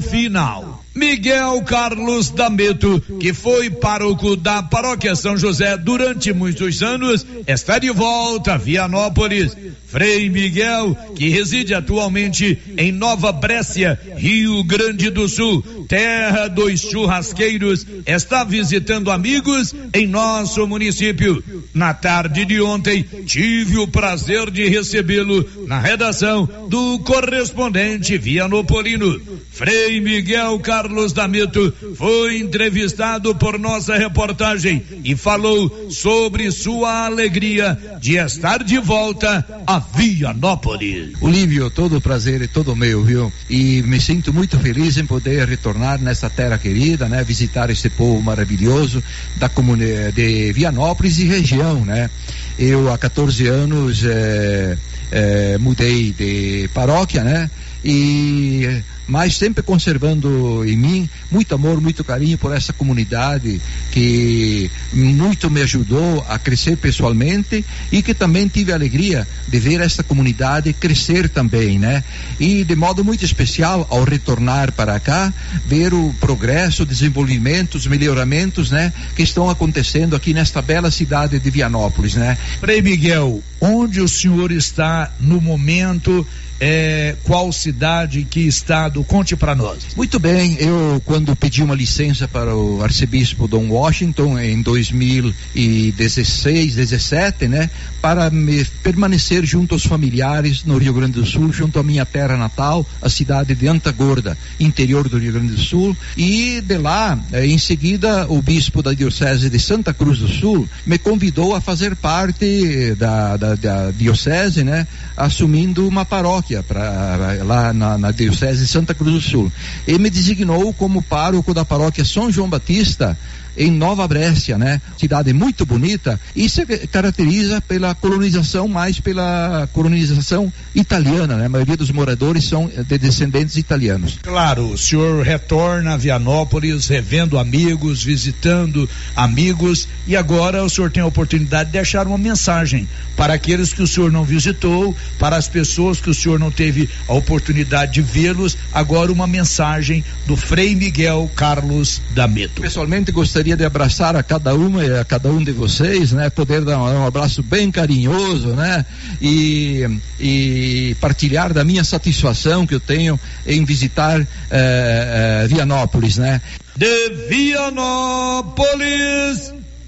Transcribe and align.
final. 0.00 0.83
Miguel 0.94 1.62
Carlos 1.62 2.30
Dameto, 2.30 3.00
que 3.18 3.34
foi 3.34 3.68
pároco 3.68 4.36
da 4.36 4.62
paróquia 4.62 5.16
São 5.16 5.36
José 5.36 5.76
durante 5.76 6.32
muitos 6.32 6.82
anos, 6.82 7.26
está 7.46 7.78
de 7.78 7.90
volta 7.90 8.54
a 8.54 8.56
Vianópolis. 8.56 9.56
Frei 9.86 10.28
Miguel, 10.28 10.96
que 11.14 11.28
reside 11.28 11.72
atualmente 11.72 12.58
em 12.76 12.90
Nova 12.90 13.30
Brécia, 13.30 13.98
Rio 14.16 14.64
Grande 14.64 15.08
do 15.08 15.28
Sul, 15.28 15.62
terra 15.88 16.48
dos 16.48 16.80
churrasqueiros, 16.80 17.86
está 18.04 18.42
visitando 18.42 19.10
amigos 19.10 19.74
em 19.92 20.06
nosso 20.06 20.66
município. 20.66 21.42
Na 21.72 21.94
tarde 21.94 22.44
de 22.44 22.60
ontem, 22.60 23.04
tive 23.24 23.78
o 23.78 23.86
prazer 23.86 24.50
de 24.50 24.68
recebê-lo 24.68 25.48
na 25.66 25.78
redação 25.78 26.48
do 26.68 26.98
correspondente 27.00 28.18
Vianopolino. 28.18 29.20
Frei 29.54 30.00
Miguel 30.00 30.58
Carlos 30.58 31.12
Damito 31.12 31.72
foi 31.94 32.38
entrevistado 32.38 33.32
por 33.36 33.56
nossa 33.56 33.96
reportagem 33.96 34.82
e 35.04 35.14
falou 35.14 35.88
sobre 35.90 36.50
sua 36.50 37.06
alegria 37.06 37.78
de 38.00 38.16
estar 38.16 38.64
de 38.64 38.78
volta 38.78 39.46
a 39.64 39.78
Vianópolis. 39.78 41.12
Olívio, 41.20 41.70
todo 41.70 41.98
o 41.98 42.00
prazer 42.00 42.42
é 42.42 42.48
todo 42.48 42.74
meu, 42.74 43.04
viu? 43.04 43.32
E 43.48 43.80
me 43.82 44.00
sinto 44.00 44.34
muito 44.34 44.58
feliz 44.58 44.96
em 44.96 45.06
poder 45.06 45.46
retornar 45.46 46.00
nessa 46.00 46.28
terra 46.28 46.58
querida, 46.58 47.08
né? 47.08 47.22
Visitar 47.22 47.70
esse 47.70 47.88
povo 47.88 48.20
maravilhoso 48.20 49.00
da 49.36 49.48
comunidade 49.48 50.16
de 50.16 50.52
Vianópolis 50.52 51.20
e 51.20 51.26
região, 51.26 51.84
né? 51.84 52.10
Eu 52.58 52.92
há 52.92 52.98
14 52.98 53.46
anos 53.46 54.02
é, 54.04 54.76
é, 55.12 55.58
mudei 55.58 56.10
de 56.10 56.68
paróquia, 56.74 57.22
né? 57.22 57.48
E 57.84 58.82
mas 59.06 59.36
sempre 59.36 59.62
conservando 59.62 60.64
em 60.64 60.76
mim 60.76 61.10
muito 61.30 61.54
amor, 61.54 61.80
muito 61.80 62.02
carinho 62.02 62.38
por 62.38 62.54
essa 62.54 62.72
comunidade 62.72 63.60
que 63.90 64.70
muito 64.92 65.50
me 65.50 65.62
ajudou 65.62 66.24
a 66.28 66.38
crescer 66.38 66.76
pessoalmente 66.76 67.64
e 67.92 68.02
que 68.02 68.14
também 68.14 68.48
tive 68.48 68.72
a 68.72 68.74
alegria 68.74 69.26
de 69.46 69.58
ver 69.58 69.80
essa 69.80 70.02
comunidade 70.02 70.72
crescer 70.72 71.28
também, 71.28 71.78
né? 71.78 72.02
E 72.38 72.64
de 72.64 72.74
modo 72.74 73.04
muito 73.04 73.24
especial 73.24 73.86
ao 73.90 74.04
retornar 74.04 74.72
para 74.72 74.98
cá, 75.00 75.32
ver 75.66 75.92
o 75.92 76.14
progresso, 76.20 76.82
o 76.82 76.86
desenvolvimento, 76.86 77.76
os 77.76 77.86
melhoramentos, 77.86 78.70
né, 78.70 78.92
que 79.14 79.22
estão 79.22 79.50
acontecendo 79.50 80.16
aqui 80.16 80.32
nesta 80.32 80.62
bela 80.62 80.90
cidade 80.90 81.38
de 81.38 81.50
Vianópolis, 81.50 82.14
né? 82.14 82.38
Frei 82.60 82.80
Miguel, 82.80 83.42
onde 83.60 84.00
o 84.00 84.08
senhor 84.08 84.52
está 84.52 85.10
no 85.20 85.40
momento 85.40 86.26
é, 86.60 87.16
qual 87.24 87.50
cidade, 87.52 88.24
que 88.24 88.40
estado, 88.40 89.02
conte 89.04 89.36
para 89.36 89.54
nós. 89.54 89.94
Muito 89.96 90.18
bem, 90.18 90.56
eu 90.58 91.00
quando 91.04 91.36
pedi 91.36 91.62
uma 91.62 91.74
licença 91.74 92.26
para 92.28 92.54
o 92.54 92.82
arcebispo 92.82 93.48
Dom 93.48 93.68
Washington 93.68 94.38
em 94.38 94.62
2016, 94.62 96.74
17, 96.74 97.48
né, 97.48 97.68
para 98.00 98.30
me 98.30 98.64
permanecer 98.82 99.44
junto 99.44 99.74
aos 99.74 99.84
familiares 99.84 100.64
no 100.64 100.78
Rio 100.78 100.92
Grande 100.92 101.14
do 101.14 101.26
Sul, 101.26 101.52
junto 101.52 101.78
à 101.78 101.82
minha 101.82 102.06
terra 102.06 102.36
natal, 102.36 102.86
a 103.02 103.08
cidade 103.08 103.54
de 103.54 103.66
Antagorda, 103.66 104.36
interior 104.60 105.08
do 105.08 105.18
Rio 105.18 105.32
Grande 105.32 105.54
do 105.54 105.60
Sul, 105.60 105.96
e 106.16 106.60
de 106.60 106.78
lá, 106.78 107.18
eh, 107.32 107.46
em 107.46 107.58
seguida, 107.58 108.26
o 108.28 108.40
bispo 108.40 108.82
da 108.82 108.92
diocese 108.92 109.50
de 109.50 109.58
Santa 109.58 109.92
Cruz 109.92 110.18
do 110.18 110.28
Sul 110.28 110.68
me 110.86 110.98
convidou 110.98 111.54
a 111.54 111.60
fazer 111.60 111.96
parte 111.96 112.94
da, 112.96 113.36
da, 113.36 113.54
da 113.54 113.90
diocese, 113.90 114.62
né, 114.62 114.86
assumindo 115.16 115.88
uma 115.88 116.04
paróquia 116.04 116.43
para 116.62 117.42
lá 117.44 117.72
na, 117.72 117.96
na 117.96 118.10
diocese 118.10 118.62
de 118.62 118.68
Santa 118.68 118.94
Cruz 118.94 119.12
do 119.12 119.20
Sul. 119.20 119.52
Ele 119.86 119.98
me 119.98 120.10
designou 120.10 120.72
como 120.74 121.02
pároco 121.02 121.54
da 121.54 121.64
paróquia 121.64 122.04
São 122.04 122.30
João 122.30 122.48
Batista 122.48 123.16
em 123.56 123.70
Nova 123.70 124.06
Brécia, 124.06 124.58
né? 124.58 124.80
Cidade 124.98 125.32
muito 125.32 125.64
bonita 125.64 126.20
e 126.34 126.48
se 126.48 126.64
caracteriza 126.88 127.60
pela 127.60 127.94
colonização, 127.94 128.68
mais 128.68 129.00
pela 129.00 129.68
colonização 129.72 130.52
italiana, 130.74 131.36
né? 131.36 131.46
A 131.46 131.48
maioria 131.48 131.76
dos 131.76 131.90
moradores 131.90 132.44
são 132.44 132.68
de 132.68 132.98
descendentes 132.98 133.56
italianos. 133.56 134.18
Claro, 134.22 134.72
o 134.72 134.78
senhor 134.78 135.24
retorna 135.24 135.94
a 135.94 135.96
Vianópolis, 135.96 136.88
revendo 136.88 137.38
amigos, 137.38 138.02
visitando 138.02 138.88
amigos 139.14 139.88
e 140.06 140.16
agora 140.16 140.64
o 140.64 140.70
senhor 140.70 140.90
tem 140.90 141.02
a 141.02 141.06
oportunidade 141.06 141.70
de 141.70 141.72
deixar 141.72 142.06
uma 142.06 142.18
mensagem 142.18 142.88
para 143.16 143.34
aqueles 143.34 143.72
que 143.72 143.82
o 143.82 143.86
senhor 143.86 144.10
não 144.10 144.24
visitou, 144.24 144.94
para 145.18 145.36
as 145.36 145.48
pessoas 145.48 146.00
que 146.00 146.10
o 146.10 146.14
senhor 146.14 146.38
não 146.38 146.50
teve 146.50 146.88
a 147.08 147.14
oportunidade 147.14 147.92
de 147.94 148.02
vê-los, 148.02 148.56
agora 148.72 149.12
uma 149.12 149.26
mensagem 149.26 150.04
do 150.26 150.36
Frei 150.36 150.74
Miguel 150.74 151.30
Carlos 151.34 152.02
Dameto. 152.12 152.62
Pessoalmente 152.62 153.12
gostaria 153.12 153.43
gostaria 153.44 153.56
de 153.56 153.64
abraçar 153.64 154.16
a 154.16 154.22
cada 154.22 154.54
uma 154.54 154.82
e 154.82 154.98
a 154.98 155.04
cada 155.04 155.28
um 155.28 155.44
de 155.44 155.52
vocês, 155.52 156.12
né? 156.12 156.30
Poder 156.30 156.62
dar 156.64 156.78
um, 156.78 157.06
abraço 157.06 157.42
bem 157.42 157.70
carinhoso, 157.70 158.48
né? 158.48 158.86
E, 159.20 159.86
e, 160.18 160.96
partilhar 160.98 161.52
da 161.52 161.62
minha 161.62 161.84
satisfação 161.84 162.66
que 162.66 162.74
eu 162.74 162.80
tenho 162.80 163.20
em 163.46 163.62
visitar 163.64 164.18
eh, 164.20 164.26
eh, 164.50 165.46
Vianópolis, 165.46 166.16
né? 166.16 166.40
De 166.74 167.10
Vianópolis, 167.28 168.72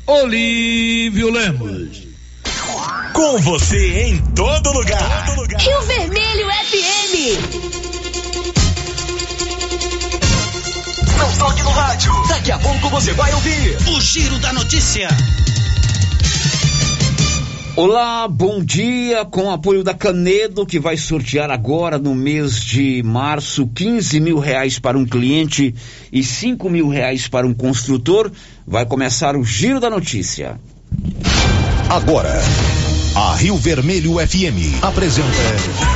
Olívio 0.06 1.30
Lemos. 1.30 2.04
Com 3.14 3.38
você 3.38 4.02
em 4.02 4.18
todo 4.34 4.70
lugar. 4.72 5.26
Todo 5.26 5.40
lugar. 5.40 5.60
Rio 5.62 5.80
Vermelho 5.82 6.46
FM. 6.66 7.85
Não 11.18 11.32
toque 11.38 11.62
no 11.62 11.70
rádio. 11.70 12.12
Daqui 12.28 12.52
a 12.52 12.58
pouco 12.58 12.88
você 12.90 13.12
vai 13.12 13.32
ouvir 13.34 13.76
o 13.88 14.00
Giro 14.00 14.38
da 14.38 14.52
Notícia. 14.52 15.08
Olá, 17.74 18.26
bom 18.26 18.64
dia. 18.64 19.24
Com 19.24 19.44
o 19.44 19.50
apoio 19.50 19.84
da 19.84 19.92
Canedo, 19.92 20.64
que 20.64 20.78
vai 20.78 20.96
sortear 20.96 21.50
agora 21.50 21.98
no 21.98 22.14
mês 22.14 22.60
de 22.60 23.02
março 23.02 23.66
15 23.66 24.18
mil 24.20 24.38
reais 24.38 24.78
para 24.78 24.96
um 24.96 25.04
cliente 25.04 25.74
e 26.12 26.22
5 26.22 26.70
mil 26.70 26.88
reais 26.88 27.28
para 27.28 27.46
um 27.46 27.52
construtor, 27.52 28.30
vai 28.66 28.86
começar 28.86 29.36
o 29.36 29.44
Giro 29.44 29.80
da 29.80 29.90
Notícia. 29.90 30.58
Agora, 31.88 32.42
a 33.14 33.34
Rio 33.36 33.56
Vermelho 33.56 34.14
FM 34.14 34.82
apresenta. 34.82 35.95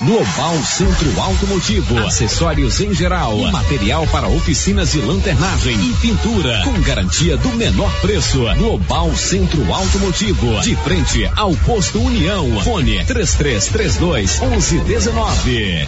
Global 0.00 0.62
Centro 0.64 1.20
Automotivo, 1.20 1.98
acessórios 2.06 2.80
em 2.80 2.92
geral, 2.92 3.38
material 3.50 4.06
para 4.08 4.28
oficinas 4.28 4.92
de 4.92 5.00
lanternagem 5.00 5.74
e 5.74 5.94
pintura, 5.94 6.62
com 6.64 6.80
garantia 6.82 7.36
do 7.36 7.48
menor 7.50 7.90
preço. 8.00 8.44
Global 8.58 9.14
Centro 9.16 9.72
Automotivo, 9.72 10.60
de 10.60 10.76
frente 10.76 11.28
ao 11.34 11.54
posto 11.56 12.00
União. 12.00 12.60
Fone 12.62 13.04
3332 13.04 14.40
1119. 14.40 15.86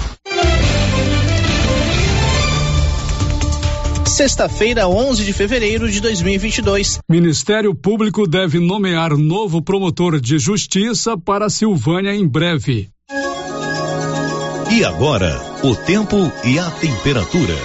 Sexta-feira, 4.06 4.88
11 4.88 5.24
de 5.24 5.32
fevereiro 5.32 5.88
de 5.88 6.00
2022. 6.00 6.98
Ministério 7.08 7.74
Público 7.74 8.26
deve 8.26 8.58
nomear 8.58 9.16
novo 9.16 9.62
promotor 9.62 10.18
de 10.18 10.38
justiça 10.38 11.16
para 11.16 11.50
Silvânia 11.50 12.14
em 12.14 12.26
breve. 12.26 12.88
E 14.78 14.84
agora, 14.84 15.42
o 15.64 15.74
tempo 15.74 16.16
e 16.44 16.56
a 16.56 16.70
temperatura. 16.70 17.56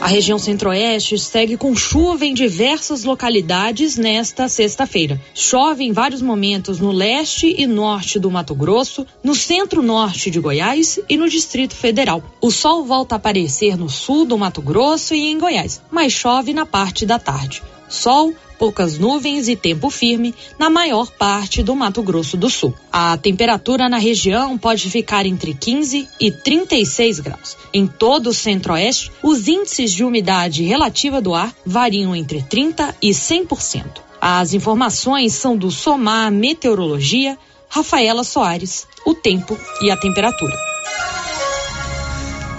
A 0.00 0.06
região 0.06 0.38
centro-oeste 0.38 1.18
segue 1.18 1.58
com 1.58 1.76
chuva 1.76 2.24
em 2.24 2.32
diversas 2.32 3.04
localidades 3.04 3.98
nesta 3.98 4.48
sexta-feira. 4.48 5.20
Chove 5.34 5.84
em 5.84 5.92
vários 5.92 6.22
momentos 6.22 6.80
no 6.80 6.90
leste 6.90 7.54
e 7.58 7.66
norte 7.66 8.18
do 8.18 8.30
Mato 8.30 8.54
Grosso, 8.54 9.06
no 9.22 9.34
centro-norte 9.34 10.30
de 10.30 10.40
Goiás 10.40 10.98
e 11.06 11.18
no 11.18 11.28
Distrito 11.28 11.74
Federal. 11.74 12.22
O 12.40 12.50
sol 12.50 12.82
volta 12.82 13.14
a 13.14 13.18
aparecer 13.18 13.76
no 13.76 13.90
sul 13.90 14.24
do 14.24 14.38
Mato 14.38 14.62
Grosso 14.62 15.14
e 15.14 15.20
em 15.20 15.38
Goiás, 15.38 15.82
mas 15.90 16.14
chove 16.14 16.54
na 16.54 16.64
parte 16.64 17.04
da 17.04 17.18
tarde. 17.18 17.62
Sol, 17.94 18.34
poucas 18.58 18.98
nuvens 18.98 19.48
e 19.48 19.56
tempo 19.56 19.88
firme 19.88 20.34
na 20.58 20.68
maior 20.68 21.10
parte 21.10 21.62
do 21.62 21.74
Mato 21.74 22.02
Grosso 22.02 22.36
do 22.36 22.50
Sul. 22.50 22.74
A 22.92 23.16
temperatura 23.16 23.88
na 23.88 23.98
região 23.98 24.58
pode 24.58 24.90
ficar 24.90 25.26
entre 25.26 25.54
15 25.54 26.08
e 26.20 26.30
36 26.30 27.20
graus. 27.20 27.56
Em 27.72 27.86
todo 27.86 28.28
o 28.28 28.34
centro-oeste, 28.34 29.10
os 29.22 29.48
índices 29.48 29.92
de 29.92 30.04
umidade 30.04 30.64
relativa 30.64 31.20
do 31.20 31.34
ar 31.34 31.54
variam 31.64 32.14
entre 32.14 32.42
30 32.42 32.94
e 33.00 33.10
100%. 33.10 33.84
As 34.20 34.54
informações 34.54 35.34
são 35.34 35.56
do 35.56 35.70
Somar 35.70 36.32
Meteorologia, 36.32 37.38
Rafaela 37.68 38.24
Soares, 38.24 38.86
o 39.06 39.14
tempo 39.14 39.58
e 39.82 39.90
a 39.90 39.96
temperatura. 39.96 40.56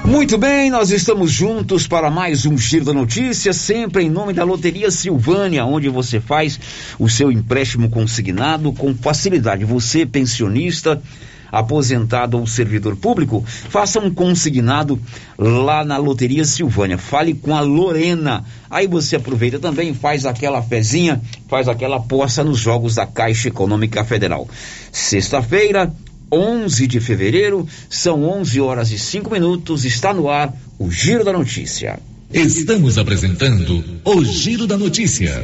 Muito 0.07 0.38
bem, 0.38 0.69
nós 0.69 0.92
estamos 0.92 1.31
juntos 1.31 1.88
para 1.88 2.12
mais 2.12 2.46
um 2.46 2.56
Giro 2.56 2.86
da 2.86 2.94
Notícia, 2.94 3.52
sempre 3.52 4.04
em 4.04 4.10
nome 4.10 4.34
da 4.34 4.44
Loteria 4.44 4.92
Silvânia, 4.92 5.66
onde 5.66 5.90
você 5.90 6.19
faz 6.19 6.60
o 7.00 7.10
seu 7.10 7.31
empréstimo 7.31 7.90
consignado 7.90 8.72
com 8.72 8.94
facilidade. 8.94 9.66
Você, 9.66 10.06
pensionista, 10.06 11.02
aposentado 11.52 12.38
ou 12.38 12.46
servidor 12.46 12.96
público, 12.96 13.44
faça 13.48 14.00
um 14.00 14.13
consignado 14.13 15.02
lá 15.40 15.84
na 15.84 15.98
Loteria 15.98 16.46
Silvânia. 16.46 17.00
Fale 17.00 17.34
com 17.34 17.56
a 17.56 17.62
Lorena. 17.62 18.46
Aí 18.69 18.86
você 18.86 19.16
aproveita 19.16 19.57
também, 19.57 19.92
faz 19.92 20.24
aquela 20.24 20.62
fezinha, 20.62 21.19
faz 21.48 21.68
aquela 21.68 21.98
aposta 21.98 22.44
nos 22.44 22.60
jogos 22.60 22.94
da 22.94 23.07
Caixa 23.07 23.48
Econômica 23.48 24.06
Federal. 24.06 24.48
Sexta-feira, 24.92 25.92
11 26.31 26.88
de 26.88 27.00
fevereiro, 27.00 27.68
são 27.89 28.24
11 28.24 28.60
horas 28.62 28.92
e 28.92 29.00
5 29.00 29.31
minutos, 29.31 29.86
está 29.86 30.13
no 30.13 30.30
ar 30.30 30.54
o 30.77 30.92
Giro 30.92 31.24
da 31.24 31.31
Notícia. 31.33 32.00
Estamos 32.33 32.98
apresentando 32.98 33.83
o 34.04 34.24
Giro 34.24 34.68
da 34.68 34.77
Notícia. 34.77 35.44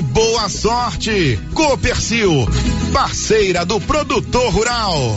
boa 0.00 0.48
sorte. 0.48 1.38
Copercil, 1.54 2.46
parceira 2.92 3.64
do 3.64 3.80
produtor 3.80 4.50
rural. 4.52 5.16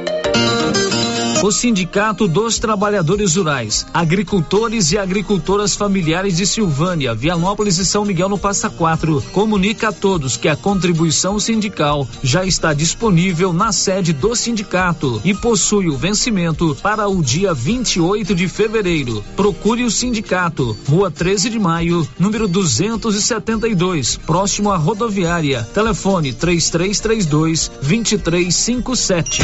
O 1.43 1.51
Sindicato 1.51 2.27
dos 2.27 2.59
Trabalhadores 2.59 3.35
Rurais, 3.35 3.87
Agricultores 3.91 4.91
e 4.91 4.97
Agricultoras 4.99 5.75
Familiares 5.75 6.37
de 6.37 6.45
Silvânia, 6.45 7.15
Vianópolis 7.15 7.79
e 7.79 7.85
São 7.85 8.05
Miguel 8.05 8.29
no 8.29 8.37
Passa 8.37 8.69
Quatro, 8.69 9.23
comunica 9.31 9.89
a 9.89 9.91
todos 9.91 10.37
que 10.37 10.47
a 10.47 10.55
contribuição 10.55 11.39
sindical 11.39 12.07
já 12.21 12.45
está 12.45 12.75
disponível 12.75 13.51
na 13.51 13.71
sede 13.71 14.13
do 14.13 14.35
sindicato 14.35 15.19
e 15.25 15.33
possui 15.33 15.89
o 15.89 15.97
vencimento 15.97 16.77
para 16.79 17.07
o 17.07 17.23
dia 17.23 17.55
28 17.55 18.35
de 18.35 18.47
fevereiro. 18.47 19.23
Procure 19.35 19.83
o 19.83 19.89
sindicato, 19.89 20.77
Rua 20.87 21.09
13 21.09 21.49
de 21.49 21.57
Maio, 21.57 22.07
número 22.19 22.47
272, 22.47 24.15
próximo 24.27 24.69
à 24.69 24.77
rodoviária. 24.77 25.67
Telefone 25.73 26.33
3332 26.33 27.71
2357. 27.81 29.41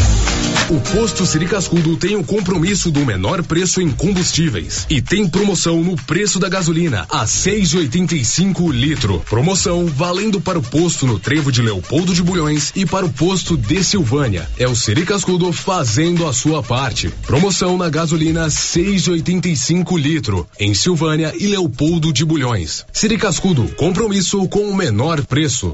O 0.69 0.81
posto 0.81 1.25
Siricascudo 1.25 1.95
tem 1.95 2.17
o 2.17 2.23
compromisso 2.25 2.91
do 2.91 3.05
menor 3.05 3.41
preço 3.41 3.79
em 3.79 3.89
combustíveis 3.89 4.85
e 4.89 5.01
tem 5.01 5.25
promoção 5.25 5.81
no 5.81 5.95
preço 5.95 6.39
da 6.39 6.49
gasolina 6.49 7.07
a 7.09 7.23
6,85 7.23 8.69
litro. 8.73 9.23
Promoção 9.29 9.85
valendo 9.85 10.41
para 10.41 10.59
o 10.59 10.61
posto 10.61 11.07
no 11.07 11.17
Trevo 11.17 11.53
de 11.53 11.61
Leopoldo 11.61 12.13
de 12.13 12.21
Bulhões 12.21 12.73
e 12.75 12.85
para 12.85 13.05
o 13.05 13.09
posto 13.09 13.55
de 13.55 13.81
Silvânia. 13.81 14.45
É 14.59 14.67
o 14.67 14.75
Siricascudo 14.75 15.53
fazendo 15.53 16.27
a 16.27 16.33
sua 16.33 16.61
parte. 16.61 17.13
Promoção 17.25 17.77
na 17.77 17.89
gasolina 17.89 18.47
6,85 18.47 19.97
litro 19.97 20.45
em 20.59 20.73
Silvânia 20.73 21.33
e 21.39 21.47
Leopoldo 21.47 22.11
de 22.11 22.25
Bulhões. 22.25 22.85
Siricascudo, 22.91 23.69
compromisso 23.77 24.45
com 24.49 24.69
o 24.69 24.75
menor 24.75 25.25
preço. 25.25 25.73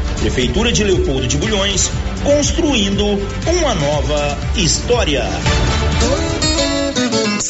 Prefeitura 0.21 0.71
de 0.71 0.83
Leopoldo 0.83 1.27
de 1.27 1.35
Bulhões, 1.35 1.91
construindo 2.23 3.03
uma 3.03 3.73
nova 3.73 4.37
história. 4.55 5.23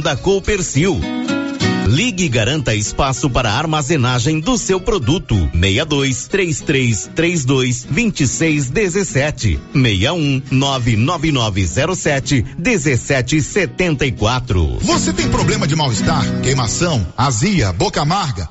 da 0.00 0.16
Coopercil. 0.16 1.00
Ligue 1.88 2.24
e 2.24 2.28
garanta 2.28 2.74
espaço 2.74 3.30
para 3.30 3.50
armazenagem 3.50 4.40
do 4.40 4.58
seu 4.58 4.78
produto. 4.78 5.34
62 5.54 6.28
33 6.28 7.10
32 7.14 7.86
26 7.90 8.68
17 8.68 9.60
61 9.72 10.42
99907 10.50 12.44
17 12.58 13.40
74. 13.40 14.78
Você 14.82 15.14
tem 15.14 15.28
problema 15.28 15.66
de 15.66 15.74
mal-estar, 15.74 16.40
queimação, 16.42 17.06
azia, 17.16 17.72
boca 17.72 18.02
amarga, 18.02 18.50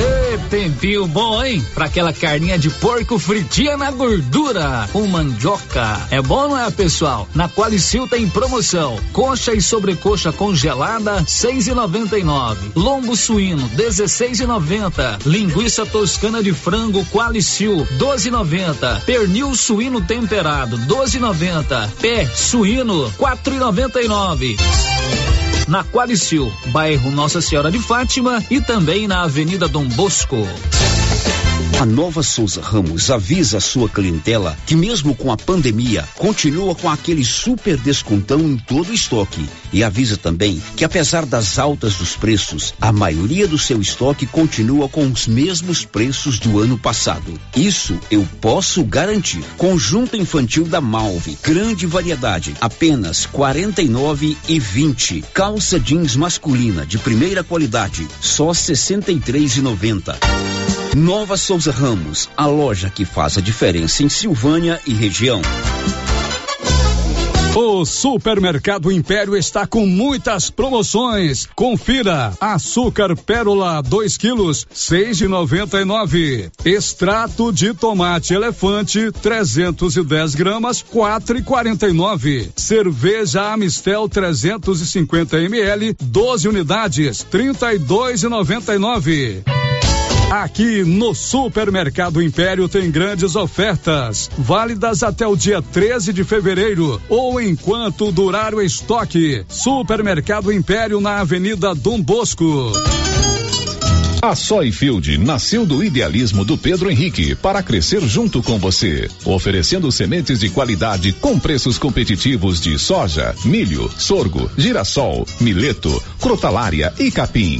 Tempinho 0.51 1.07
bom, 1.07 1.41
hein? 1.41 1.65
Pra 1.73 1.85
aquela 1.85 2.11
carninha 2.11 2.59
de 2.59 2.69
porco 2.69 3.17
fritinha 3.17 3.77
na 3.77 3.89
gordura. 3.89 4.89
Com 4.91 5.07
mandioca. 5.07 6.07
É 6.11 6.21
bom, 6.21 6.49
não 6.49 6.59
é, 6.59 6.69
pessoal? 6.69 7.25
Na 7.33 7.47
Qualicil 7.47 8.05
tem 8.05 8.27
promoção. 8.27 8.99
Coxa 9.13 9.53
e 9.53 9.61
sobrecoxa 9.61 10.33
congelada, 10.33 11.23
seis 11.25 11.67
e 11.67 11.73
noventa 11.73 12.19
e 12.19 12.23
nove. 12.23 12.69
Lombo 12.75 13.15
suíno, 13.15 13.65
dezesseis 13.69 14.41
e 14.41 14.45
noventa. 14.45 15.17
Linguiça 15.25 15.85
toscana 15.85 16.43
de 16.43 16.51
frango 16.51 17.05
Qualicil, 17.05 17.87
doze 17.91 18.27
e 18.27 18.31
noventa. 18.31 19.01
Pernil 19.05 19.55
suíno 19.55 20.01
temperado, 20.01 20.75
doze 20.79 21.15
e 21.17 21.21
noventa. 21.21 21.89
Pé 22.01 22.25
suíno, 22.25 23.09
quatro 23.17 23.55
e 23.55 23.57
noventa 23.57 24.01
e 24.01 24.07
nove 24.09 24.57
na 25.67 25.83
Qualicil, 25.83 26.51
bairro 26.67 27.11
Nossa 27.11 27.41
Senhora 27.41 27.71
de 27.71 27.79
Fátima 27.79 28.43
e 28.49 28.61
também 28.61 29.07
na 29.07 29.23
Avenida 29.23 29.67
Dom 29.67 29.85
Bosco. 29.85 30.47
A 31.81 31.85
Nova 31.85 32.21
Souza 32.21 32.61
Ramos 32.61 33.09
avisa 33.09 33.57
a 33.57 33.59
sua 33.59 33.89
clientela 33.89 34.55
que 34.67 34.75
mesmo 34.75 35.15
com 35.15 35.31
a 35.31 35.35
pandemia, 35.35 36.07
continua 36.15 36.75
com 36.75 36.87
aquele 36.87 37.25
super 37.25 37.75
descontão 37.75 38.39
em 38.39 38.55
todo 38.55 38.91
o 38.91 38.93
estoque. 38.93 39.49
E 39.73 39.83
avisa 39.83 40.15
também 40.15 40.61
que 40.77 40.85
apesar 40.85 41.25
das 41.25 41.57
altas 41.57 41.95
dos 41.95 42.15
preços, 42.15 42.75
a 42.79 42.91
maioria 42.91 43.47
do 43.47 43.57
seu 43.57 43.81
estoque 43.81 44.27
continua 44.27 44.87
com 44.87 45.07
os 45.07 45.25
mesmos 45.25 45.83
preços 45.83 46.37
do 46.37 46.59
ano 46.59 46.77
passado. 46.77 47.33
Isso 47.55 47.99
eu 48.11 48.27
posso 48.39 48.83
garantir. 48.83 49.43
Conjunto 49.57 50.15
infantil 50.15 50.65
da 50.65 50.79
Malve, 50.79 51.35
grande 51.41 51.87
variedade, 51.87 52.53
apenas 52.61 53.25
quarenta 53.25 53.81
e 53.81 53.87
nove 53.87 54.37
e 54.47 54.59
vinte. 54.59 55.23
Calça 55.33 55.79
jeans 55.79 56.15
masculina 56.15 56.85
de 56.85 56.99
primeira 56.99 57.43
qualidade, 57.43 58.07
só 58.21 58.53
sessenta 58.53 59.11
e 59.11 59.19
três 59.19 59.57
e 59.57 59.63
noventa. 59.63 60.15
Nova 60.93 61.37
Souza 61.37 61.70
Ramos, 61.71 62.29
a 62.37 62.45
loja 62.45 62.89
que 62.89 63.05
faz 63.05 63.37
a 63.37 63.41
diferença 63.41 64.03
em 64.03 64.09
Silvânia 64.09 64.79
e 64.85 64.93
região. 64.93 65.41
O 67.53 67.83
Supermercado 67.83 68.89
Império 68.89 69.35
está 69.35 69.67
com 69.67 69.85
muitas 69.85 70.49
promoções. 70.49 71.47
Confira: 71.53 72.33
açúcar 72.39 73.13
pérola 73.15 73.81
2 73.81 74.17
quilos, 74.17 74.65
seis 74.71 75.19
e 75.19 75.27
noventa 75.27 75.81
e 75.81 75.83
nove. 75.83 76.49
Extrato 76.63 77.51
de 77.51 77.73
tomate 77.73 78.33
elefante 78.33 79.11
310 79.11 80.35
gramas, 80.35 80.81
quatro 80.81 81.37
e 81.37 81.43
quarenta 81.43 81.89
e 81.89 81.91
nove. 81.91 82.49
Cerveja 82.55 83.51
Amistel 83.51 84.07
350 84.07 85.37
ml, 85.41 85.95
12 86.01 86.47
unidades, 86.47 87.23
trinta 87.23 87.73
e 87.73 87.77
dois 87.77 88.23
e 88.23 88.29
noventa 88.29 88.73
e 88.73 88.77
nove. 88.77 89.43
Aqui 90.31 90.85
no 90.85 91.13
Supermercado 91.13 92.21
Império 92.21 92.69
tem 92.69 92.89
grandes 92.89 93.35
ofertas, 93.35 94.31
válidas 94.37 95.03
até 95.03 95.27
o 95.27 95.35
dia 95.35 95.61
13 95.61 96.13
de 96.13 96.23
fevereiro 96.23 97.01
ou 97.09 97.41
enquanto 97.41 98.13
durar 98.13 98.55
o 98.55 98.61
estoque. 98.61 99.43
Supermercado 99.49 100.49
Império 100.49 101.01
na 101.01 101.19
Avenida 101.19 101.75
Dom 101.75 102.01
Bosco. 102.01 102.71
A 104.21 104.33
Soyfield 104.33 105.17
nasceu 105.17 105.65
do 105.65 105.83
idealismo 105.83 106.45
do 106.45 106.57
Pedro 106.57 106.89
Henrique 106.89 107.35
para 107.35 107.61
crescer 107.61 107.99
junto 108.01 108.41
com 108.41 108.57
você, 108.57 109.09
oferecendo 109.25 109.91
sementes 109.91 110.39
de 110.39 110.49
qualidade 110.49 111.11
com 111.11 111.37
preços 111.37 111.77
competitivos 111.77 112.61
de 112.61 112.79
soja, 112.79 113.35
milho, 113.43 113.91
sorgo, 113.97 114.49
girassol, 114.57 115.27
mileto, 115.41 116.01
crotalária 116.21 116.93
e 116.99 117.11
capim. 117.11 117.59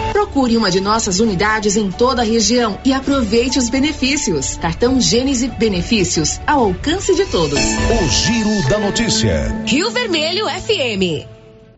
Procure 0.31 0.55
uma 0.55 0.71
de 0.71 0.79
nossas 0.79 1.19
unidades 1.19 1.75
em 1.75 1.91
toda 1.91 2.21
a 2.21 2.25
região 2.25 2.79
e 2.85 2.93
aproveite 2.93 3.59
os 3.59 3.69
benefícios. 3.69 4.55
Cartão 4.55 4.97
Gênese 5.01 5.49
Benefícios 5.49 6.39
ao 6.47 6.67
alcance 6.67 7.13
de 7.13 7.25
todos. 7.25 7.59
O 7.59 8.07
Giro 8.07 8.69
da 8.69 8.79
Notícia. 8.79 9.53
Rio 9.65 9.91
Vermelho 9.91 10.45
FM. 10.47 11.27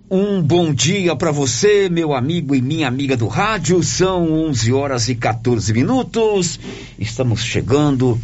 Um 0.07 0.39
bom 0.39 0.72
dia 0.72 1.15
para 1.15 1.31
você, 1.31 1.89
meu 1.89 2.13
amigo 2.13 2.53
e 2.53 2.62
minha 2.62 2.88
amiga 2.88 3.17
do 3.17 3.25
rádio. 3.25 3.81
São 3.81 4.31
11 4.31 4.72
horas 4.72 5.10
e 5.10 5.15
14 5.15 5.74
minutos. 5.74 6.60
Estamos 7.00 7.43
chegando 7.43 8.22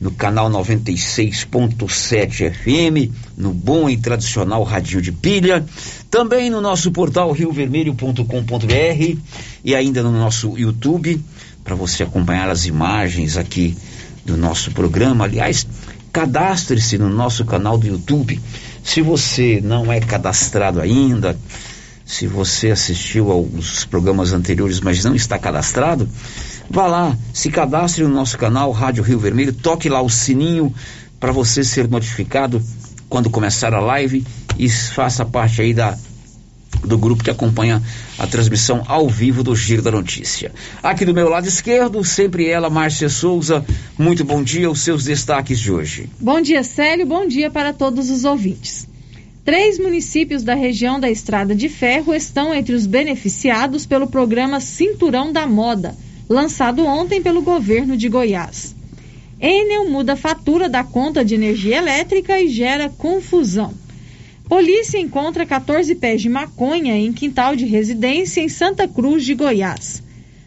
no 0.00 0.12
canal 0.12 0.48
96.7 0.50 2.52
FM, 2.52 3.10
no 3.36 3.52
bom 3.52 3.90
e 3.90 3.96
tradicional 3.96 4.62
radinho 4.62 5.02
de 5.02 5.10
pilha, 5.10 5.64
também 6.10 6.50
no 6.50 6.60
nosso 6.60 6.92
portal 6.92 7.32
riovermelho.com.br 7.32 9.18
e 9.64 9.74
ainda 9.74 10.02
no 10.02 10.12
nosso 10.12 10.56
YouTube, 10.56 11.20
para 11.64 11.74
você 11.74 12.04
acompanhar 12.04 12.48
as 12.48 12.66
imagens 12.66 13.36
aqui 13.36 13.76
do 14.24 14.36
nosso 14.36 14.70
programa. 14.70 15.24
Aliás, 15.24 15.66
cadastre-se 16.12 16.96
no 16.96 17.08
nosso 17.08 17.44
canal 17.44 17.76
do 17.76 17.86
YouTube. 17.86 18.40
Se 18.84 19.02
você 19.02 19.60
não 19.62 19.92
é 19.92 20.00
cadastrado 20.00 20.80
ainda, 20.80 21.36
se 22.04 22.26
você 22.26 22.70
assistiu 22.70 23.30
aos 23.30 23.84
programas 23.84 24.32
anteriores, 24.32 24.80
mas 24.80 25.04
não 25.04 25.14
está 25.14 25.38
cadastrado, 25.38 26.08
vá 26.70 26.86
lá, 26.86 27.16
se 27.32 27.50
cadastre 27.50 28.04
no 28.04 28.10
nosso 28.10 28.36
canal 28.36 28.70
Rádio 28.72 29.02
Rio 29.02 29.18
Vermelho, 29.18 29.52
toque 29.52 29.88
lá 29.88 30.00
o 30.00 30.08
sininho 30.08 30.74
para 31.18 31.32
você 31.32 31.64
ser 31.64 31.88
notificado 31.88 32.62
quando 33.08 33.30
começar 33.30 33.74
a 33.74 33.80
live 33.80 34.24
e 34.58 34.68
faça 34.68 35.24
parte 35.24 35.62
aí 35.62 35.72
da 35.72 35.96
do 36.84 36.98
grupo 36.98 37.24
que 37.24 37.30
acompanha 37.30 37.82
a 38.18 38.26
transmissão 38.26 38.84
ao 38.86 39.08
vivo 39.08 39.42
do 39.42 39.56
Giro 39.56 39.82
da 39.82 39.90
Notícia. 39.90 40.52
Aqui 40.82 41.04
do 41.04 41.14
meu 41.14 41.28
lado 41.28 41.48
esquerdo, 41.48 42.04
sempre 42.04 42.46
ela, 42.46 42.70
Márcia 42.70 43.08
Souza. 43.08 43.64
Muito 43.98 44.24
bom 44.24 44.42
dia, 44.42 44.70
os 44.70 44.80
seus 44.82 45.04
destaques 45.04 45.58
de 45.58 45.72
hoje. 45.72 46.08
Bom 46.20 46.40
dia, 46.40 46.62
Célio. 46.62 47.06
Bom 47.06 47.26
dia 47.26 47.50
para 47.50 47.72
todos 47.72 48.10
os 48.10 48.24
ouvintes. 48.24 48.86
Três 49.44 49.78
municípios 49.78 50.42
da 50.42 50.54
região 50.54 51.00
da 51.00 51.10
Estrada 51.10 51.54
de 51.54 51.68
Ferro 51.68 52.14
estão 52.14 52.54
entre 52.54 52.74
os 52.74 52.86
beneficiados 52.86 53.86
pelo 53.86 54.06
programa 54.06 54.60
Cinturão 54.60 55.32
da 55.32 55.46
Moda, 55.46 55.96
lançado 56.28 56.84
ontem 56.84 57.22
pelo 57.22 57.42
governo 57.42 57.96
de 57.96 58.08
Goiás. 58.08 58.74
Enel 59.40 59.88
muda 59.88 60.14
a 60.14 60.16
fatura 60.16 60.68
da 60.68 60.82
conta 60.82 61.24
de 61.24 61.34
energia 61.34 61.78
elétrica 61.78 62.40
e 62.40 62.48
gera 62.48 62.88
confusão. 62.88 63.72
Polícia 64.48 64.98
encontra 64.98 65.46
14 65.46 65.94
pés 65.94 66.22
de 66.22 66.28
maconha 66.28 66.96
em 66.96 67.12
quintal 67.12 67.54
de 67.54 67.64
residência 67.64 68.40
em 68.40 68.48
Santa 68.48 68.88
Cruz 68.88 69.24
de 69.24 69.34
Goiás. 69.34 70.02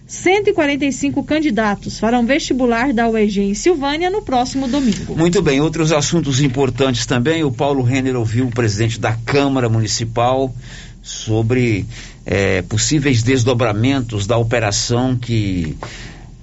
145 0.07 1.23
candidatos 1.23 1.97
farão 1.97 2.25
vestibular 2.25 2.91
da 2.91 3.07
UEG 3.07 3.39
em 3.43 3.53
Silvânia 3.53 4.09
no 4.09 4.21
próximo 4.21 4.67
domingo. 4.67 5.15
Muito 5.15 5.41
bem, 5.41 5.61
outros 5.61 5.93
assuntos 5.93 6.41
importantes 6.41 7.05
também. 7.05 7.45
O 7.45 7.51
Paulo 7.51 7.81
Renner 7.81 8.17
ouviu 8.17 8.47
o 8.47 8.51
presidente 8.51 8.99
da 8.99 9.13
Câmara 9.13 9.69
Municipal 9.69 10.53
sobre 11.01 11.85
é, 12.25 12.61
possíveis 12.61 13.23
desdobramentos 13.23 14.27
da 14.27 14.37
operação 14.37 15.15
que 15.15 15.77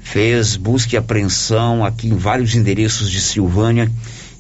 fez 0.01 0.57
busca 0.57 0.95
e 0.95 0.99
apreensão 0.99 1.85
aqui 1.85 2.09
em 2.09 2.17
vários 2.17 2.55
endereços 2.55 3.11
de 3.11 3.21
Silvânia. 3.21 3.91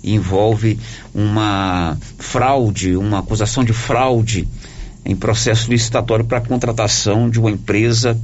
Envolve 0.02 0.78
uma 1.14 1.96
fraude, 2.18 2.96
uma 2.96 3.18
acusação 3.18 3.64
de 3.64 3.72
fraude 3.72 4.48
em 5.04 5.14
processo 5.14 5.70
licitatório 5.70 6.24
para 6.24 6.38
a 6.38 6.40
contratação 6.40 7.28
de 7.28 7.38
uma 7.38 7.50
empresa 7.50 8.18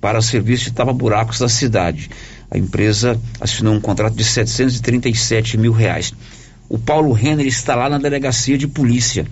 para 0.00 0.20
serviço 0.20 0.64
de 0.64 0.72
tapa-buracos 0.72 1.38
da 1.38 1.48
cidade. 1.48 2.10
A 2.50 2.58
empresa 2.58 3.18
assinou 3.40 3.74
um 3.74 3.80
contrato 3.80 4.14
de 4.14 4.22
737 4.22 5.56
mil 5.56 5.72
reais. 5.72 6.12
O 6.68 6.78
Paulo 6.78 7.12
Renner 7.12 7.46
está 7.46 7.74
lá 7.74 7.88
na 7.88 7.98
delegacia 7.98 8.56
de 8.56 8.68
polícia. 8.68 9.26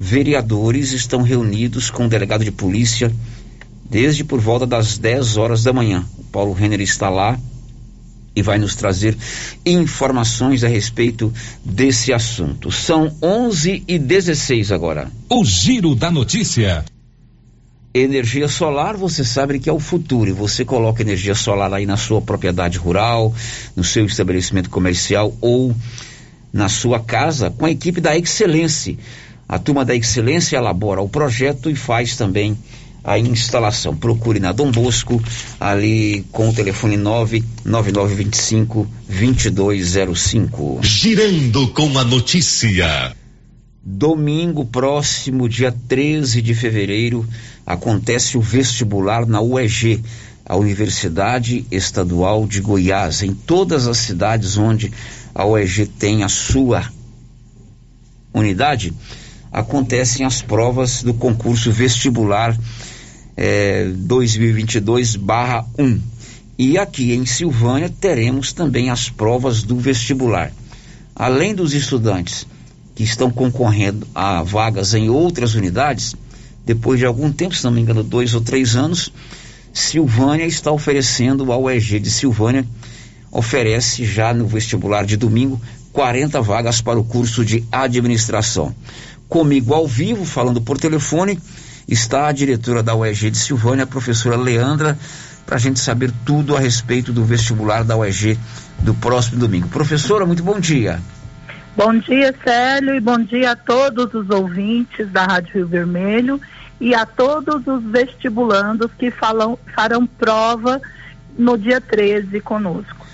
Vereadores 0.00 0.92
estão 0.92 1.22
reunidos 1.22 1.90
com 1.90 2.06
o 2.06 2.08
delegado 2.08 2.44
de 2.44 2.52
polícia 2.52 3.12
desde 3.90 4.22
por 4.22 4.40
volta 4.40 4.66
das 4.66 4.98
10 4.98 5.36
horas 5.36 5.64
da 5.64 5.72
manhã. 5.72 6.04
O 6.18 6.24
Paulo 6.24 6.52
Renner 6.52 6.80
está 6.80 7.08
lá 7.08 7.38
e 8.36 8.42
vai 8.42 8.58
nos 8.58 8.76
trazer 8.76 9.16
informações 9.66 10.62
a 10.62 10.68
respeito 10.68 11.32
desse 11.64 12.12
assunto. 12.12 12.70
São 12.70 13.12
11 13.20 13.82
e 13.88 13.98
16 13.98 14.70
agora. 14.70 15.10
O 15.28 15.44
Giro 15.44 15.94
da 15.94 16.10
Notícia. 16.10 16.84
Energia 17.92 18.46
solar, 18.46 18.96
você 18.96 19.24
sabe 19.24 19.58
que 19.58 19.68
é 19.68 19.72
o 19.72 19.80
futuro. 19.80 20.30
E 20.30 20.32
você 20.32 20.64
coloca 20.64 21.02
energia 21.02 21.34
solar 21.34 21.72
aí 21.72 21.86
na 21.86 21.96
sua 21.96 22.20
propriedade 22.20 22.78
rural, 22.78 23.34
no 23.74 23.82
seu 23.82 24.04
estabelecimento 24.04 24.70
comercial 24.70 25.34
ou 25.40 25.74
na 26.52 26.68
sua 26.68 27.00
casa 27.00 27.50
com 27.50 27.66
a 27.66 27.70
equipe 27.70 28.00
da 28.00 28.16
Excelência. 28.16 28.96
A 29.48 29.58
turma 29.58 29.82
da 29.84 29.94
Excelência 29.96 30.58
elabora 30.58 31.00
o 31.00 31.08
projeto 31.08 31.70
e 31.70 31.74
faz 31.74 32.16
também 32.16 32.58
a 33.02 33.18
instalação. 33.18 33.96
Procure 33.96 34.38
na 34.38 34.52
Dom 34.52 34.70
Bosco, 34.70 35.22
ali 35.58 36.26
com 36.30 36.50
o 36.50 36.52
telefone 36.52 36.98
99925 36.98 38.86
2205. 39.08 40.80
Girando 40.82 41.68
com 41.68 41.98
a 41.98 42.04
notícia. 42.04 43.16
Domingo 43.82 44.66
próximo, 44.66 45.48
dia 45.48 45.74
13 45.88 46.42
de 46.42 46.54
fevereiro, 46.54 47.26
acontece 47.64 48.36
o 48.36 48.42
vestibular 48.42 49.24
na 49.24 49.40
UEG, 49.40 50.02
a 50.44 50.54
Universidade 50.56 51.64
Estadual 51.70 52.46
de 52.46 52.60
Goiás. 52.60 53.22
Em 53.22 53.32
todas 53.32 53.86
as 53.86 53.96
cidades 53.96 54.58
onde 54.58 54.92
a 55.34 55.46
UEG 55.46 55.86
tem 55.86 56.22
a 56.22 56.28
sua 56.28 56.84
unidade, 58.34 58.92
acontecem 59.52 60.24
as 60.24 60.42
provas 60.42 61.02
do 61.02 61.14
concurso 61.14 61.72
vestibular 61.72 62.56
eh, 63.36 63.90
2022-1. 64.06 66.00
E 66.58 66.76
aqui 66.76 67.12
em 67.12 67.24
Silvânia 67.24 67.88
teremos 67.88 68.52
também 68.52 68.90
as 68.90 69.08
provas 69.08 69.62
do 69.62 69.76
vestibular. 69.76 70.52
Além 71.14 71.54
dos 71.54 71.72
estudantes 71.72 72.46
que 72.94 73.04
estão 73.04 73.30
concorrendo 73.30 74.06
a 74.14 74.42
vagas 74.42 74.92
em 74.92 75.08
outras 75.08 75.54
unidades, 75.54 76.16
depois 76.66 76.98
de 76.98 77.06
algum 77.06 77.30
tempo, 77.32 77.54
se 77.54 77.64
não 77.64 77.70
me 77.70 77.80
engano, 77.80 78.02
dois 78.02 78.34
ou 78.34 78.40
três 78.40 78.74
anos, 78.74 79.12
Silvânia 79.72 80.44
está 80.44 80.72
oferecendo, 80.72 81.52
a 81.52 81.56
UEG 81.56 82.00
de 82.00 82.10
Silvânia 82.10 82.66
oferece 83.30 84.04
já 84.04 84.34
no 84.34 84.46
vestibular 84.46 85.06
de 85.06 85.16
domingo 85.16 85.60
40 85.92 86.40
vagas 86.42 86.80
para 86.80 86.98
o 86.98 87.04
curso 87.04 87.44
de 87.44 87.64
administração. 87.70 88.74
Comigo 89.28 89.74
ao 89.74 89.86
vivo, 89.86 90.24
falando 90.24 90.60
por 90.60 90.78
telefone, 90.78 91.38
está 91.86 92.28
a 92.28 92.32
diretora 92.32 92.82
da 92.82 92.94
UEG 92.94 93.30
de 93.30 93.38
Silvânia, 93.38 93.84
a 93.84 93.86
professora 93.86 94.36
Leandra, 94.36 94.98
para 95.44 95.56
a 95.56 95.58
gente 95.58 95.80
saber 95.80 96.10
tudo 96.24 96.56
a 96.56 96.60
respeito 96.60 97.12
do 97.12 97.24
vestibular 97.24 97.84
da 97.84 97.96
UEG 97.96 98.38
do 98.80 98.94
próximo 98.94 99.38
domingo. 99.38 99.68
Professora, 99.68 100.24
muito 100.24 100.42
bom 100.42 100.58
dia. 100.58 101.00
Bom 101.76 101.96
dia, 101.98 102.34
Célio, 102.42 102.94
e 102.94 103.00
bom 103.00 103.18
dia 103.18 103.52
a 103.52 103.56
todos 103.56 104.12
os 104.12 104.30
ouvintes 104.30 105.08
da 105.10 105.24
Rádio 105.24 105.54
Rio 105.54 105.68
Vermelho 105.68 106.40
e 106.80 106.94
a 106.94 107.06
todos 107.06 107.66
os 107.66 107.82
vestibulandos 107.84 108.90
que 108.98 109.10
falam, 109.10 109.58
farão 109.74 110.06
prova 110.06 110.80
no 111.38 111.56
dia 111.56 111.80
13 111.80 112.40
conosco. 112.40 113.07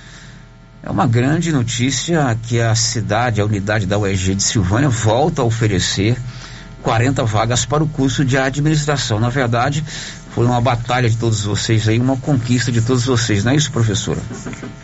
É 0.87 0.91
uma 0.91 1.07
grande 1.07 1.51
notícia 1.51 2.37
que 2.43 2.61
a 2.61 2.75
cidade, 2.75 3.41
a 3.41 3.45
unidade 3.47 3.87
da 3.87 3.99
UEG 3.99 4.35
de 4.35 4.43
Silvânia, 4.43 4.91
volta 4.91 5.41
a 5.41 5.45
oferecer 5.45 6.15
40 6.83 7.25
vagas 7.25 7.65
para 7.65 7.83
o 7.83 7.89
curso 7.89 8.23
de 8.23 8.37
administração. 8.37 9.19
Na 9.19 9.31
verdade, 9.31 9.83
foi 10.33 10.45
uma 10.45 10.61
batalha 10.61 11.09
de 11.09 11.17
todos 11.17 11.43
vocês 11.43 11.89
aí, 11.89 11.99
uma 11.99 12.19
conquista 12.19 12.71
de 12.71 12.83
todos 12.83 13.07
vocês, 13.07 13.43
não 13.45 13.53
é 13.53 13.57
isso, 13.57 13.73
professora? 13.73 14.21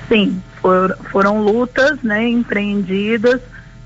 Sim, 0.08 0.42
for, 0.62 0.96
foram 1.12 1.42
lutas 1.42 2.02
né, 2.02 2.26
empreendidas 2.26 3.42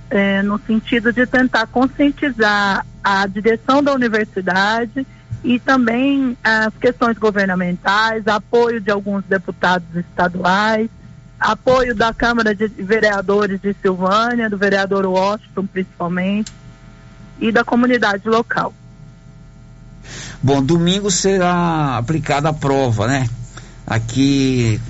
é, 0.09 0.40
no 0.40 0.61
sentido 0.68 1.12
de 1.12 1.27
tentar 1.27 1.66
conscientizar 1.66 2.87
a 3.03 3.27
direção 3.27 3.83
da 3.83 3.92
universidade 3.92 5.05
e 5.42 5.59
também 5.59 6.38
as 6.44 6.72
questões 6.81 7.18
governamentais, 7.18 8.29
apoio 8.29 8.81
de 8.81 8.92
alguns 8.92 9.24
deputados 9.24 9.88
estaduais, 9.96 10.88
apoio 11.38 11.94
da 11.94 12.12
Câmara 12.12 12.55
de 12.55 12.66
Vereadores 12.68 13.61
de 13.61 13.75
Silvânia, 13.81 14.49
do 14.49 14.57
vereador 14.57 15.05
Washington 15.07 15.66
principalmente, 15.66 16.53
e 17.40 17.51
da 17.51 17.64
comunidade 17.64 18.29
local. 18.29 18.73
Bom, 20.42 20.62
domingo 20.62 21.11
será 21.11 21.97
aplicada 21.97 22.51
a 22.51 22.53
prova, 22.53 23.07
né? 23.07 23.29
Aqui 23.87 24.81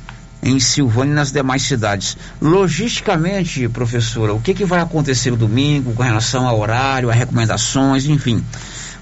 em 0.42 0.60
Silvânia 0.60 1.12
e 1.12 1.14
nas 1.14 1.32
demais 1.32 1.62
cidades. 1.62 2.16
Logisticamente, 2.40 3.68
professora, 3.68 4.34
o 4.34 4.40
que, 4.40 4.52
que 4.52 4.64
vai 4.64 4.80
acontecer 4.80 5.30
no 5.30 5.36
domingo 5.36 5.94
com 5.94 6.02
relação 6.02 6.46
ao 6.46 6.60
horário, 6.60 7.08
a 7.08 7.14
recomendações, 7.14 8.04
enfim? 8.04 8.44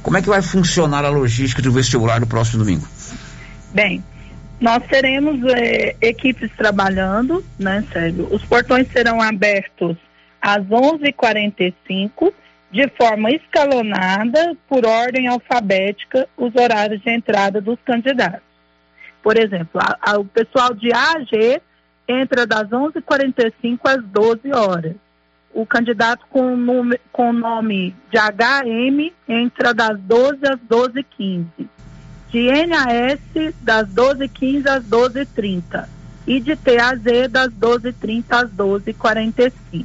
Como 0.02 0.16
é 0.16 0.22
que 0.22 0.28
vai 0.28 0.40
funcionar 0.40 1.04
a 1.04 1.08
logística 1.08 1.60
do 1.60 1.72
vestibular 1.72 2.20
no 2.20 2.26
próximo 2.26 2.64
domingo? 2.64 2.86
Bem, 3.74 4.04
nós 4.62 4.86
teremos 4.86 5.42
é, 5.52 5.96
equipes 6.00 6.48
trabalhando, 6.56 7.44
né, 7.58 7.84
Sérgio? 7.92 8.32
Os 8.32 8.44
portões 8.44 8.86
serão 8.92 9.20
abertos 9.20 9.96
às 10.40 10.64
11h45, 10.64 12.32
de 12.70 12.88
forma 12.90 13.32
escalonada, 13.32 14.56
por 14.68 14.86
ordem 14.86 15.26
alfabética, 15.26 16.28
os 16.36 16.54
horários 16.54 17.02
de 17.02 17.10
entrada 17.10 17.60
dos 17.60 17.76
candidatos. 17.84 18.40
Por 19.20 19.36
exemplo, 19.36 19.80
a, 19.80 20.12
a, 20.12 20.18
o 20.18 20.24
pessoal 20.24 20.72
de 20.72 20.92
AG 20.92 21.60
entra 22.06 22.46
das 22.46 22.68
11h45 22.68 23.78
às 23.84 24.04
12 24.04 24.52
horas. 24.54 24.94
O 25.52 25.66
candidato 25.66 26.24
com, 26.30 26.56
nome, 26.56 26.98
com 27.12 27.32
nome 27.32 27.94
de 28.10 28.18
HM 28.18 29.12
entra 29.28 29.74
das 29.74 29.98
12 30.00 30.38
às 30.44 30.58
12h15. 30.60 31.46
De 32.32 32.48
NAS, 32.66 33.52
das 33.60 33.86
12h15 33.88 34.66
às 34.66 34.84
12h30. 34.84 35.84
E 36.26 36.40
de 36.40 36.56
TAZ, 36.56 37.30
das 37.30 37.52
12h30 37.52 38.24
às 38.30 38.50
12h45. 38.50 39.84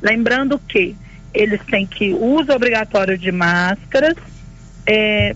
Lembrando 0.00 0.58
que 0.58 0.94
eles 1.34 1.60
têm 1.64 1.86
que 1.86 2.12
uso 2.12 2.52
obrigatório 2.52 3.18
de 3.18 3.32
máscaras, 3.32 4.16
é, 4.86 5.34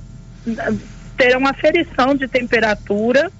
terão 1.17 1.47
aferição 1.47 2.15
de 2.15 2.29
temperatura. 2.29 3.31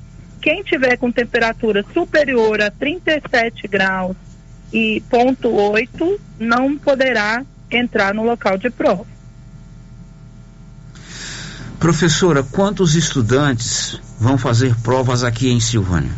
Quem 0.41 0.63
tiver 0.63 0.97
com 0.97 1.11
temperatura 1.11 1.85
superior 1.95 2.61
a 2.61 2.71
37 2.71 3.69
graus 3.69 4.17
e 4.73 5.03
ponto 5.09 5.49
8 5.49 6.21
não 6.39 6.77
poderá 6.77 7.45
entrar 7.71 8.13
no 8.13 8.25
local 8.25 8.59
de 8.59 8.71
prova. 8.71 9.14
Professora, 11.85 12.43
quantos 12.43 12.95
estudantes 12.95 14.01
vão 14.19 14.39
fazer 14.39 14.75
provas 14.77 15.23
aqui 15.23 15.51
em 15.51 15.61
Silvânia? 15.61 16.13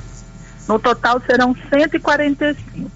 No 0.69 0.79
total 0.79 1.21
serão 1.27 1.57
145. 1.69 2.89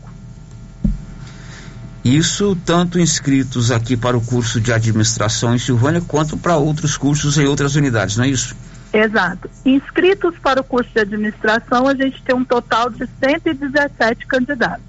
Isso 2.04 2.56
tanto 2.64 3.00
inscritos 3.00 3.72
aqui 3.72 3.96
para 3.96 4.16
o 4.16 4.20
curso 4.20 4.60
de 4.60 4.72
administração 4.72 5.52
em 5.52 5.58
Silvânia, 5.58 6.00
quanto 6.00 6.36
para 6.36 6.58
outros 6.58 6.96
cursos 6.96 7.36
em 7.38 7.44
outras 7.44 7.74
unidades, 7.74 8.16
não 8.16 8.22
é 8.22 8.28
isso? 8.28 8.54
Exato. 8.92 9.50
Inscritos 9.64 10.38
para 10.38 10.60
o 10.60 10.64
curso 10.64 10.92
de 10.92 11.00
administração, 11.00 11.88
a 11.88 11.94
gente 11.96 12.22
tem 12.22 12.36
um 12.36 12.44
total 12.44 12.88
de 12.88 13.04
117 13.18 14.28
candidatos. 14.28 14.84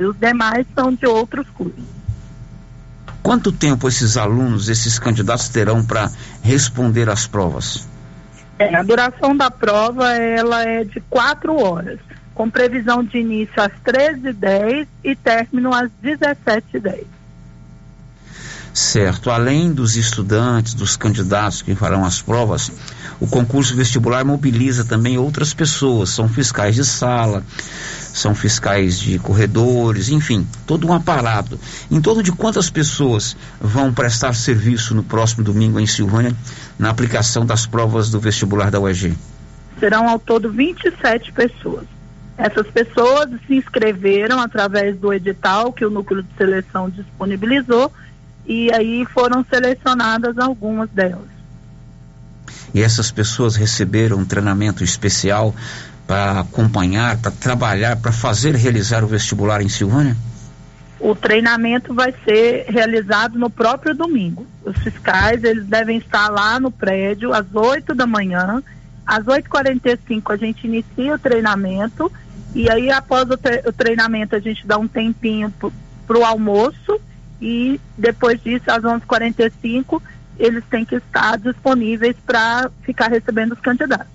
E 0.00 0.04
os 0.04 0.18
demais 0.18 0.66
são 0.74 0.92
de 0.92 1.06
outros 1.06 1.48
cursos. 1.50 1.84
Quanto 3.24 3.50
tempo 3.50 3.88
esses 3.88 4.18
alunos, 4.18 4.68
esses 4.68 4.98
candidatos 4.98 5.48
terão 5.48 5.82
para 5.82 6.10
responder 6.42 7.08
às 7.08 7.26
provas? 7.26 7.88
É, 8.58 8.76
a 8.76 8.82
duração 8.82 9.34
da 9.34 9.50
prova 9.50 10.12
ela 10.12 10.62
é 10.62 10.84
de 10.84 11.00
quatro 11.08 11.56
horas 11.58 11.98
com 12.34 12.50
previsão 12.50 13.02
de 13.02 13.16
início 13.16 13.54
às 13.56 13.72
13h10 13.82 14.86
e 15.02 15.16
término 15.16 15.72
às 15.72 15.90
17h10. 16.04 17.06
Certo. 18.74 19.30
Além 19.30 19.72
dos 19.72 19.96
estudantes, 19.96 20.74
dos 20.74 20.94
candidatos 20.94 21.62
que 21.62 21.74
farão 21.74 22.04
as 22.04 22.20
provas, 22.20 22.70
o 23.18 23.26
concurso 23.26 23.74
vestibular 23.74 24.22
mobiliza 24.22 24.84
também 24.84 25.16
outras 25.16 25.54
pessoas. 25.54 26.10
São 26.10 26.28
fiscais 26.28 26.74
de 26.74 26.84
sala, 26.84 27.42
são 28.14 28.32
fiscais 28.32 29.00
de 29.00 29.18
corredores, 29.18 30.08
enfim, 30.08 30.46
todo 30.64 30.86
um 30.86 30.92
aparato. 30.92 31.58
Em 31.90 32.00
torno 32.00 32.22
de 32.22 32.30
quantas 32.30 32.70
pessoas 32.70 33.36
vão 33.60 33.92
prestar 33.92 34.32
serviço 34.34 34.94
no 34.94 35.02
próximo 35.02 35.42
domingo 35.42 35.80
em 35.80 35.86
Silvânia 35.86 36.32
na 36.78 36.90
aplicação 36.90 37.44
das 37.44 37.66
provas 37.66 38.10
do 38.10 38.20
vestibular 38.20 38.70
da 38.70 38.78
UEG? 38.78 39.18
Serão 39.80 40.08
ao 40.08 40.20
todo 40.20 40.48
27 40.48 41.32
pessoas. 41.32 41.86
Essas 42.38 42.68
pessoas 42.68 43.30
se 43.48 43.56
inscreveram 43.56 44.40
através 44.40 44.96
do 44.96 45.12
edital 45.12 45.72
que 45.72 45.84
o 45.84 45.90
núcleo 45.90 46.22
de 46.22 46.32
seleção 46.36 46.88
disponibilizou 46.88 47.92
e 48.46 48.72
aí 48.72 49.04
foram 49.12 49.44
selecionadas 49.44 50.38
algumas 50.38 50.88
delas. 50.90 51.34
E 52.72 52.80
essas 52.80 53.10
pessoas 53.10 53.56
receberam 53.56 54.18
um 54.18 54.24
treinamento 54.24 54.84
especial 54.84 55.54
para 56.06 56.40
acompanhar, 56.40 57.16
para 57.18 57.30
trabalhar, 57.30 57.96
para 57.96 58.12
fazer 58.12 58.54
realizar 58.54 59.02
o 59.02 59.06
vestibular 59.06 59.62
em 59.62 59.68
Silvânia? 59.68 60.16
O 61.00 61.14
treinamento 61.14 61.92
vai 61.94 62.14
ser 62.24 62.66
realizado 62.68 63.38
no 63.38 63.50
próprio 63.50 63.94
domingo. 63.94 64.46
Os 64.64 64.76
fiscais, 64.78 65.44
eles 65.44 65.66
devem 65.66 65.98
estar 65.98 66.28
lá 66.28 66.58
no 66.58 66.70
prédio 66.70 67.34
às 67.34 67.46
8 67.54 67.94
da 67.94 68.06
manhã. 68.06 68.62
Às 69.06 69.24
8h45 69.24 70.32
a 70.32 70.36
gente 70.36 70.66
inicia 70.66 71.14
o 71.14 71.18
treinamento 71.18 72.10
e 72.54 72.70
aí, 72.70 72.90
após 72.90 73.28
o, 73.28 73.36
tre 73.36 73.62
o 73.66 73.72
treinamento, 73.72 74.36
a 74.36 74.38
gente 74.38 74.64
dá 74.64 74.78
um 74.78 74.86
tempinho 74.86 75.52
para 76.06 76.18
o 76.18 76.24
almoço 76.24 77.00
e 77.42 77.80
depois 77.98 78.40
disso, 78.40 78.64
às 78.68 78.82
11h45, 78.82 80.00
eles 80.38 80.62
têm 80.70 80.84
que 80.84 80.94
estar 80.94 81.36
disponíveis 81.36 82.14
para 82.24 82.70
ficar 82.82 83.08
recebendo 83.08 83.52
os 83.52 83.60
candidatos. 83.60 84.13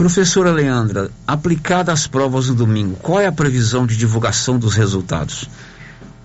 Professora 0.00 0.50
Leandra, 0.50 1.10
aplicadas 1.26 1.92
as 1.92 2.06
provas 2.06 2.48
no 2.48 2.54
domingo, 2.54 2.96
qual 3.02 3.20
é 3.20 3.26
a 3.26 3.32
previsão 3.32 3.84
de 3.84 3.98
divulgação 3.98 4.58
dos 4.58 4.74
resultados? 4.74 5.46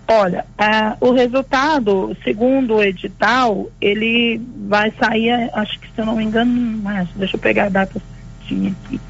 Olha, 0.08 0.46
uh, 0.58 1.06
o 1.06 1.12
resultado, 1.12 2.16
segundo 2.24 2.76
o 2.76 2.82
edital, 2.82 3.70
ele 3.82 4.42
vai 4.70 4.94
sair, 4.98 5.50
acho 5.54 5.78
que 5.78 5.88
se 5.88 6.00
eu 6.00 6.06
não 6.06 6.16
me 6.16 6.24
engano, 6.24 6.80
mas 6.82 7.10
deixa 7.18 7.36
eu 7.36 7.40
pegar 7.42 7.66
a 7.66 7.70
data 7.70 8.02
certinha 8.40 8.74
aqui, 8.86 9.02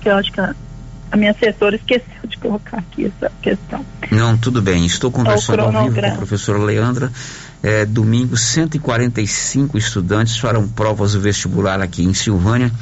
que 0.00 0.08
eu 0.08 0.16
acho 0.16 0.32
que 0.32 0.40
a 0.40 1.16
minha 1.16 1.30
assessora 1.30 1.76
esqueceu 1.76 2.26
de 2.26 2.36
colocar 2.38 2.78
aqui 2.78 3.04
essa 3.04 3.30
questão. 3.40 3.86
Não, 4.10 4.36
tudo 4.36 4.60
bem. 4.60 4.84
Estou 4.84 5.12
conversando 5.12 5.60
ao 5.60 5.84
vivo 5.84 6.00
com 6.00 6.06
a 6.06 6.16
professora 6.16 6.58
Leandra. 6.58 7.12
É, 7.62 7.84
domingo, 7.84 8.36
145 8.36 9.78
estudantes 9.78 10.36
farão 10.36 10.66
provas 10.66 11.12
do 11.12 11.20
vestibular 11.20 11.80
aqui 11.80 12.02
em 12.02 12.12
Silvânia, 12.12 12.72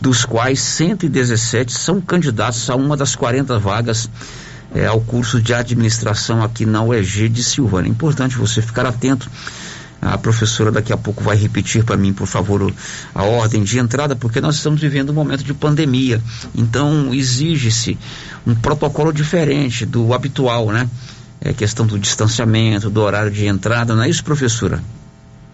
dos 0.00 0.24
quais 0.24 0.60
117 0.60 1.72
são 1.72 2.00
candidatos 2.00 2.68
a 2.70 2.76
uma 2.76 2.96
das 2.96 3.14
40 3.14 3.58
vagas 3.58 4.08
é, 4.74 4.86
ao 4.86 5.00
curso 5.00 5.40
de 5.40 5.52
administração 5.52 6.42
aqui 6.42 6.64
na 6.64 6.82
UEG 6.82 7.28
de 7.28 7.42
Silvânia. 7.42 7.88
É 7.88 7.90
importante 7.90 8.36
você 8.36 8.62
ficar 8.62 8.86
atento 8.86 9.30
a 10.00 10.16
professora 10.16 10.72
daqui 10.72 10.92
a 10.92 10.96
pouco 10.96 11.22
vai 11.22 11.36
repetir 11.36 11.84
para 11.84 11.96
mim, 11.96 12.12
por 12.12 12.26
favor, 12.26 12.72
a 13.14 13.22
ordem 13.22 13.62
de 13.62 13.78
entrada, 13.78 14.16
porque 14.16 14.40
nós 14.40 14.56
estamos 14.56 14.80
vivendo 14.80 15.10
um 15.10 15.14
momento 15.14 15.44
de 15.44 15.52
pandemia. 15.52 16.22
Então, 16.54 17.12
exige-se 17.12 17.98
um 18.46 18.54
protocolo 18.54 19.12
diferente 19.12 19.84
do 19.84 20.14
habitual, 20.14 20.68
né? 20.68 20.88
É 21.40 21.52
questão 21.52 21.86
do 21.86 21.98
distanciamento, 21.98 22.88
do 22.88 23.00
horário 23.02 23.30
de 23.30 23.46
entrada, 23.46 23.94
não 23.94 24.02
é 24.02 24.08
isso, 24.08 24.24
professora? 24.24 24.82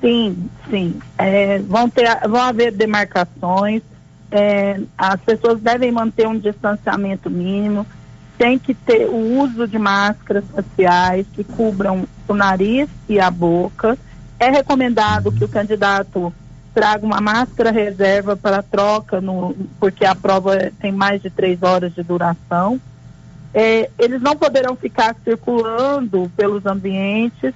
Sim, 0.01 0.49
sim. 0.71 0.95
É, 1.19 1.59
vão, 1.59 1.89
ter, 1.89 2.09
vão 2.29 2.43
haver 2.43 2.73
demarcações, 2.73 3.83
é, 4.31 4.81
as 4.97 5.21
pessoas 5.21 5.61
devem 5.61 5.93
manter 5.93 6.27
um 6.27 6.39
distanciamento 6.39 7.31
mínimo, 7.31 7.87
tem 8.37 8.59
que 8.59 8.75
ter 8.75 9.07
o 9.07 9.41
uso 9.41 9.67
de 9.67 9.79
máscaras 9.79 10.45
faciais 10.55 11.27
que 11.33 11.43
cubram 11.43 12.07
o 12.29 12.35
nariz 12.35 12.89
e 13.09 13.19
a 13.19 13.31
boca 13.31 13.97
é 14.39 14.51
recomendado 14.51 15.33
que 15.33 15.45
o 15.45 15.49
candidato 15.49 16.33
traga 16.75 17.07
uma 17.07 17.21
máscara 17.21 17.71
reserva 17.71 18.37
para 18.37 18.63
troca, 18.63 19.21
no, 19.21 19.57
porque 19.81 20.05
a 20.05 20.15
prova 20.15 20.71
tem 20.79 20.93
mais 20.93 21.23
de 21.23 21.31
três 21.31 21.63
horas 21.63 21.95
de 21.95 22.03
duração. 22.03 22.79
É, 23.55 23.89
eles 23.99 24.21
não 24.21 24.37
poderão 24.37 24.77
ficar 24.77 25.17
circulando 25.25 26.31
pelos 26.37 26.67
ambientes, 26.67 27.55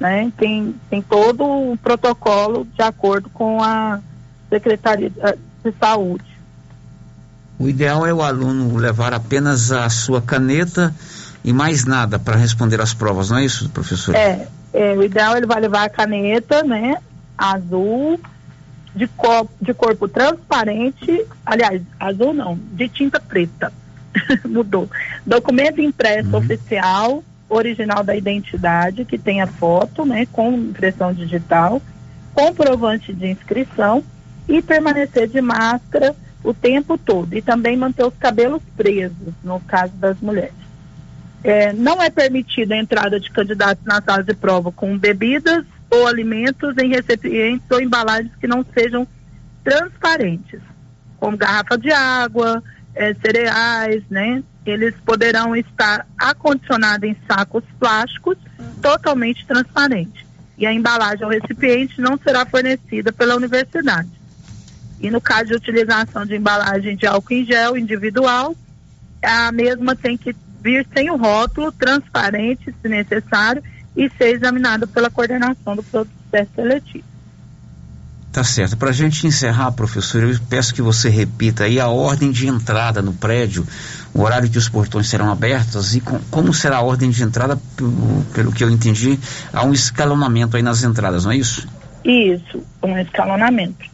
né? 0.00 0.32
Tem, 0.38 0.74
tem 0.88 1.02
todo 1.02 1.44
o 1.44 1.76
protocolo 1.76 2.66
de 2.74 2.80
acordo 2.82 3.28
com 3.28 3.62
a 3.62 4.00
Secretaria 4.48 5.12
de 5.64 5.72
Saúde. 5.78 6.24
O 7.58 7.68
ideal 7.68 8.04
é 8.06 8.12
o 8.12 8.22
aluno 8.22 8.76
levar 8.76 9.14
apenas 9.14 9.70
a 9.70 9.88
sua 9.88 10.20
caneta 10.20 10.94
e 11.44 11.52
mais 11.52 11.84
nada 11.84 12.18
para 12.18 12.36
responder 12.36 12.80
às 12.80 12.94
provas, 12.94 13.30
não 13.30 13.38
é 13.38 13.44
isso, 13.44 13.68
professor? 13.70 14.14
É, 14.14 14.46
é, 14.72 14.92
o 14.94 15.02
ideal 15.02 15.36
ele 15.36 15.46
vai 15.46 15.60
levar 15.60 15.84
a 15.84 15.88
caneta, 15.88 16.62
né? 16.62 16.96
Azul, 17.36 18.18
de, 18.94 19.06
corpo, 19.06 19.50
de 19.60 19.74
corpo 19.74 20.08
transparente, 20.08 21.24
aliás, 21.44 21.82
azul 21.98 22.32
não, 22.32 22.58
de 22.72 22.88
tinta 22.88 23.20
preta. 23.20 23.72
Mudou. 24.44 24.90
Documento 25.26 25.80
impresso 25.80 26.30
uhum. 26.30 26.38
oficial, 26.38 27.24
original 27.48 28.04
da 28.04 28.14
identidade, 28.14 29.04
que 29.04 29.18
tem 29.18 29.40
a 29.40 29.46
foto, 29.46 30.04
né? 30.04 30.26
Com 30.32 30.52
impressão 30.52 31.12
digital, 31.12 31.82
comprovante 32.34 33.12
de 33.12 33.30
inscrição 33.30 34.02
e 34.52 34.60
permanecer 34.60 35.28
de 35.28 35.40
máscara 35.40 36.14
o 36.44 36.52
tempo 36.52 36.98
todo. 36.98 37.34
E 37.34 37.40
também 37.40 37.74
manter 37.74 38.04
os 38.04 38.14
cabelos 38.16 38.62
presos, 38.76 39.32
no 39.42 39.58
caso 39.60 39.94
das 39.94 40.20
mulheres. 40.20 40.52
É, 41.42 41.72
não 41.72 42.02
é 42.02 42.10
permitida 42.10 42.74
a 42.74 42.78
entrada 42.78 43.18
de 43.18 43.30
candidatos 43.30 43.84
na 43.84 44.02
sala 44.02 44.22
de 44.22 44.34
prova 44.34 44.70
com 44.70 44.96
bebidas 44.96 45.64
ou 45.90 46.06
alimentos 46.06 46.76
em 46.76 46.90
recipientes 46.90 47.66
ou 47.70 47.80
embalagens 47.80 48.30
que 48.38 48.46
não 48.46 48.64
sejam 48.74 49.08
transparentes, 49.64 50.60
como 51.18 51.36
garrafa 51.36 51.78
de 51.78 51.90
água, 51.90 52.62
é, 52.94 53.14
cereais, 53.14 54.02
né? 54.10 54.42
Eles 54.66 54.94
poderão 55.04 55.56
estar 55.56 56.06
acondicionados 56.18 57.08
em 57.08 57.16
sacos 57.26 57.64
plásticos 57.80 58.36
totalmente 58.82 59.46
transparentes. 59.46 60.24
E 60.58 60.66
a 60.66 60.72
embalagem 60.72 61.24
ou 61.24 61.30
recipiente 61.30 62.00
não 62.00 62.18
será 62.18 62.44
fornecida 62.44 63.12
pela 63.12 63.34
universidade. 63.34 64.21
E 65.02 65.10
no 65.10 65.20
caso 65.20 65.46
de 65.46 65.54
utilização 65.54 66.24
de 66.24 66.36
embalagem 66.36 66.96
de 66.96 67.06
álcool 67.06 67.34
em 67.34 67.44
gel 67.44 67.76
individual, 67.76 68.54
a 69.20 69.50
mesma 69.50 69.96
tem 69.96 70.16
que 70.16 70.34
vir 70.62 70.86
sem 70.94 71.10
o 71.10 71.16
rótulo, 71.16 71.72
transparente, 71.72 72.72
se 72.80 72.88
necessário, 72.88 73.62
e 73.96 74.08
ser 74.16 74.36
examinada 74.36 74.86
pela 74.86 75.10
coordenação 75.10 75.76
do 75.76 75.82
processo 75.82 76.50
seletivo. 76.54 77.04
Tá 78.32 78.42
certo. 78.42 78.78
Para 78.78 78.88
a 78.88 78.94
gente 78.94 79.26
encerrar, 79.26 79.72
professor, 79.72 80.22
eu 80.22 80.34
peço 80.48 80.72
que 80.72 80.80
você 80.80 81.10
repita 81.10 81.64
aí 81.64 81.78
a 81.78 81.88
ordem 81.88 82.30
de 82.30 82.46
entrada 82.46 83.02
no 83.02 83.12
prédio, 83.12 83.66
o 84.14 84.22
horário 84.22 84.48
que 84.48 84.56
os 84.56 84.70
portões 84.70 85.06
serão 85.06 85.30
abertos 85.30 85.94
e 85.94 86.00
com, 86.00 86.18
como 86.30 86.54
será 86.54 86.78
a 86.78 86.82
ordem 86.82 87.10
de 87.10 87.22
entrada, 87.22 87.58
pelo, 87.76 88.24
pelo 88.32 88.52
que 88.52 88.64
eu 88.64 88.70
entendi, 88.70 89.18
há 89.52 89.64
um 89.64 89.72
escalonamento 89.74 90.56
aí 90.56 90.62
nas 90.62 90.82
entradas, 90.82 91.26
não 91.26 91.32
é 91.32 91.36
isso? 91.36 91.68
Isso, 92.02 92.64
um 92.82 92.96
escalonamento. 92.96 93.91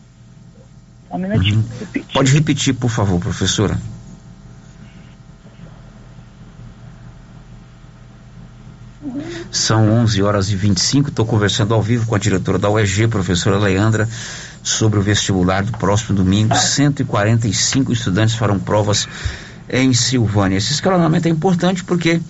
Um. 1.10 1.16
Uhum. 1.16 1.64
Repetir. 1.80 2.12
Pode 2.12 2.32
repetir, 2.32 2.74
por 2.74 2.90
favor, 2.90 3.18
professora. 3.18 3.78
São 9.50 9.90
11 9.90 10.22
horas 10.22 10.50
e 10.50 10.56
25. 10.56 11.08
Estou 11.08 11.24
conversando 11.24 11.72
ao 11.72 11.82
vivo 11.82 12.06
com 12.06 12.14
a 12.14 12.18
diretora 12.18 12.58
da 12.58 12.68
UEG, 12.68 13.08
professora 13.08 13.58
Leandra, 13.58 14.08
sobre 14.62 14.98
o 14.98 15.02
vestibular 15.02 15.64
do 15.64 15.72
próximo 15.72 16.16
domingo. 16.16 16.54
145 16.54 17.92
estudantes 17.92 18.34
farão 18.34 18.58
provas 18.58 19.08
em 19.70 19.92
Silvânia. 19.94 20.56
Esse 20.56 20.72
escalonamento 20.72 21.28
é 21.28 21.30
importante 21.30 21.84
porque 21.84 22.20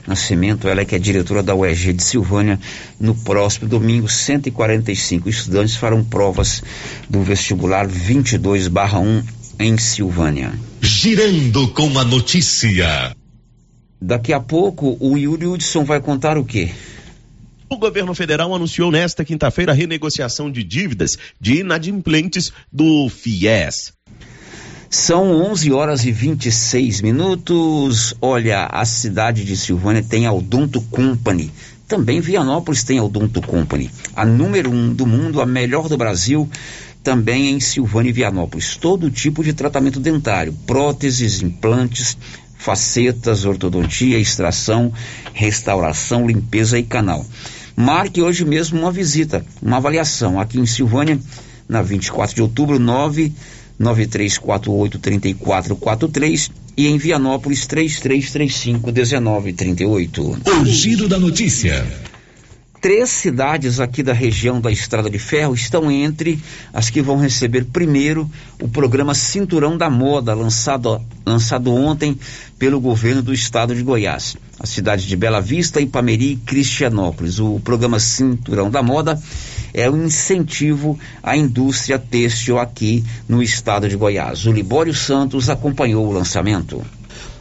Nascimento, 0.07 0.67
ela 0.67 0.81
é 0.81 0.85
que 0.85 0.95
é 0.95 0.99
diretora 0.99 1.43
da 1.43 1.55
UEG 1.55 1.93
de 1.93 2.03
Silvânia. 2.03 2.59
No 2.99 3.15
próximo 3.15 3.69
domingo, 3.69 4.09
145 4.09 5.29
estudantes 5.29 5.77
farão 5.77 6.03
provas 6.03 6.63
do 7.09 7.23
vestibular 7.23 7.87
22/1 7.87 9.23
em 9.59 9.77
Silvânia. 9.77 10.53
Girando 10.81 11.69
com 11.69 11.99
a 11.99 12.05
notícia. 12.05 13.15
Daqui 14.01 14.33
a 14.33 14.41
pouco, 14.41 14.97
o 14.99 15.19
Yuri 15.19 15.47
Hudson 15.47 15.85
vai 15.85 16.01
contar 16.01 16.39
o 16.39 16.45
quê? 16.45 16.71
O 17.69 17.77
governo 17.77 18.15
federal 18.15 18.53
anunciou 18.53 18.91
nesta 18.91 19.25
quinta-feira 19.25 19.71
a 19.71 19.75
renegociação 19.75 20.51
de 20.51 20.65
dívidas 20.65 21.17
de 21.41 21.61
inadimplentes 21.61 22.51
do 22.73 23.09
FIES. 23.09 23.93
São 24.93 25.31
11 25.53 25.71
horas 25.71 26.05
e 26.05 26.11
26 26.11 27.01
minutos. 27.01 28.13
Olha, 28.21 28.67
a 28.67 28.85
cidade 28.85 29.45
de 29.45 29.57
Silvânia 29.57 30.03
tem 30.03 30.27
a 30.27 30.33
Odonto 30.33 30.81
Company. 30.81 31.53
Também 31.87 32.21
Vianópolis 32.21 32.83
tem 32.83 32.99
a 32.99 33.05
Odonto 33.05 33.41
Company. 33.41 33.89
A 34.17 34.27
número 34.27 34.69
um 34.69 34.93
do 34.93 35.07
mundo, 35.07 35.41
a 35.41 35.47
melhor 35.47 35.89
do 35.89 35.97
Brasil, 35.97 36.51
também 37.05 37.51
em 37.51 37.61
Silvânia 37.61 38.11
e 38.11 38.13
Vianópolis. 38.13 38.75
Todo 38.75 39.13
tipo 39.13 39.45
de 39.45 39.53
tratamento 39.53 40.01
dentário, 40.01 40.53
próteses, 40.67 41.41
implantes, 41.41 42.19
facetas, 42.59 43.45
ortodontia, 43.45 44.19
extração, 44.19 44.93
restauração, 45.33 46.27
limpeza 46.27 46.77
e 46.77 46.83
canal. 46.83 47.25
Marque 47.77 48.21
hoje 48.21 48.45
mesmo 48.45 48.81
uma 48.81 48.91
visita, 48.91 49.47
uma 49.63 49.77
avaliação 49.77 50.41
aqui 50.41 50.59
em 50.59 50.67
Silvânia, 50.67 51.17
na 51.69 51.81
24 51.81 52.35
de 52.35 52.43
outubro, 52.43 52.81
9 52.81 53.33
9348-3443 53.81 56.51
e 56.77 56.87
em 56.87 56.99
Vianópolis 56.99 57.67
3335-1938. 57.67 60.61
O 60.61 60.67
giro 60.67 61.09
da 61.09 61.19
notícia. 61.19 61.87
Três 62.81 63.11
cidades 63.11 63.79
aqui 63.79 64.03
da 64.03 64.15
região 64.15 64.59
da 64.59 64.73
Estrada 64.73 65.11
de 65.11 65.19
Ferro 65.19 65.53
estão 65.53 65.91
entre 65.91 66.39
as 66.73 66.89
que 66.89 67.03
vão 67.03 67.19
receber 67.19 67.67
primeiro 67.67 68.31
o 68.59 68.69
programa 68.69 69.15
Cinturão 69.15 69.77
da 69.77 69.91
Moda, 69.91 70.33
lançado, 70.33 70.99
lançado 71.27 71.75
ontem 71.75 72.19
pelo 72.59 72.81
governo 72.81 73.21
do 73.21 73.35
estado 73.35 73.75
de 73.75 73.83
Goiás. 73.83 74.35
As 74.59 74.71
cidades 74.71 75.05
de 75.05 75.15
Bela 75.15 75.43
Vista, 75.43 75.79
Ipameri 75.79 76.33
e 76.33 76.37
Cristianópolis. 76.37 77.39
O 77.39 77.61
programa 77.61 78.01
Cinturão 78.01 78.71
da 78.71 78.83
Moda 78.83 79.21
é 79.73 79.91
um 79.91 80.05
incentivo 80.07 80.99
à 81.23 81.37
indústria 81.37 81.99
têxtil 81.99 82.59
aqui 82.59 83.05
no 83.29 83.43
estado 83.43 83.89
de 83.89 83.97
Goiás. 83.97 84.47
O 84.47 84.53
Libório 84.53 84.95
Santos 84.95 85.49
acompanhou 85.49 86.07
o 86.07 86.13
lançamento. 86.13 86.85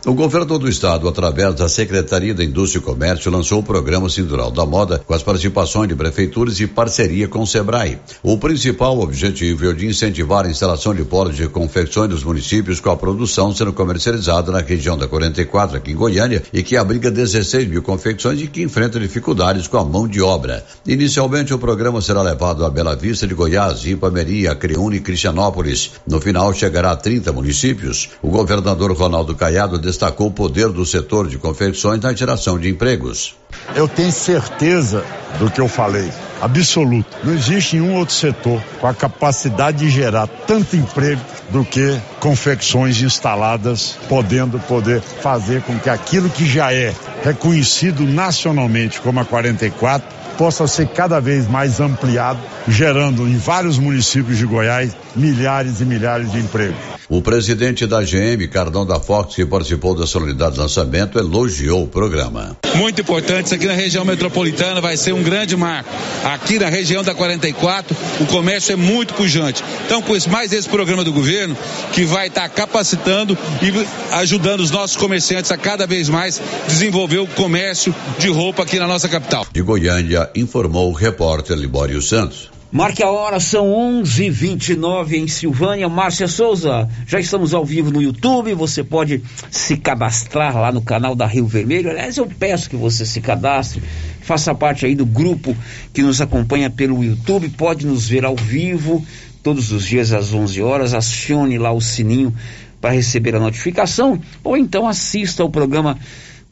O 0.06 0.14
governador 0.14 0.60
do 0.60 0.70
estado, 0.70 1.10
através 1.10 1.56
da 1.56 1.68
Secretaria 1.68 2.34
da 2.34 2.42
Indústria 2.42 2.80
e 2.80 2.84
Comércio, 2.84 3.30
lançou 3.30 3.60
o 3.60 3.64
programa 3.64 4.10
Cintural 4.10 4.50
da 4.50 4.66
Moda 4.66 5.04
com 5.06 5.14
as 5.14 5.22
participações 5.22 5.90
de 5.90 5.96
prefeituras 5.96 6.58
e 6.62 6.68
parceria 6.68 7.28
com 7.28 7.42
o 7.42 7.48
Sebrae. 7.48 8.00
O 8.24 8.38
principal 8.38 8.98
objetivo 9.02 9.66
é 9.66 9.68
o 9.68 9.74
de 9.74 9.88
incentivar 9.88 10.46
a 10.46 10.50
instalação 10.50 10.96
de 10.96 11.04
polos 11.04 11.36
de 11.36 11.50
confecções 11.50 12.10
dos 12.10 12.24
municípios 12.24 12.80
com 12.80 12.90
a 12.90 12.96
produção 12.96 13.54
sendo 13.54 13.74
comercializada 13.74 14.54
na 14.54 14.62
região 14.62 14.98
da 14.98 15.06
44, 15.06 15.76
aqui 15.76 15.92
em 15.92 15.96
Goiânia, 15.96 16.44
e 16.54 16.64
que 16.64 16.78
abriga 16.78 17.12
16 17.12 17.68
mil 17.68 17.84
confecções 17.84 18.42
e 18.42 18.48
que 18.48 18.62
enfrenta 18.62 19.02
dificuldades 19.02 19.68
com 19.68 19.78
a 19.78 19.84
mão 19.84 20.08
de 20.08 20.22
obra. 20.22 20.66
Inicialmente, 20.88 21.54
o 21.54 21.60
programa 21.60 22.02
será 22.02 22.22
levado 22.22 22.66
a 22.66 22.70
Bela 22.70 22.96
Vista 22.96 23.28
de 23.28 23.34
Goiás, 23.34 23.86
Ipameri, 23.86 24.48
Acreúne 24.48 24.96
e 24.96 25.02
Cristianópolis. 25.02 25.92
No 26.08 26.22
final, 26.22 26.54
chegará 26.54 26.92
a 26.92 26.96
30 26.96 27.34
municípios. 27.34 28.12
O 28.22 28.30
governador 28.30 28.94
Ronaldo 28.94 29.36
Caiado 29.36 29.89
destacou 29.90 30.28
o 30.28 30.32
poder 30.32 30.70
do 30.70 30.86
setor 30.86 31.28
de 31.28 31.38
confecções 31.38 32.00
na 32.02 32.14
geração 32.14 32.58
de 32.60 32.70
empregos. 32.70 33.36
Eu 33.76 33.88
tenho 33.88 34.12
certeza 34.12 35.04
do 35.40 35.50
que 35.50 35.60
eu 35.60 35.68
falei, 35.68 36.10
absoluto. 36.42 37.18
Não 37.24 37.34
existe 37.34 37.78
nenhum 37.78 37.96
outro 37.96 38.14
setor 38.14 38.62
com 38.80 38.88
a 38.88 38.94
capacidade 38.94 39.80
de 39.80 39.90
gerar 39.90 40.28
tanto 40.28 40.76
emprego 40.76 41.22
do 41.50 41.66
que 41.66 42.00
confecções 42.20 43.02
instaladas, 43.02 43.98
podendo 44.08 44.60
poder 44.60 45.02
fazer 45.02 45.62
com 45.64 45.78
que 45.80 45.90
aquilo 45.90 46.30
que 46.30 46.46
já 46.46 46.74
é 46.74 46.94
reconhecido 47.24 48.04
nacionalmente 48.06 49.02
como 49.02 49.20
a 49.20 49.26
44 49.26 50.19
possa 50.40 50.66
ser 50.68 50.88
cada 50.88 51.20
vez 51.20 51.50
mais 51.50 51.82
ampliado, 51.82 52.40
gerando 52.66 53.28
em 53.28 53.38
vários 53.38 53.78
municípios 53.78 54.38
de 54.38 54.46
Goiás 54.46 54.96
milhares 55.14 55.82
e 55.82 55.86
milhares 55.86 56.32
de 56.32 56.40
empregos. 56.40 56.78
O 57.10 57.24
presidente 57.24 57.88
da 57.88 58.02
GM, 58.02 58.48
Cardão 58.50 58.86
da 58.86 59.00
Fox, 59.00 59.36
que 59.36 59.44
participou 59.44 59.96
da 59.96 60.06
solenidade 60.06 60.60
lançamento, 60.60 61.18
elogiou 61.18 61.84
o 61.84 61.88
programa. 61.88 62.56
Muito 62.76 63.02
importante, 63.02 63.48
isso 63.48 63.56
aqui 63.56 63.66
na 63.66 63.74
região 63.74 64.06
metropolitana 64.06 64.80
vai 64.80 64.96
ser 64.96 65.12
um 65.12 65.24
grande 65.24 65.58
marco. 65.58 65.90
Aqui 66.24 66.60
na 66.60 66.70
região 66.70 67.04
da 67.04 67.16
44, 67.16 67.98
o 68.22 68.26
comércio 68.28 68.74
é 68.74 68.76
muito 68.76 69.16
pujante. 69.16 69.64
Então, 69.86 70.04
com 70.04 70.14
mais 70.30 70.54
esse 70.54 70.70
programa 70.70 71.04
do 71.04 71.12
governo, 71.12 71.58
que 71.94 72.06
vai 72.06 72.28
estar 72.28 72.44
tá 72.44 72.50
capacitando 72.50 73.36
e 73.62 74.14
ajudando 74.16 74.60
os 74.60 74.70
nossos 74.70 74.96
comerciantes 74.96 75.52
a 75.52 75.58
cada 75.58 75.88
vez 75.88 76.10
mais 76.10 76.40
desenvolver 76.68 77.18
o 77.18 77.28
comércio 77.28 77.94
de 78.20 78.30
roupa 78.30 78.62
aqui 78.62 78.78
na 78.78 78.86
nossa 78.86 79.10
capital. 79.10 79.48
De 79.52 79.64
Goiânia, 79.64 80.29
informou 80.36 80.90
o 80.90 80.94
repórter 80.94 81.58
Libório 81.58 82.02
Santos. 82.02 82.50
Marque 82.72 83.02
a 83.02 83.10
hora, 83.10 83.40
são 83.40 83.66
11:29 84.04 85.18
em 85.18 85.28
Silvânia. 85.28 85.90
Márcia 85.90 86.28
Souza, 86.28 86.88
já 87.08 87.20
estamos 87.20 87.52
ao 87.52 87.66
vivo 87.66 87.90
no 87.90 88.00
YouTube. 88.00 88.54
Você 88.54 88.84
pode 88.84 89.24
se 89.50 89.76
cadastrar 89.76 90.56
lá 90.56 90.72
no 90.72 90.80
canal 90.80 91.16
da 91.16 91.26
Rio 91.26 91.48
Vermelho. 91.48 91.90
Aliás, 91.90 92.18
eu 92.18 92.28
peço 92.28 92.70
que 92.70 92.76
você 92.76 93.08
se 93.08 93.22
cadastre, 93.22 93.82
faça 94.22 94.54
parte 94.54 94.86
aí 94.86 94.94
do 94.94 95.06
grupo 95.06 95.58
que 95.92 96.04
nos 96.04 96.22
acompanha 96.22 96.70
pelo 96.70 97.04
YouTube. 97.04 97.50
Pode 97.50 97.88
nos 97.88 98.08
ver 98.08 98.24
ao 98.24 98.36
vivo 98.36 99.04
todos 99.42 99.72
os 99.72 99.84
dias 99.84 100.14
às 100.14 100.32
11 100.32 100.62
horas. 100.62 100.94
Acione 100.94 101.58
lá 101.58 101.72
o 101.72 101.82
sininho 101.82 102.32
para 102.80 102.92
receber 102.92 103.36
a 103.36 103.40
notificação 103.40 104.22
ou 104.44 104.56
então 104.56 104.88
assista 104.88 105.42
ao 105.42 105.50
programa 105.50 105.98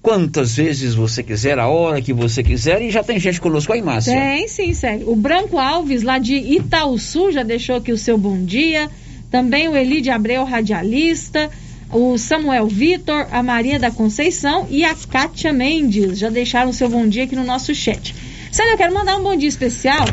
quantas 0.08 0.56
vezes 0.56 0.94
você 0.94 1.22
quiser, 1.22 1.60
a 1.60 1.68
hora 1.68 2.02
que 2.02 2.14
você 2.14 2.42
quiser, 2.42 2.82
e 2.82 2.90
já 2.90 3.04
tem 3.04 3.20
gente 3.20 3.42
conosco 3.42 3.74
aí, 3.74 3.82
Márcia. 3.82 4.14
Tem, 4.14 4.48
sim, 4.48 4.74
sério. 4.74 5.12
O 5.12 5.18
Branco 5.18 5.58
Alves, 5.58 6.02
lá 6.02 6.18
de 6.18 6.34
Itaúsu, 6.34 7.30
já 7.30 7.44
deixou 7.44 7.76
aqui 7.76 7.92
o 7.92 7.98
seu 7.98 8.18
bom 8.18 8.42
dia. 8.46 8.90
Também 9.30 9.68
o 9.68 9.76
Eli 9.76 10.00
de 10.00 10.10
Abreu, 10.10 10.46
radialista. 10.46 11.50
O 11.92 12.18
Samuel 12.18 12.68
Vitor, 12.68 13.28
a 13.34 13.44
Maria 13.44 13.78
da 13.78 13.92
Conceição 13.92 14.66
e 14.70 14.86
a 14.86 14.96
Kátia 14.96 15.52
Mendes 15.52 16.18
já 16.20 16.30
deixaram 16.30 16.70
o 16.70 16.74
seu 16.74 16.88
bom 16.88 17.06
dia 17.06 17.26
aqui 17.26 17.36
no 17.36 17.44
nosso 17.44 17.76
chat. 17.76 18.16
Sério, 18.50 18.72
eu 18.72 18.78
quero 18.78 18.94
mandar 18.94 19.18
um 19.18 19.24
bom 19.24 19.36
dia 19.36 19.50
especial. 19.50 20.06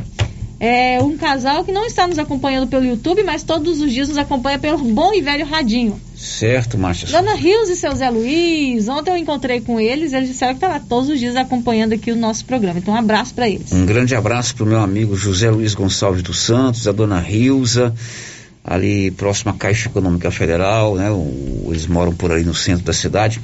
É 0.61 1.01
um 1.03 1.17
casal 1.17 1.65
que 1.65 1.73
não 1.73 1.85
está 1.85 2.07
nos 2.07 2.19
acompanhando 2.19 2.69
pelo 2.69 2.85
YouTube, 2.85 3.23
mas 3.23 3.43
todos 3.43 3.81
os 3.81 3.93
dias 3.93 4.09
nos 4.09 4.17
acompanha 4.17 4.59
pelo 4.59 4.79
bom 4.79 5.13
e 5.13 5.21
velho 5.21 5.45
radinho. 5.45 6.01
Certo, 6.17 6.79
Márcia. 6.79 7.09
Dona 7.09 7.35
Rios 7.35 7.69
e 7.69 7.77
seu 7.77 7.95
Zé 7.95 8.09
Luiz, 8.09 8.89
ontem 8.89 9.11
eu 9.11 9.17
encontrei 9.17 9.61
com 9.61 9.79
eles, 9.79 10.13
eles 10.13 10.29
disseram 10.29 10.55
que 10.55 10.61
tá 10.61 10.69
lá 10.69 10.81
todos 10.81 11.11
os 11.11 11.19
dias 11.19 11.37
acompanhando 11.37 11.93
aqui 11.93 12.11
o 12.13 12.17
nosso 12.17 12.45
programa. 12.45 12.79
Então, 12.79 12.95
um 12.95 12.97
abraço 12.97 13.35
para 13.35 13.49
eles. 13.49 13.73
Um 13.73 13.85
grande 13.85 14.15
abraço 14.15 14.55
para 14.55 14.65
o 14.65 14.67
meu 14.67 14.81
amigo 14.81 15.17
José 15.17 15.51
Luiz 15.51 15.75
Gonçalves 15.75 16.23
dos 16.23 16.39
Santos, 16.39 16.89
a 16.89 16.93
Dona 16.93 17.19
Rilza, 17.19 17.95
ali 18.65 19.11
próximo 19.11 19.51
à 19.51 19.55
Caixa 19.55 19.89
Econômica 19.89 20.31
Federal, 20.31 20.95
né? 20.95 21.11
O, 21.11 21.67
eles 21.69 21.87
moram 21.87 22.15
por 22.15 22.33
ali 22.33 22.45
no 22.45 22.55
centro 22.55 22.85
da 22.85 22.93
cidade. 22.93 23.41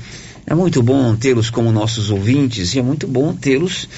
É 0.47 0.55
muito 0.55 0.83
bom 0.83 1.15
tê-los 1.15 1.51
como 1.51 1.71
nossos 1.71 2.11
ouvintes 2.11 2.75
e 2.75 2.79
é 2.79 2.83
muito 2.83 3.07
bom 3.07 3.35
tê-los 3.35 3.89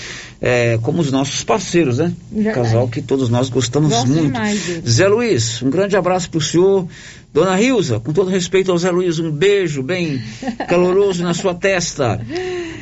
é, 0.45 0.77
como 0.83 1.01
os 1.01 1.13
nossos 1.13 1.45
parceiros, 1.45 1.99
né? 1.99 2.13
Verdade. 2.33 2.57
Casal 2.57 2.89
que 2.89 3.01
todos 3.01 3.29
nós 3.29 3.49
gostamos 3.49 3.93
Gosto 3.93 4.09
muito. 4.09 4.37
Zé 4.85 5.07
Luiz, 5.07 5.63
um 5.63 5.71
grande 5.71 5.97
abraço 5.97 6.29
para 6.29 6.39
o 6.39 6.43
senhor. 6.43 6.89
Dona 7.33 7.55
Rilza, 7.55 8.01
com 8.01 8.13
todo 8.13 8.29
respeito 8.29 8.73
ao 8.73 8.77
Zé 8.77 8.91
Luiz, 8.91 9.21
um 9.21 9.31
beijo 9.31 9.85
bem 9.85 10.21
caloroso 10.69 11.23
na 11.23 11.33
sua 11.33 11.55
testa. 11.55 12.21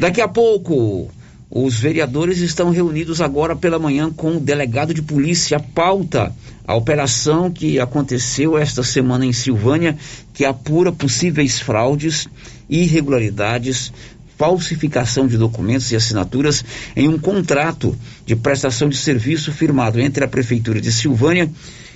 Daqui 0.00 0.22
a 0.22 0.26
pouco, 0.26 1.10
os 1.50 1.78
vereadores 1.78 2.38
estão 2.38 2.70
reunidos 2.70 3.20
agora 3.20 3.54
pela 3.54 3.78
manhã 3.78 4.10
com 4.10 4.38
o 4.38 4.40
delegado 4.40 4.94
de 4.94 5.02
polícia. 5.02 5.58
A 5.58 5.60
pauta, 5.60 6.32
a 6.66 6.74
operação 6.74 7.50
que 7.50 7.78
aconteceu 7.78 8.56
esta 8.56 8.82
semana 8.82 9.26
em 9.26 9.34
Silvânia, 9.34 9.98
que 10.32 10.46
apura 10.46 10.90
possíveis 10.90 11.60
fraudes, 11.60 12.26
irregularidades, 12.70 13.92
falsificação 14.40 15.26
de 15.26 15.36
documentos 15.36 15.92
e 15.92 15.96
assinaturas 15.96 16.64
em 16.96 17.06
um 17.06 17.18
contrato 17.18 17.94
de 18.24 18.34
prestação 18.34 18.88
de 18.88 18.96
serviço 18.96 19.52
firmado 19.52 20.00
entre 20.00 20.24
a 20.24 20.28
Prefeitura 20.28 20.80
de 20.80 20.90
Silvânia 20.90 21.50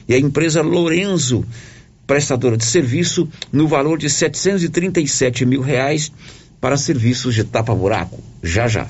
e 0.07 0.13
a 0.13 0.19
empresa 0.19 0.61
Lorenzo 0.61 1.43
prestadora 2.07 2.59
de 2.59 2.67
serviço 2.67 3.27
no 3.51 3.67
valor 3.67 3.97
de 3.97 4.11
737 4.11 5.47
mil 5.47 5.63
reais 5.63 6.13
para 6.61 6.77
serviços 6.77 7.35
de 7.35 7.45
tapa-buraco. 7.45 8.23
Já 8.43 8.69
já. 8.69 8.87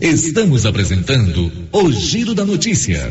Estamos 0.00 0.64
apresentando 0.64 1.50
o 1.72 1.90
Giro 1.90 2.32
da 2.32 2.44
Notícia. 2.44 3.10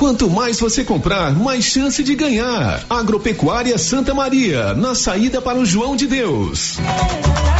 Quanto 0.00 0.30
mais 0.30 0.58
você 0.58 0.82
comprar, 0.82 1.30
mais 1.34 1.62
chance 1.62 2.02
de 2.02 2.14
ganhar. 2.14 2.82
Agropecuária 2.88 3.76
Santa 3.76 4.14
Maria, 4.14 4.72
na 4.72 4.94
saída 4.94 5.42
para 5.42 5.58
o 5.58 5.66
João 5.66 5.94
de 5.94 6.06
Deus. 6.06 6.78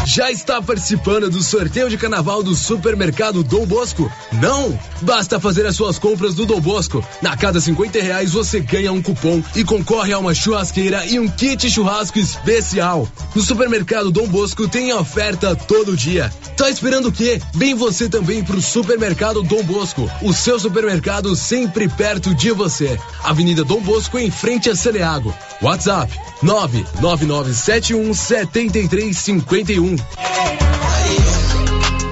Já 0.06 0.30
está 0.30 0.62
participando 0.62 1.28
do 1.28 1.42
sorteio 1.42 1.90
de 1.90 1.98
carnaval 1.98 2.42
do 2.42 2.54
supermercado 2.54 3.44
Dom 3.44 3.66
Bosco? 3.66 4.10
Não? 4.40 4.76
Basta 5.02 5.38
fazer 5.38 5.66
as 5.66 5.76
suas 5.76 5.98
compras 5.98 6.34
do 6.34 6.46
Dom 6.46 6.60
Bosco. 6.62 7.04
Na 7.20 7.36
cada 7.36 7.60
50 7.60 8.00
reais 8.00 8.32
você 8.32 8.60
ganha 8.60 8.90
um 8.90 9.02
cupom 9.02 9.42
e 9.54 9.62
concorre 9.62 10.14
a 10.14 10.18
uma 10.18 10.34
churrasqueira 10.34 11.04
e 11.04 11.20
um 11.20 11.28
kit 11.28 11.70
churrasco 11.70 12.18
especial. 12.18 13.06
No 13.34 13.42
supermercado 13.42 14.10
Dom 14.10 14.26
Bosco 14.26 14.66
tem 14.66 14.92
oferta 14.94 15.54
todo 15.54 15.94
dia. 15.94 16.32
Tá 16.56 16.68
esperando 16.68 17.08
o 17.08 17.12
quê? 17.12 17.40
Vem 17.54 17.74
você 17.74 18.08
também 18.08 18.42
pro 18.42 18.60
supermercado 18.60 19.42
Dom 19.42 19.62
Bosco. 19.62 20.10
O 20.22 20.32
seu 20.32 20.58
supermercado 20.58 21.36
sempre 21.36 21.88
perto 21.88 22.29
perto 22.30 22.34
de 22.34 22.52
você. 22.52 22.98
Avenida 23.22 23.64
Dom 23.64 23.80
Bosco, 23.80 24.18
em 24.18 24.30
frente 24.30 24.70
a 24.70 24.76
Celeago. 24.76 25.34
WhatsApp 25.62 26.12
99971 26.42 28.14
7351. 28.14 29.96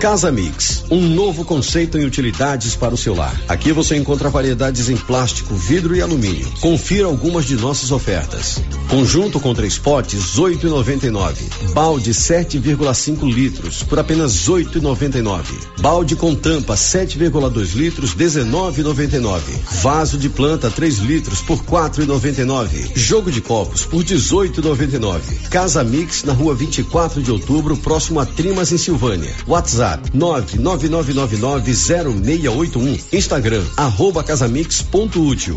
Casa 0.01 0.31
Mix, 0.31 0.85
um 0.93 1.01
novo 1.01 1.45
conceito 1.45 1.99
em 1.99 2.05
utilidades 2.05 2.77
para 2.77 2.95
o 2.95 2.97
seu 2.97 3.17
lar. 3.17 3.35
Aqui 3.49 3.73
você 3.73 3.97
encontra 3.97 4.31
variedades 4.31 4.89
em 4.89 4.97
plástico, 4.97 5.57
vidro 5.57 5.97
e 5.97 6.01
alumínio. 6.01 6.49
Confira 6.61 7.07
algumas 7.07 7.45
de 7.47 7.57
nossas 7.57 7.91
ofertas. 7.91 8.63
Conjunto 8.89 9.41
com 9.41 9.53
três 9.53 9.77
potes, 9.77 10.37
8,99. 10.37 11.35
Balde 11.73 12.13
7,5 12.13 13.29
litros 13.29 13.83
por 13.83 13.99
apenas 13.99 14.49
8,99. 14.49 15.43
Balde 15.81 16.15
com 16.15 16.33
tampa 16.33 16.75
7,2 16.75 17.75
litros, 17.75 18.15
19,99. 18.15 19.41
Vaso 19.83 20.17
de 20.17 20.29
planta 20.29 20.71
3 20.71 20.99
litros 20.99 21.43
por 21.43 21.59
4,99. 21.65 22.93
Jogo 22.95 23.33
de 23.33 23.41
copos 23.41 23.85
por 23.85 24.05
18,99. 24.05 25.49
Casa 25.51 25.83
Mix 25.83 26.23
na 26.23 26.33
rua 26.33 26.55
24 26.55 27.21
de 27.21 27.33
outubro, 27.33 27.77
próximo 27.77 28.21
a 28.21 28.27
Trimas 28.27 28.71
em 28.71 28.79
Silvânia. 28.79 29.35
WhatsApp 29.47 29.88
WhatsApp 29.89 30.15
999990681. 30.15 33.09
Instagram 33.13 33.65
arroba 33.77 34.23
casamix.útil. 34.23 35.57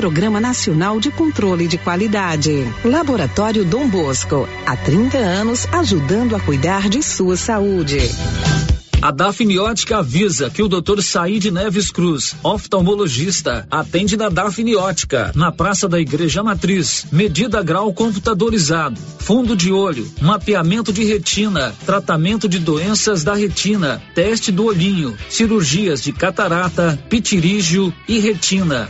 Programa 0.01 0.41
Nacional 0.41 0.99
de 0.99 1.11
Controle 1.11 1.67
de 1.67 1.77
Qualidade. 1.77 2.65
Laboratório 2.83 3.63
Dom 3.63 3.87
Bosco, 3.87 4.49
há 4.65 4.75
30 4.75 5.15
anos 5.19 5.67
ajudando 5.71 6.35
a 6.35 6.39
cuidar 6.39 6.89
de 6.89 7.03
sua 7.03 7.37
saúde. 7.37 7.99
A 8.99 9.11
Dafniótica 9.11 9.99
avisa 9.99 10.49
que 10.49 10.63
o 10.63 10.67
Dr. 10.67 11.03
Said 11.03 11.51
Neves 11.51 11.91
Cruz, 11.91 12.35
oftalmologista, 12.41 13.67
atende 13.69 14.17
na 14.17 14.29
Dafniótica, 14.29 15.31
na 15.35 15.51
Praça 15.51 15.87
da 15.87 15.99
Igreja 15.99 16.41
Matriz. 16.41 17.05
Medida 17.11 17.61
grau 17.61 17.93
computadorizado, 17.93 18.99
fundo 19.19 19.55
de 19.55 19.71
olho, 19.71 20.11
mapeamento 20.19 20.91
de 20.91 21.03
retina, 21.03 21.75
tratamento 21.85 22.49
de 22.49 22.57
doenças 22.57 23.23
da 23.23 23.35
retina, 23.35 24.01
teste 24.15 24.51
do 24.51 24.65
olhinho, 24.65 25.15
cirurgias 25.29 26.01
de 26.01 26.11
catarata, 26.11 26.97
pitirígio 27.07 27.93
e 28.07 28.17
retina. 28.17 28.89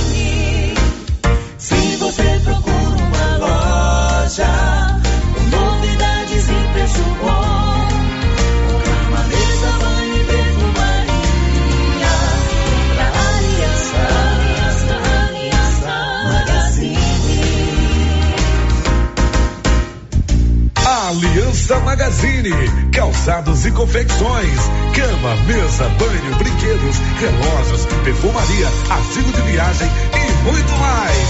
Aliança 21.71 21.85
Magazine, 21.85 22.51
calçados 22.91 23.65
e 23.65 23.71
confecções, 23.71 24.59
cama, 24.93 25.35
mesa, 25.47 25.87
banho, 25.87 26.35
brinquedos, 26.35 26.97
relógios, 27.17 27.85
perfumaria, 28.03 28.67
artigo 28.89 29.31
de 29.31 29.41
viagem 29.49 29.87
e 29.87 30.43
muito 30.43 30.71
mais. 30.73 31.27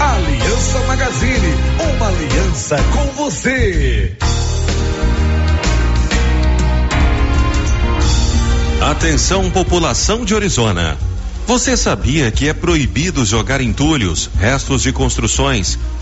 Aliança 0.00 0.78
Magazine, 0.86 1.54
uma 1.94 2.08
aliança 2.08 2.76
com 2.90 3.22
você. 3.22 4.16
Atenção, 8.80 9.50
população 9.50 10.24
de 10.24 10.34
Orizona. 10.34 10.96
Você 11.46 11.76
sabia 11.76 12.30
que 12.30 12.48
é 12.48 12.54
proibido 12.54 13.26
jogar 13.26 13.60
entulhos, 13.60 14.30
restos 14.38 14.80
de 14.82 14.90
construções, 14.90 15.78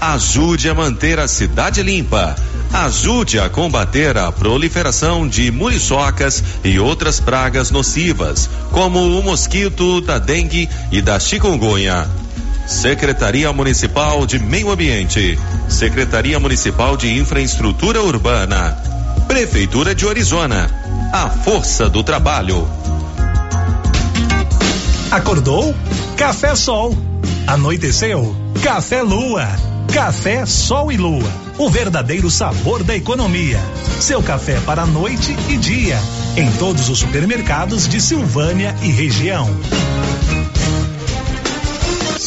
Ajude 0.00 0.68
a 0.68 0.74
manter 0.74 1.18
a 1.18 1.26
cidade 1.26 1.82
limpa. 1.82 2.36
Ajude 2.72 3.40
a 3.40 3.48
combater 3.48 4.16
a 4.16 4.30
proliferação 4.30 5.26
de 5.26 5.50
muriçocas 5.50 6.42
e 6.62 6.78
outras 6.78 7.18
pragas 7.18 7.70
nocivas, 7.72 8.48
como 8.70 9.18
o 9.18 9.22
mosquito 9.22 10.00
da 10.00 10.18
dengue 10.18 10.68
e 10.92 11.02
da 11.02 11.18
chikungunya. 11.18 12.06
Secretaria 12.66 13.52
Municipal 13.52 14.24
de 14.24 14.38
Meio 14.38 14.70
Ambiente, 14.70 15.36
Secretaria 15.68 16.38
Municipal 16.38 16.96
de 16.96 17.18
Infraestrutura 17.18 18.00
Urbana, 18.00 18.76
Prefeitura 19.26 19.94
de 19.94 20.06
Orizona. 20.06 20.70
A 21.12 21.28
força 21.30 21.88
do 21.88 22.04
trabalho. 22.04 22.68
Acordou? 25.10 25.74
Café 26.16 26.54
Sol. 26.54 26.96
Anoiteceu? 27.46 28.36
Café 28.62 29.02
Lua. 29.02 29.48
Café 29.92 30.44
Sol 30.46 30.92
e 30.92 30.96
Lua. 30.96 31.32
O 31.58 31.68
verdadeiro 31.68 32.30
sabor 32.30 32.84
da 32.84 32.94
economia. 32.94 33.58
Seu 34.00 34.22
café 34.22 34.60
para 34.60 34.86
noite 34.86 35.34
e 35.48 35.56
dia. 35.56 35.98
Em 36.36 36.50
todos 36.52 36.88
os 36.88 36.98
supermercados 36.98 37.88
de 37.88 38.00
Silvânia 38.00 38.74
e 38.82 38.88
região. 38.88 39.48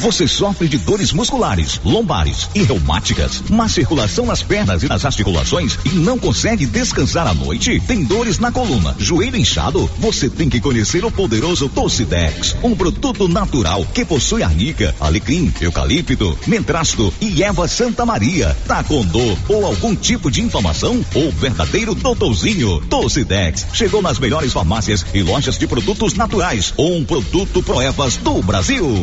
Você 0.00 0.28
sofre 0.28 0.68
de 0.68 0.76
dores 0.76 1.12
musculares, 1.12 1.80
lombares 1.84 2.48
e 2.54 2.62
reumáticas, 2.62 3.42
má 3.48 3.66
circulação 3.68 4.26
nas 4.26 4.42
pernas 4.42 4.82
e 4.82 4.88
nas 4.88 5.04
articulações 5.04 5.78
e 5.84 5.88
não 5.88 6.18
consegue 6.18 6.66
descansar 6.66 7.26
à 7.26 7.32
noite? 7.32 7.80
Tem 7.80 8.04
dores 8.04 8.38
na 8.38 8.52
coluna, 8.52 8.94
joelho 8.98 9.36
inchado? 9.36 9.90
Você 9.98 10.28
tem 10.28 10.50
que 10.50 10.60
conhecer 10.60 11.04
o 11.04 11.10
poderoso 11.10 11.68
Tocidex, 11.68 12.56
um 12.62 12.76
produto 12.76 13.26
natural 13.26 13.86
que 13.94 14.04
possui 14.04 14.42
arnica, 14.42 14.94
alecrim, 15.00 15.52
eucalipto, 15.60 16.38
mentrasto 16.46 17.12
e 17.20 17.42
erva 17.42 17.66
Santa 17.66 18.04
Maria. 18.04 18.56
Tá 18.66 18.84
com 18.84 19.04
dor 19.04 19.36
ou 19.48 19.64
algum 19.64 19.96
tipo 19.96 20.30
de 20.30 20.42
inflamação? 20.42 21.04
O 21.14 21.30
verdadeiro 21.32 21.94
doutorzinho 21.94 22.80
Tocidex 22.82 23.66
chegou 23.72 24.02
nas 24.02 24.18
melhores 24.18 24.52
farmácias 24.52 25.06
e 25.14 25.22
lojas 25.22 25.58
de 25.58 25.66
produtos 25.66 26.14
naturais. 26.14 26.74
Um 26.78 27.02
produto 27.02 27.62
Proevas 27.62 28.16
do 28.18 28.42
Brasil. 28.42 29.02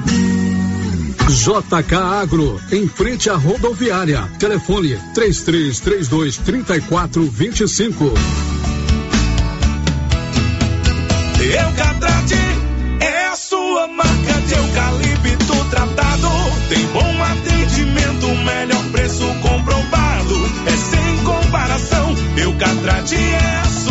JK 1.29 1.95
Agro, 1.95 2.59
em 2.71 2.87
frente 2.87 3.29
à 3.29 3.35
rodoviária. 3.35 4.27
Telefone 4.39 4.97
3332 5.13 6.37
3425. 6.37 8.13
Eucatrate 11.41 12.35
é 12.99 13.27
a 13.27 13.35
sua 13.35 13.87
marca 13.87 14.33
de 14.47 14.53
eucalipto 14.53 15.65
tratado. 15.69 16.29
Tem 16.69 16.85
bom 16.87 17.23
atendimento, 17.23 18.27
melhor 18.45 18.83
preço 18.91 19.25
comprovado. 19.41 20.35
É 20.65 20.71
sem 20.71 21.17
comparação. 21.23 22.15
Eucatrate 22.37 23.15
é 23.15 23.61
a 23.63 23.65
sua 23.65 23.90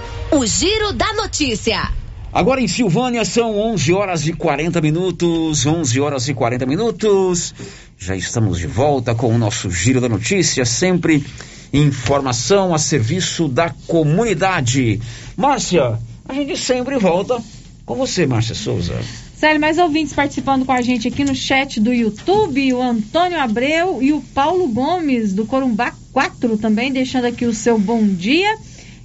O 0.33 0.45
Giro 0.45 0.93
da 0.93 1.11
Notícia. 1.13 1.91
Agora 2.31 2.61
em 2.61 2.67
Silvânia 2.67 3.25
são 3.25 3.59
11 3.59 3.91
horas 3.91 4.25
e 4.25 4.31
40 4.31 4.79
minutos, 4.79 5.65
11 5.65 5.99
horas 5.99 6.29
e 6.29 6.33
40 6.33 6.65
minutos. 6.65 7.53
Já 7.97 8.15
estamos 8.15 8.57
de 8.57 8.65
volta 8.65 9.13
com 9.13 9.27
o 9.27 9.37
nosso 9.37 9.69
Giro 9.69 9.99
da 9.99 10.07
Notícia, 10.07 10.63
sempre 10.63 11.21
informação 11.73 12.73
a 12.73 12.77
serviço 12.77 13.49
da 13.49 13.75
comunidade. 13.85 15.01
Márcia, 15.35 15.99
a 16.29 16.33
gente 16.33 16.55
sempre 16.55 16.97
volta 16.97 17.37
com 17.85 17.95
você, 17.95 18.25
Márcia 18.25 18.55
Souza. 18.55 18.97
Sério, 19.35 19.59
mais 19.59 19.77
ouvintes 19.77 20.13
participando 20.13 20.65
com 20.65 20.71
a 20.71 20.81
gente 20.81 21.09
aqui 21.09 21.25
no 21.25 21.35
chat 21.35 21.77
do 21.81 21.91
YouTube, 21.91 22.73
o 22.73 22.81
Antônio 22.81 23.37
Abreu 23.37 24.01
e 24.01 24.13
o 24.13 24.21
Paulo 24.33 24.69
Gomes, 24.69 25.33
do 25.33 25.45
Corumbá 25.45 25.93
4, 26.13 26.57
também 26.57 26.89
deixando 26.89 27.25
aqui 27.25 27.45
o 27.45 27.53
seu 27.53 27.77
bom 27.77 28.01
dia. 28.07 28.57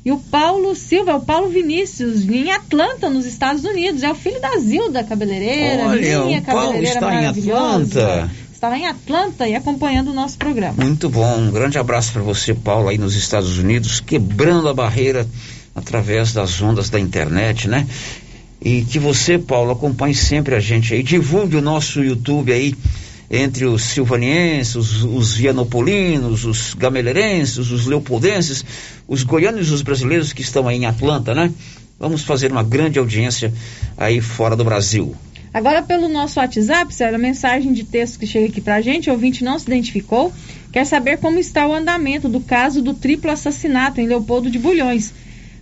E 0.06 0.12
o 0.12 0.18
Paulo 0.18 0.76
Silva, 0.76 1.16
o 1.16 1.20
Paulo 1.20 1.48
Vinícius, 1.48 2.28
em 2.28 2.52
Atlanta, 2.52 3.10
nos 3.10 3.26
Estados 3.26 3.64
Unidos. 3.64 4.04
É 4.04 4.12
o 4.12 4.14
filho 4.14 4.40
da 4.40 4.56
Zilda 4.56 5.02
Cabeleireira, 5.02 5.88
Olha, 5.88 6.24
minha 6.24 6.38
o 6.38 6.42
Paulo 6.42 6.66
cabeleireira 6.74 6.94
está 6.94 7.22
em. 7.22 7.26
Atlanta. 7.26 8.30
Está 8.54 8.68
lá 8.68 8.78
em 8.78 8.86
Atlanta 8.86 9.48
e 9.48 9.56
acompanhando 9.56 10.12
o 10.12 10.14
nosso 10.14 10.38
programa. 10.38 10.84
Muito 10.84 11.10
bom, 11.10 11.36
um 11.38 11.50
grande 11.50 11.76
abraço 11.76 12.12
para 12.12 12.22
você, 12.22 12.54
Paulo, 12.54 12.88
aí 12.88 12.96
nos 12.96 13.16
Estados 13.16 13.58
Unidos, 13.58 13.98
quebrando 13.98 14.68
a 14.68 14.72
barreira 14.72 15.26
através 15.74 16.32
das 16.32 16.62
ondas 16.62 16.88
da 16.88 17.00
internet, 17.00 17.66
né? 17.66 17.84
E 18.62 18.82
que 18.82 19.00
você, 19.00 19.36
Paulo, 19.40 19.72
acompanhe 19.72 20.14
sempre 20.14 20.54
a 20.54 20.60
gente 20.60 20.94
aí, 20.94 21.02
divulgue 21.02 21.56
o 21.56 21.60
nosso 21.60 22.00
YouTube 22.00 22.52
aí 22.52 22.76
entre 23.30 23.64
os 23.64 23.82
silvanienses, 23.82 24.74
os, 24.76 25.02
os 25.02 25.34
vianopolinos, 25.34 26.44
os 26.44 26.74
gameleirenses, 26.74 27.70
os 27.70 27.86
leopoldenses, 27.86 28.64
os 29.08 29.22
goianos 29.22 29.68
e 29.68 29.72
os 29.72 29.82
brasileiros 29.82 30.32
que 30.32 30.42
estão 30.42 30.68
aí 30.68 30.76
em 30.76 30.86
Atlanta, 30.86 31.34
né? 31.34 31.52
Vamos 31.98 32.22
fazer 32.22 32.52
uma 32.52 32.62
grande 32.62 32.98
audiência 32.98 33.52
aí 33.96 34.20
fora 34.20 34.54
do 34.54 34.64
Brasil. 34.64 35.14
Agora, 35.52 35.82
pelo 35.82 36.06
nosso 36.06 36.38
WhatsApp, 36.38 36.94
sério, 36.94 37.14
a 37.14 37.18
mensagem 37.18 37.72
de 37.72 37.82
texto 37.82 38.18
que 38.18 38.26
chega 38.26 38.46
aqui 38.46 38.60
pra 38.60 38.82
gente, 38.82 39.08
o 39.08 39.14
ouvinte 39.14 39.42
não 39.42 39.58
se 39.58 39.66
identificou, 39.66 40.30
quer 40.70 40.84
saber 40.84 41.16
como 41.16 41.38
está 41.38 41.66
o 41.66 41.72
andamento 41.72 42.28
do 42.28 42.40
caso 42.40 42.82
do 42.82 42.92
triplo 42.92 43.30
assassinato 43.30 43.98
em 43.98 44.06
Leopoldo 44.06 44.50
de 44.50 44.58
Bulhões. 44.58 45.14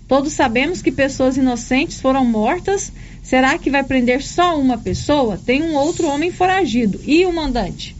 Todos 0.06 0.32
sabemos 0.32 0.82
que 0.82 0.92
pessoas 0.92 1.36
inocentes 1.36 2.00
foram 2.00 2.24
mortas. 2.24 2.92
Será 3.22 3.56
que 3.56 3.70
vai 3.70 3.82
prender 3.82 4.22
só 4.22 4.58
uma 4.58 4.76
pessoa? 4.76 5.38
Tem 5.38 5.62
um 5.62 5.74
outro 5.74 6.06
homem 6.08 6.30
foragido. 6.30 7.00
E 7.04 7.24
o 7.24 7.32
mandante? 7.32 7.96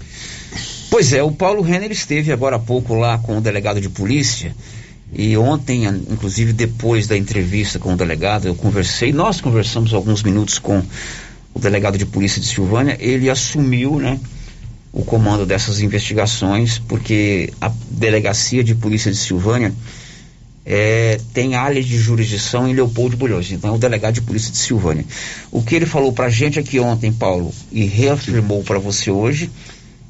Pois 0.91 1.13
é, 1.13 1.23
o 1.23 1.33
Paulo 1.33 1.63
Renner 1.63 1.91
esteve 1.91 2.31
agora 2.31 2.57
há 2.57 2.59
pouco 2.59 2.95
lá 2.95 3.19
com 3.19 3.39
o 3.39 3.41
delegado 3.41 3.81
de 3.81 3.89
polícia. 3.89 4.55
E 5.13 5.37
ontem, 5.37 5.85
inclusive 5.85 6.53
depois 6.53 7.07
da 7.07 7.17
entrevista 7.17 7.79
com 7.79 7.95
o 7.95 7.97
delegado, 7.97 8.47
eu 8.47 8.55
conversei, 8.55 9.13
nós 9.13 9.41
conversamos 9.41 9.95
alguns 9.95 10.23
minutos 10.23 10.59
com 10.59 10.83
o 11.55 11.59
delegado 11.59 11.97
de 11.97 12.05
polícia 12.05 12.41
de 12.41 12.47
Silvânia, 12.49 12.97
ele 13.01 13.31
assumiu, 13.31 13.97
né, 14.01 14.19
o 14.93 15.05
comando 15.05 15.47
dessas 15.47 15.81
investigações, 15.81 16.79
porque 16.79 17.53
a 17.61 17.71
delegacia 17.91 18.65
de 18.65 18.75
polícia 18.75 19.11
de 19.11 19.17
Silvânia 19.17 19.73
é, 20.67 21.21
tem 21.33 21.55
área 21.55 21.83
de 21.83 21.99
jurisdição 21.99 22.67
em 22.69 22.75
Leopoldo 22.75 23.17
Bulhões, 23.17 23.51
então 23.53 23.71
é 23.71 23.73
o 23.75 23.79
delegado 23.79 24.15
de 24.15 24.23
polícia 24.23 24.51
de 24.51 24.59
Silvânia. 24.59 25.05
O 25.51 25.63
que 25.63 25.75
ele 25.75 25.87
falou 25.87 26.13
pra 26.13 26.29
gente 26.31 26.59
aqui 26.59 26.81
ontem, 26.81 27.13
Paulo, 27.13 27.53
e 27.71 27.85
reafirmou 27.85 28.63
para 28.63 28.79
você 28.79 29.11
hoje, 29.11 29.51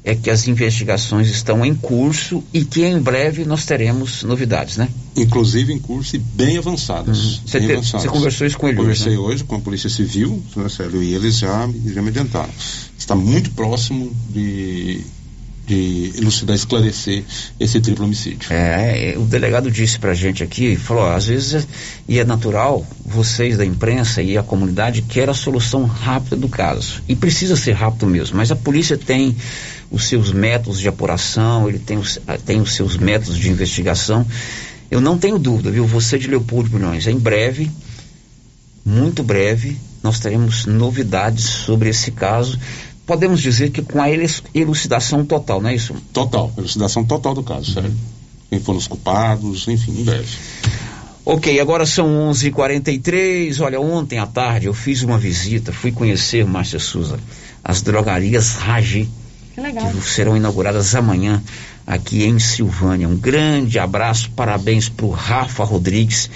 é 0.07 0.13
que 0.13 0.29
as 0.29 0.47
investigações 0.47 1.27
estão 1.29 1.65
em 1.65 1.73
curso 1.73 2.43
e 2.53 2.63
que 2.63 2.85
em 2.85 2.99
breve 2.99 3.43
nós 3.43 3.65
teremos 3.65 4.21
novidades, 4.21 4.77
né? 4.77 4.87
Inclusive 5.17 5.73
em 5.73 5.79
curso 5.79 6.15
e 6.15 6.19
bem 6.19 6.59
avançadas. 6.59 7.41
Você 7.43 7.57
avançadas. 7.57 8.03
você 8.03 8.07
conversou 8.07 8.45
isso 8.45 8.55
com 8.57 8.67
ele 8.67 8.77
Conversei 8.77 9.17
hoje, 9.17 9.33
hoje, 9.33 9.43
com 9.45 9.55
a 9.55 9.59
Polícia 9.59 9.89
Civil, 9.89 10.43
né, 10.55 10.69
Célio, 10.69 11.01
e 11.01 11.11
eles 11.15 11.39
já, 11.39 11.65
me- 11.65 11.91
já 11.91 12.03
me 12.03 12.09
adiantaram. 12.09 12.51
Está 12.97 13.15
muito 13.15 13.49
próximo 13.51 14.15
de, 14.29 15.01
de 15.65 16.13
elucidar, 16.17 16.55
esclarecer 16.55 17.23
esse 17.59 17.79
triplo 17.81 18.05
homicídio. 18.05 18.51
É, 18.53 19.13
é, 19.13 19.17
o 19.17 19.23
delegado 19.23 19.71
disse 19.71 19.97
pra 19.97 20.13
gente 20.13 20.43
aqui, 20.43 20.75
falou, 20.75 21.05
às 21.07 21.25
vezes, 21.27 21.55
é- 21.63 21.67
e 22.07 22.19
é 22.19 22.23
natural, 22.23 22.85
vocês 23.05 23.57
da 23.57 23.65
imprensa 23.65 24.21
e 24.21 24.37
a 24.37 24.43
comunidade 24.43 25.01
quer 25.01 25.29
a 25.29 25.33
solução 25.33 25.85
rápida 25.85 26.35
do 26.35 26.47
caso. 26.47 27.01
E 27.07 27.15
precisa 27.15 27.55
ser 27.55 27.73
rápido 27.73 28.05
mesmo, 28.07 28.37
mas 28.37 28.51
a 28.51 28.55
polícia 28.55 28.97
tem 28.97 29.35
os 29.89 30.07
seus 30.07 30.31
métodos 30.31 30.79
de 30.79 30.87
apuração, 30.87 31.67
ele 31.67 31.79
tem 31.79 31.97
os, 31.97 32.19
ah, 32.27 32.37
tem 32.37 32.61
os 32.61 32.73
seus 32.73 32.97
métodos 32.97 33.37
de 33.37 33.49
investigação. 33.49 34.25
Eu 34.89 35.01
não 35.01 35.17
tenho 35.17 35.39
dúvida, 35.39 35.71
viu? 35.71 35.85
Você 35.85 36.17
de 36.17 36.27
Leopoldo 36.27 36.69
Bulhões, 36.69 37.07
em 37.07 37.17
breve, 37.17 37.71
muito 38.85 39.23
breve, 39.23 39.77
nós 40.03 40.19
teremos 40.19 40.65
novidades 40.65 41.43
sobre 41.43 41.89
esse 41.89 42.11
caso. 42.11 42.59
Podemos 43.05 43.41
dizer 43.41 43.69
que 43.69 43.81
com 43.81 44.01
a 44.01 44.07
elucidação 44.53 45.23
total, 45.25 45.61
não 45.61 45.69
é 45.69 45.75
isso? 45.75 45.93
Total, 46.11 46.51
elucidação 46.57 47.03
total 47.03 47.33
do 47.35 47.43
caso, 47.43 47.71
sério. 47.73 47.93
Quem 48.49 48.59
foram 48.59 48.79
os 48.79 48.87
culpados, 48.87 49.67
enfim, 49.67 49.99
em 49.99 50.03
breve. 50.03 50.27
Ok, 51.23 51.59
agora 51.59 51.85
são 51.85 52.07
11:43. 52.31 53.59
Olha, 53.61 53.79
ontem 53.79 54.17
à 54.19 54.25
tarde 54.25 54.67
eu 54.67 54.73
fiz 54.73 55.01
uma 55.03 55.17
visita, 55.17 55.71
fui 55.71 55.91
conhecer, 55.91 56.45
Márcia 56.45 56.79
Souza, 56.79 57.19
as 57.63 57.81
drogarias 57.81 58.55
Ragi, 58.55 59.09
Que 59.53 59.61
legal. 59.61 59.89
que 59.91 60.01
serão 60.07 60.37
inauguradas 60.37 60.93
amanhã 60.95 61.41
aqui 61.85 62.23
em 62.23 62.37
Silvânia. 62.39 63.07
Um 63.07 63.17
grande 63.17 63.79
abraço, 63.79 64.31
parabéns 64.35 64.89
para 64.89 65.05
o 65.05 65.11
Rafa 65.11 65.63
Rodrigues, 65.63 66.29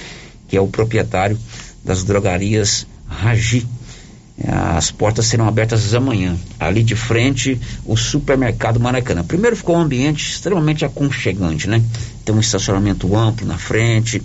que 0.47 0.57
é 0.57 0.61
o 0.61 0.67
proprietário 0.67 1.37
das 1.83 2.03
drogarias 2.03 2.85
Ragi. 3.07 3.65
As 4.47 4.89
portas 4.89 5.25
serão 5.25 5.47
abertas 5.47 5.93
amanhã. 5.93 6.37
Ali 6.59 6.81
de 6.81 6.95
frente, 6.95 7.59
o 7.85 7.97
supermercado 7.97 8.79
Maracanã. 8.79 9.23
Primeiro 9.23 9.55
ficou 9.55 9.75
um 9.75 9.81
ambiente 9.81 10.31
extremamente 10.31 10.85
aconchegante, 10.85 11.67
né? 11.67 11.83
Tem 12.23 12.33
um 12.33 12.39
estacionamento 12.39 13.15
amplo 13.15 13.45
na 13.45 13.57
frente. 13.57 14.21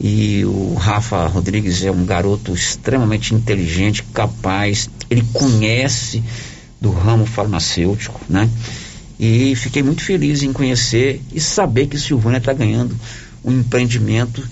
E 0.00 0.44
o 0.44 0.74
Rafa 0.74 1.26
Rodrigues 1.26 1.84
é 1.84 1.90
um 1.90 2.04
garoto 2.04 2.52
extremamente 2.52 3.34
inteligente, 3.34 4.02
capaz. 4.12 4.88
Ele 5.08 5.24
conhece 5.32 6.22
do 6.80 6.90
ramo 6.90 7.26
farmacêutico, 7.26 8.20
né? 8.28 8.48
E 9.18 9.54
fiquei 9.56 9.82
muito 9.82 10.02
feliz 10.02 10.42
em 10.42 10.52
conhecer 10.52 11.20
e 11.32 11.40
saber 11.40 11.86
que 11.86 11.98
Silvânia 11.98 12.38
está 12.38 12.52
ganhando 12.52 12.94
um 13.44 13.52
empreendimento 13.52 14.44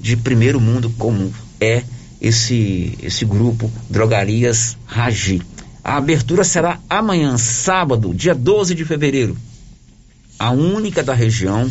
de 0.00 0.16
primeiro 0.16 0.60
mundo 0.60 0.90
como 0.98 1.32
é 1.60 1.82
esse, 2.20 2.98
esse 3.02 3.24
grupo 3.24 3.70
Drogarias 3.88 4.76
Ragi. 4.86 5.42
A 5.82 5.96
abertura 5.96 6.44
será 6.44 6.78
amanhã, 6.88 7.36
sábado, 7.36 8.14
dia 8.14 8.34
12 8.34 8.74
de 8.74 8.84
fevereiro. 8.84 9.36
A 10.38 10.50
única 10.50 11.02
da 11.02 11.14
região 11.14 11.70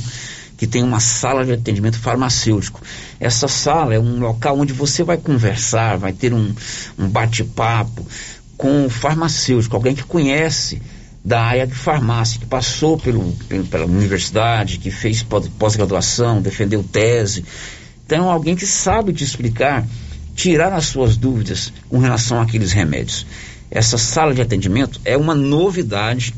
que 0.58 0.68
tem 0.68 0.84
uma 0.84 1.00
sala 1.00 1.44
de 1.46 1.52
atendimento 1.52 2.00
farmacêutico. 2.00 2.82
Essa 3.20 3.48
sala 3.48 3.94
é 3.94 4.00
um 4.00 4.20
local 4.20 4.60
onde 4.60 4.72
você 4.72 5.04
vai 5.04 5.18
conversar, 5.18 5.98
vai 5.98 6.14
ter 6.14 6.34
um, 6.34 6.54
um 6.98 7.08
bate-papo 7.08 8.06
com 8.56 8.86
o 8.86 8.90
farmacêutico, 8.90 9.76
alguém 9.76 9.96
que 9.96 10.04
conhece 10.04 10.82
da 11.24 11.42
área 11.42 11.66
de 11.66 11.74
farmácia, 11.74 12.40
que 12.40 12.46
passou 12.46 12.98
pelo, 12.98 13.32
pelo 13.48 13.66
pela 13.66 13.86
universidade, 13.86 14.78
que 14.78 14.92
fez 14.92 15.26
pós-graduação, 15.58 16.42
defendeu 16.42 16.84
tese. 16.84 17.46
Então, 18.06 18.30
alguém 18.30 18.56
que 18.56 18.66
sabe 18.66 19.14
te 19.14 19.24
explicar, 19.24 19.86
tirar 20.36 20.74
as 20.74 20.86
suas 20.86 21.18
dúvidas 21.18 21.72
com 21.90 21.98
relação 21.98 22.42
àqueles 22.42 22.72
remédios. 22.72 23.26
Essa 23.70 23.98
sala 23.98 24.34
de 24.34 24.42
atendimento 24.42 25.00
é 25.04 25.18
uma 25.18 25.34
novidade 25.34 26.34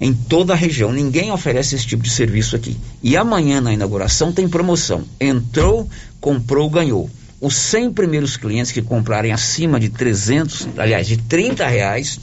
em 0.00 0.12
toda 0.12 0.52
a 0.52 0.56
região. 0.56 0.92
Ninguém 0.92 1.30
oferece 1.30 1.74
esse 1.74 1.86
tipo 1.86 2.02
de 2.02 2.10
serviço 2.10 2.56
aqui. 2.56 2.76
E 3.02 3.16
amanhã, 3.16 3.60
na 3.60 3.72
inauguração, 3.72 4.32
tem 4.32 4.48
promoção. 4.48 5.04
Entrou, 5.20 5.88
comprou, 6.20 6.68
ganhou. 6.68 7.08
Os 7.40 7.54
100 7.56 7.92
primeiros 7.92 8.36
clientes 8.36 8.72
que 8.72 8.82
comprarem 8.82 9.32
acima 9.32 9.78
de 9.78 9.88
300, 9.88 10.68
aliás, 10.76 11.06
de 11.06 11.16
30 11.16 11.66
reais, 11.66 12.18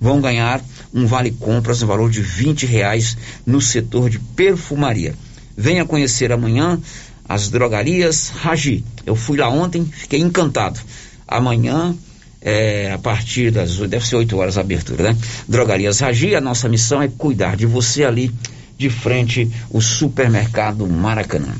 vão 0.00 0.20
ganhar 0.20 0.60
um 0.92 1.06
vale 1.06 1.30
compras 1.30 1.80
no 1.80 1.86
valor 1.86 2.10
de 2.10 2.20
20 2.20 2.66
reais 2.66 3.16
no 3.44 3.60
setor 3.60 4.08
de 4.08 4.18
perfumaria. 4.18 5.14
Venha 5.56 5.84
conhecer 5.84 6.32
amanhã 6.32 6.80
as 7.28 7.50
drogarias 7.50 8.30
Raji. 8.30 8.84
Eu 9.04 9.14
fui 9.14 9.36
lá 9.36 9.48
ontem, 9.48 9.84
fiquei 9.84 10.20
encantado. 10.20 10.80
Amanhã, 11.26 11.94
é, 12.40 12.92
a 12.92 12.98
partir 12.98 13.50
das 13.50 13.76
deve 13.76 14.06
ser 14.06 14.16
8 14.16 14.36
horas 14.36 14.56
a 14.56 14.62
abertura, 14.62 15.12
né? 15.12 15.18
Drogarias 15.46 16.00
Raji, 16.00 16.34
a 16.34 16.40
nossa 16.40 16.68
missão 16.68 17.02
é 17.02 17.08
cuidar 17.08 17.56
de 17.56 17.66
você 17.66 18.04
ali 18.04 18.32
de 18.78 18.88
frente 18.88 19.50
o 19.70 19.80
supermercado 19.80 20.86
Maracanã. 20.86 21.54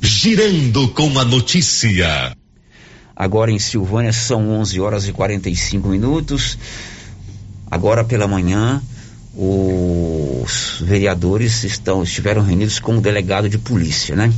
Girando 0.00 0.88
com 0.88 1.18
a 1.18 1.24
notícia. 1.24 2.36
Agora 3.14 3.50
em 3.50 3.58
Silvânia 3.58 4.12
são 4.12 4.48
11 4.60 4.80
horas 4.80 5.06
e 5.06 5.12
45 5.12 5.88
minutos. 5.88 6.58
Agora 7.70 8.02
pela 8.02 8.26
manhã, 8.26 8.80
os 9.36 10.80
vereadores 10.80 11.64
estão, 11.64 12.02
estiveram 12.02 12.42
reunidos 12.42 12.78
com 12.78 12.96
o 12.96 13.00
delegado 13.00 13.48
de 13.48 13.58
polícia, 13.58 14.16
né? 14.16 14.32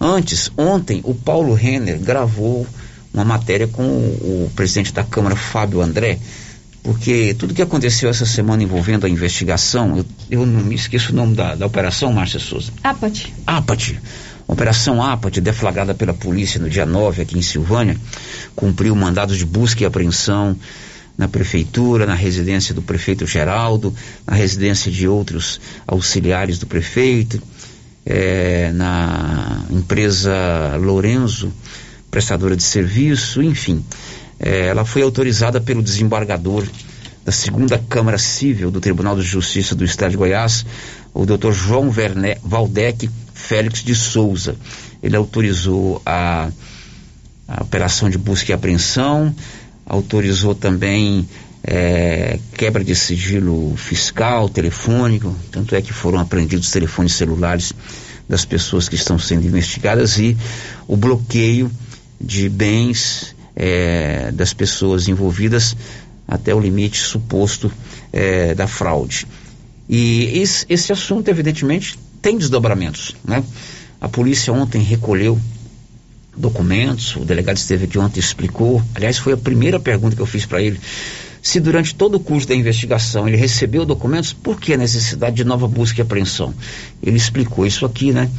Antes, 0.00 0.50
ontem, 0.56 1.02
o 1.04 1.14
Paulo 1.14 1.52
Renner 1.52 1.98
gravou 1.98 2.66
uma 3.12 3.24
matéria 3.24 3.68
com 3.68 3.82
o, 3.82 4.50
presidente 4.56 4.94
da 4.94 5.04
Câmara, 5.04 5.36
Fábio 5.36 5.82
André, 5.82 6.18
porque 6.82 7.36
tudo 7.38 7.52
que 7.52 7.60
aconteceu 7.60 8.08
essa 8.08 8.24
semana 8.24 8.62
envolvendo 8.62 9.04
a 9.04 9.08
investigação, 9.10 9.98
eu, 9.98 10.06
eu 10.30 10.46
não 10.46 10.64
me 10.64 10.74
esqueço 10.74 11.12
o 11.12 11.14
nome 11.14 11.34
da, 11.34 11.54
da 11.54 11.66
operação, 11.66 12.12
Márcia 12.12 12.40
Souza. 12.40 12.72
Apate. 12.82 13.34
Apate. 13.46 14.00
Operação 14.46 15.02
Apate, 15.02 15.40
deflagrada 15.40 15.94
pela 15.94 16.14
polícia 16.14 16.58
no 16.58 16.70
dia 16.70 16.86
9 16.86 17.22
aqui 17.22 17.38
em 17.38 17.42
Silvânia, 17.42 17.96
cumpriu 18.56 18.96
mandados 18.96 19.36
de 19.36 19.44
busca 19.44 19.82
e 19.82 19.86
apreensão 19.86 20.56
na 21.16 21.28
prefeitura, 21.28 22.06
na 22.06 22.14
residência 22.14 22.74
do 22.74 22.80
prefeito 22.80 23.26
Geraldo, 23.26 23.94
na 24.26 24.34
residência 24.34 24.90
de 24.90 25.06
outros 25.06 25.60
auxiliares 25.86 26.58
do 26.58 26.66
prefeito, 26.66 27.40
é, 28.04 28.70
na 28.72 29.64
empresa 29.70 30.76
Lorenzo, 30.76 31.52
prestadora 32.10 32.56
de 32.56 32.62
serviço, 32.62 33.42
enfim. 33.42 33.84
É, 34.38 34.66
ela 34.66 34.84
foi 34.84 35.02
autorizada 35.02 35.60
pelo 35.60 35.82
desembargador 35.82 36.66
da 37.24 37.32
segunda 37.32 37.78
Câmara 37.78 38.18
Civil 38.18 38.70
do 38.70 38.80
Tribunal 38.80 39.16
de 39.16 39.22
Justiça 39.22 39.74
do 39.74 39.84
Estado 39.84 40.12
de 40.12 40.16
Goiás, 40.16 40.64
o 41.12 41.26
doutor 41.26 41.52
João 41.52 41.90
Verne, 41.90 42.36
Valdec 42.42 43.10
Félix 43.34 43.84
de 43.84 43.94
Souza. 43.94 44.56
Ele 45.02 45.16
autorizou 45.16 46.00
a, 46.04 46.50
a 47.46 47.62
operação 47.62 48.08
de 48.08 48.16
busca 48.16 48.50
e 48.50 48.54
apreensão, 48.54 49.34
autorizou 49.86 50.54
também 50.54 51.28
é, 51.62 52.38
quebra 52.54 52.82
de 52.82 52.94
sigilo 52.94 53.74
fiscal, 53.76 54.48
telefônico, 54.48 55.34
tanto 55.50 55.74
é 55.74 55.82
que 55.82 55.92
foram 55.92 56.18
apreendidos 56.18 56.70
telefones 56.70 57.12
celulares 57.12 57.72
das 58.28 58.44
pessoas 58.44 58.88
que 58.88 58.94
estão 58.94 59.18
sendo 59.18 59.46
investigadas 59.46 60.18
e 60.18 60.36
o 60.86 60.96
bloqueio 60.96 61.70
de 62.20 62.48
bens 62.48 63.34
é, 63.56 64.30
das 64.32 64.52
pessoas 64.52 65.08
envolvidas 65.08 65.76
até 66.26 66.54
o 66.54 66.60
limite 66.60 66.98
suposto 66.98 67.70
é, 68.12 68.54
da 68.54 68.66
fraude. 68.66 69.26
E 69.88 70.38
esse, 70.38 70.64
esse 70.68 70.92
assunto, 70.92 71.28
evidentemente, 71.28 71.98
tem 72.22 72.38
desdobramentos. 72.38 73.16
Né? 73.24 73.42
A 74.00 74.08
polícia 74.08 74.52
ontem 74.52 74.80
recolheu 74.80 75.38
documentos, 76.36 77.16
o 77.16 77.24
delegado 77.24 77.56
esteve 77.56 77.86
aqui 77.86 77.98
ontem 77.98 78.20
explicou. 78.20 78.80
Aliás, 78.94 79.18
foi 79.18 79.32
a 79.32 79.36
primeira 79.36 79.80
pergunta 79.80 80.14
que 80.14 80.22
eu 80.22 80.26
fiz 80.26 80.46
para 80.46 80.62
ele. 80.62 80.80
Se 81.42 81.58
durante 81.58 81.94
todo 81.94 82.16
o 82.16 82.20
curso 82.20 82.46
da 82.46 82.54
investigação 82.54 83.26
ele 83.26 83.36
recebeu 83.36 83.84
documentos, 83.84 84.32
por 84.32 84.60
que 84.60 84.74
a 84.74 84.76
necessidade 84.76 85.36
de 85.36 85.44
nova 85.44 85.66
busca 85.66 86.00
e 86.00 86.02
apreensão? 86.02 86.54
Ele 87.02 87.16
explicou 87.16 87.66
isso 87.66 87.86
aqui, 87.86 88.12
né? 88.12 88.30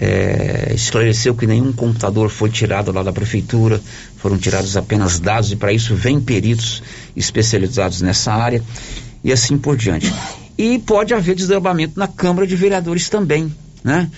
É, 0.00 0.72
esclareceu 0.72 1.34
que 1.34 1.44
nenhum 1.44 1.72
computador 1.72 2.30
foi 2.30 2.50
tirado 2.50 2.92
lá 2.92 3.02
da 3.02 3.12
prefeitura, 3.12 3.80
foram 4.16 4.38
tirados 4.38 4.76
apenas 4.76 5.18
dados 5.18 5.50
e 5.50 5.56
para 5.56 5.72
isso 5.72 5.96
vem 5.96 6.20
peritos 6.20 6.80
especializados 7.16 8.00
nessa 8.00 8.32
área 8.32 8.62
e 9.24 9.32
assim 9.32 9.58
por 9.58 9.76
diante. 9.76 10.12
E 10.56 10.78
pode 10.78 11.12
haver 11.12 11.34
desdobramento 11.34 11.98
na 11.98 12.06
Câmara 12.06 12.46
de 12.46 12.54
Vereadores 12.54 13.08
também, 13.08 13.52
né? 13.82 14.08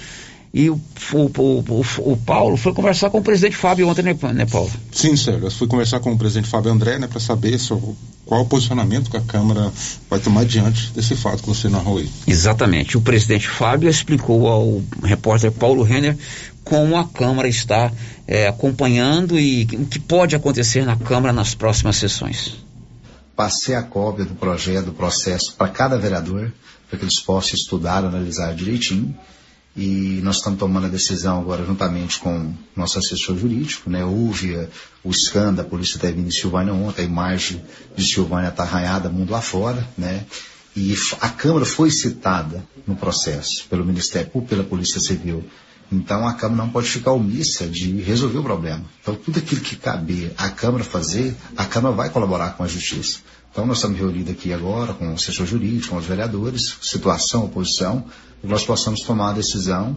E 0.53 0.68
o, 0.68 0.80
o, 1.12 1.30
o, 1.38 1.84
o, 1.98 2.16
Paulo 2.16 2.57
foi 2.57 2.74
conversar 2.74 3.09
com 3.09 3.18
o 3.18 3.22
presidente 3.22 3.57
Fábio 3.57 3.88
ontem, 3.88 4.03
né, 4.03 4.16
né 4.34 4.46
Paulo? 4.46 4.70
Sim, 4.90 5.16
Sérgio. 5.16 5.46
Eu 5.46 5.51
fui 5.51 5.68
conversar 5.68 6.01
com 6.01 6.12
o 6.12 6.18
presidente 6.18 6.48
Fábio 6.48 6.72
André, 6.72 6.98
né, 6.98 7.07
para 7.07 7.20
saber 7.20 7.57
sobre 7.57 7.94
qual 8.26 8.42
o 8.42 8.46
posicionamento 8.46 9.11
que 9.11 9.16
a 9.16 9.20
Câmara 9.20 9.72
vai 10.09 10.18
tomar 10.18 10.44
diante 10.44 10.90
desse 10.90 11.14
fato 11.14 11.42
que 11.42 11.48
você 11.48 11.68
narrou 11.68 11.98
aí. 11.98 12.11
Exatamente. 12.26 12.96
O 12.96 13.01
presidente 13.01 13.48
Fábio 13.48 13.88
explicou 13.88 14.48
ao 14.48 14.82
repórter 15.05 15.53
Paulo 15.53 15.84
Renner 15.84 16.18
como 16.64 16.96
a 16.96 17.07
Câmara 17.07 17.46
está 17.46 17.92
é, 18.26 18.48
acompanhando 18.48 19.38
e 19.38 19.68
o 19.72 19.86
que 19.86 20.01
pode 20.01 20.34
acontecer 20.34 20.84
na 20.84 20.96
Câmara 20.96 21.32
nas 21.32 21.55
próximas 21.55 21.94
sessões. 21.94 22.57
Passei 23.36 23.76
a 23.76 23.82
cópia 23.82 24.24
do 24.24 24.34
projeto, 24.34 24.86
do 24.86 24.92
processo 24.92 25.55
para 25.57 25.68
cada 25.68 25.96
vereador, 25.96 26.53
para 26.88 26.98
que 26.98 27.05
eles 27.05 27.20
possam 27.20 27.55
estudar, 27.55 28.05
analisar 28.05 28.53
direitinho 28.53 29.14
e 29.76 30.20
nós 30.22 30.36
estamos 30.36 30.58
tomando 30.58 30.86
a 30.86 30.90
decisão 30.90 31.40
agora 31.40 31.64
juntamente 31.64 32.18
com 32.18 32.52
nosso 32.74 32.98
assessor 32.98 33.36
jurídico, 33.38 33.88
né? 33.88 34.04
Houve 34.04 34.68
o 35.04 35.10
escândalo, 35.10 35.66
a 35.66 35.70
polícia 35.70 35.98
teve 35.98 36.20
em 36.20 36.30
Silvânia 36.30 36.74
ontem, 36.74 37.02
a 37.02 37.04
imagem 37.04 37.62
de 37.96 38.04
Silvânia 38.04 38.48
está 38.48 38.64
arranhada 38.64 39.08
mundo 39.08 39.30
lá 39.30 39.40
fora, 39.40 39.86
né? 39.96 40.26
E 40.76 40.94
a 41.20 41.28
Câmara 41.28 41.64
foi 41.64 41.90
citada 41.90 42.64
no 42.86 42.96
processo 42.96 43.66
pelo 43.68 43.84
Ministério 43.84 44.30
Público, 44.30 44.50
pela 44.50 44.64
Polícia 44.64 45.00
Civil. 45.00 45.44
Então 45.90 46.26
a 46.26 46.34
Câmara 46.34 46.62
não 46.62 46.70
pode 46.70 46.88
ficar 46.88 47.12
omissa 47.12 47.66
de 47.66 48.00
resolver 48.02 48.38
o 48.38 48.42
problema. 48.42 48.84
Então 49.00 49.14
tudo 49.14 49.38
aquilo 49.38 49.60
que 49.60 49.76
caber 49.76 50.32
a 50.36 50.48
Câmara 50.48 50.84
fazer, 50.84 51.34
a 51.56 51.64
Câmara 51.64 51.94
vai 51.94 52.10
colaborar 52.10 52.56
com 52.56 52.62
a 52.62 52.68
Justiça. 52.68 53.18
Então 53.51 53.66
nós 53.66 53.78
estamos 53.78 53.98
reunidos 53.98 54.32
aqui 54.32 54.53
agora 54.53 54.92
com 54.94 55.11
o 55.11 55.14
assessor 55.14 55.44
jurídico, 55.44 55.90
com 55.90 55.96
os 55.96 56.07
vereadores, 56.07 56.76
situação, 56.80 57.44
oposição, 57.44 58.05
e 58.42 58.46
nós 58.46 58.64
possamos 58.64 59.01
tomar 59.01 59.30
a 59.30 59.34
decisão, 59.34 59.96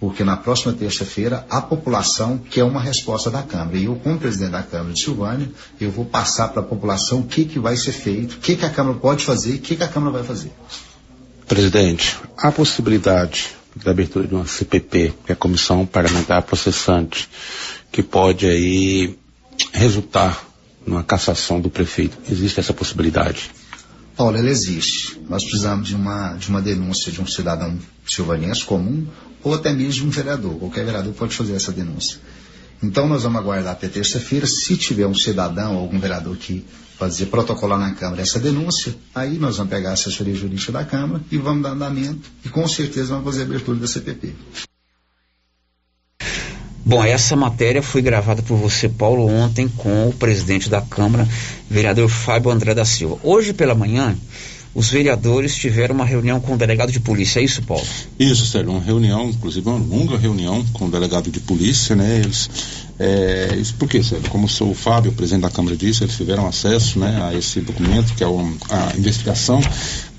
porque 0.00 0.24
na 0.24 0.36
próxima 0.36 0.72
terça-feira 0.72 1.46
a 1.50 1.60
população 1.60 2.38
quer 2.38 2.64
uma 2.64 2.80
resposta 2.80 3.30
da 3.30 3.42
Câmara. 3.42 3.76
E 3.76 3.84
eu, 3.84 3.96
como 3.96 4.18
presidente 4.18 4.52
da 4.52 4.62
Câmara 4.62 4.94
de 4.94 5.00
Silvânia, 5.00 5.50
eu 5.78 5.90
vou 5.90 6.06
passar 6.06 6.48
para 6.48 6.62
a 6.62 6.64
população 6.64 7.20
o 7.20 7.26
que, 7.26 7.44
que 7.44 7.58
vai 7.58 7.76
ser 7.76 7.92
feito, 7.92 8.36
o 8.36 8.38
que, 8.38 8.56
que 8.56 8.64
a 8.64 8.70
Câmara 8.70 8.96
pode 8.96 9.24
fazer 9.24 9.52
e 9.52 9.56
o 9.56 9.60
que, 9.60 9.76
que 9.76 9.84
a 9.84 9.88
Câmara 9.88 10.12
vai 10.12 10.24
fazer. 10.24 10.50
Presidente, 11.46 12.16
há 12.38 12.50
possibilidade 12.50 13.48
da 13.76 13.90
abertura 13.90 14.26
de 14.26 14.34
uma 14.34 14.46
CPP, 14.46 15.12
que 15.26 15.32
é 15.32 15.34
a 15.34 15.36
Comissão 15.36 15.84
Parlamentar 15.84 16.42
Processante, 16.42 17.28
que 17.92 18.02
pode 18.02 18.46
aí 18.46 19.18
resultar 19.72 20.49
numa 20.86 21.02
cassação 21.02 21.60
do 21.60 21.70
prefeito. 21.70 22.18
Existe 22.30 22.60
essa 22.60 22.72
possibilidade? 22.72 23.50
Paulo, 24.16 24.36
ela 24.36 24.50
existe. 24.50 25.20
Nós 25.28 25.42
precisamos 25.44 25.88
de 25.88 25.94
uma, 25.94 26.34
de 26.34 26.48
uma 26.48 26.60
denúncia 26.60 27.10
de 27.10 27.20
um 27.20 27.26
cidadão 27.26 27.78
silvanense 28.06 28.64
comum 28.64 29.06
ou 29.42 29.54
até 29.54 29.72
mesmo 29.72 30.02
de 30.02 30.06
um 30.08 30.10
vereador. 30.10 30.58
Qualquer 30.58 30.84
vereador 30.84 31.12
pode 31.14 31.34
fazer 31.34 31.54
essa 31.54 31.72
denúncia. 31.72 32.18
Então 32.82 33.06
nós 33.06 33.22
vamos 33.22 33.40
aguardar 33.40 33.72
até 33.72 33.88
terça-feira. 33.88 34.46
Se 34.46 34.76
tiver 34.76 35.06
um 35.06 35.14
cidadão 35.14 35.74
ou 35.74 35.80
algum 35.80 35.98
vereador 35.98 36.36
que 36.36 36.64
fazer 36.98 37.26
protocolar 37.26 37.78
na 37.78 37.94
Câmara 37.94 38.20
essa 38.20 38.38
denúncia, 38.38 38.94
aí 39.14 39.38
nós 39.38 39.56
vamos 39.56 39.70
pegar 39.70 39.90
a 39.90 39.92
assessoria 39.94 40.34
jurídica 40.34 40.72
da 40.72 40.84
Câmara 40.84 41.22
e 41.30 41.38
vamos 41.38 41.62
dar 41.62 41.70
andamento 41.70 42.28
e 42.44 42.48
com 42.48 42.66
certeza 42.68 43.08
vamos 43.08 43.24
fazer 43.24 43.42
a 43.42 43.44
abertura 43.44 43.78
da 43.78 43.86
CPP. 43.86 44.34
Bom, 46.84 47.04
essa 47.04 47.36
matéria 47.36 47.82
foi 47.82 48.00
gravada 48.00 48.42
por 48.42 48.56
você, 48.56 48.88
Paulo, 48.88 49.26
ontem 49.26 49.68
com 49.68 50.08
o 50.08 50.12
presidente 50.12 50.68
da 50.68 50.80
Câmara, 50.80 51.28
vereador 51.68 52.08
Fábio 52.08 52.50
André 52.50 52.74
da 52.74 52.84
Silva. 52.84 53.18
Hoje 53.22 53.52
pela 53.52 53.74
manhã, 53.74 54.16
os 54.74 54.88
vereadores 54.88 55.54
tiveram 55.54 55.94
uma 55.94 56.04
reunião 56.04 56.40
com 56.40 56.54
o 56.54 56.56
delegado 56.56 56.92
de 56.92 57.00
polícia, 57.00 57.40
é 57.40 57.44
isso, 57.44 57.60
Paulo? 57.62 57.84
Isso, 58.18 58.46
Sérgio, 58.46 58.70
uma 58.70 58.80
reunião, 58.80 59.28
inclusive 59.28 59.68
uma 59.68 59.78
longa 59.78 60.16
reunião 60.16 60.64
com 60.72 60.86
o 60.86 60.90
delegado 60.90 61.30
de 61.30 61.40
polícia, 61.40 61.96
né? 61.96 62.20
Eles, 62.24 62.48
é, 62.98 63.56
isso 63.60 63.74
por 63.74 63.88
quê, 63.88 64.02
Sérgio? 64.02 64.30
Como 64.30 64.46
o 64.46 64.74
Fábio, 64.74 65.10
o 65.10 65.14
presidente 65.14 65.42
da 65.42 65.50
Câmara, 65.50 65.76
disse, 65.76 66.04
eles 66.04 66.16
tiveram 66.16 66.46
acesso 66.46 66.98
né, 66.98 67.20
a 67.22 67.34
esse 67.36 67.60
documento, 67.60 68.14
que 68.14 68.22
é 68.22 68.26
a 68.26 68.96
investigação 68.96 69.60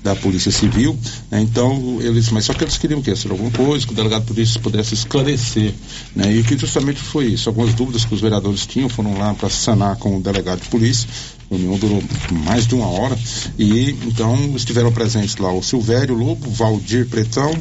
da 0.02 0.16
Polícia 0.16 0.50
Civil, 0.50 0.98
né? 1.30 1.40
então 1.40 1.98
eles, 2.00 2.28
mas 2.30 2.44
só 2.44 2.52
que 2.52 2.64
eles 2.64 2.76
queriam 2.76 3.00
que 3.00 3.14
ser 3.14 3.30
alguma 3.30 3.50
coisa 3.50 3.86
que 3.86 3.92
o 3.92 3.96
delegado 3.96 4.22
de 4.22 4.28
polícia 4.28 4.60
pudesse 4.60 4.94
esclarecer, 4.94 5.72
né? 6.14 6.32
E 6.32 6.42
que 6.42 6.58
justamente 6.58 7.00
foi 7.00 7.26
isso, 7.26 7.48
algumas 7.48 7.72
dúvidas 7.74 8.04
que 8.04 8.12
os 8.12 8.20
vereadores 8.20 8.66
tinham 8.66 8.88
foram 8.88 9.16
lá 9.16 9.32
para 9.34 9.48
sanar 9.48 9.96
com 9.96 10.16
o 10.16 10.20
delegado 10.20 10.60
de 10.60 10.68
polícia. 10.68 11.08
A 11.50 11.54
reunião 11.54 11.78
durou 11.78 12.02
mais 12.44 12.66
de 12.66 12.74
uma 12.74 12.86
hora 12.86 13.16
e 13.58 13.90
então 14.06 14.56
estiveram 14.56 14.90
presentes 14.90 15.36
lá 15.36 15.52
o 15.52 15.62
Silvério 15.62 16.14
Lobo, 16.14 16.50
Valdir 16.50 17.06
Pretão, 17.08 17.56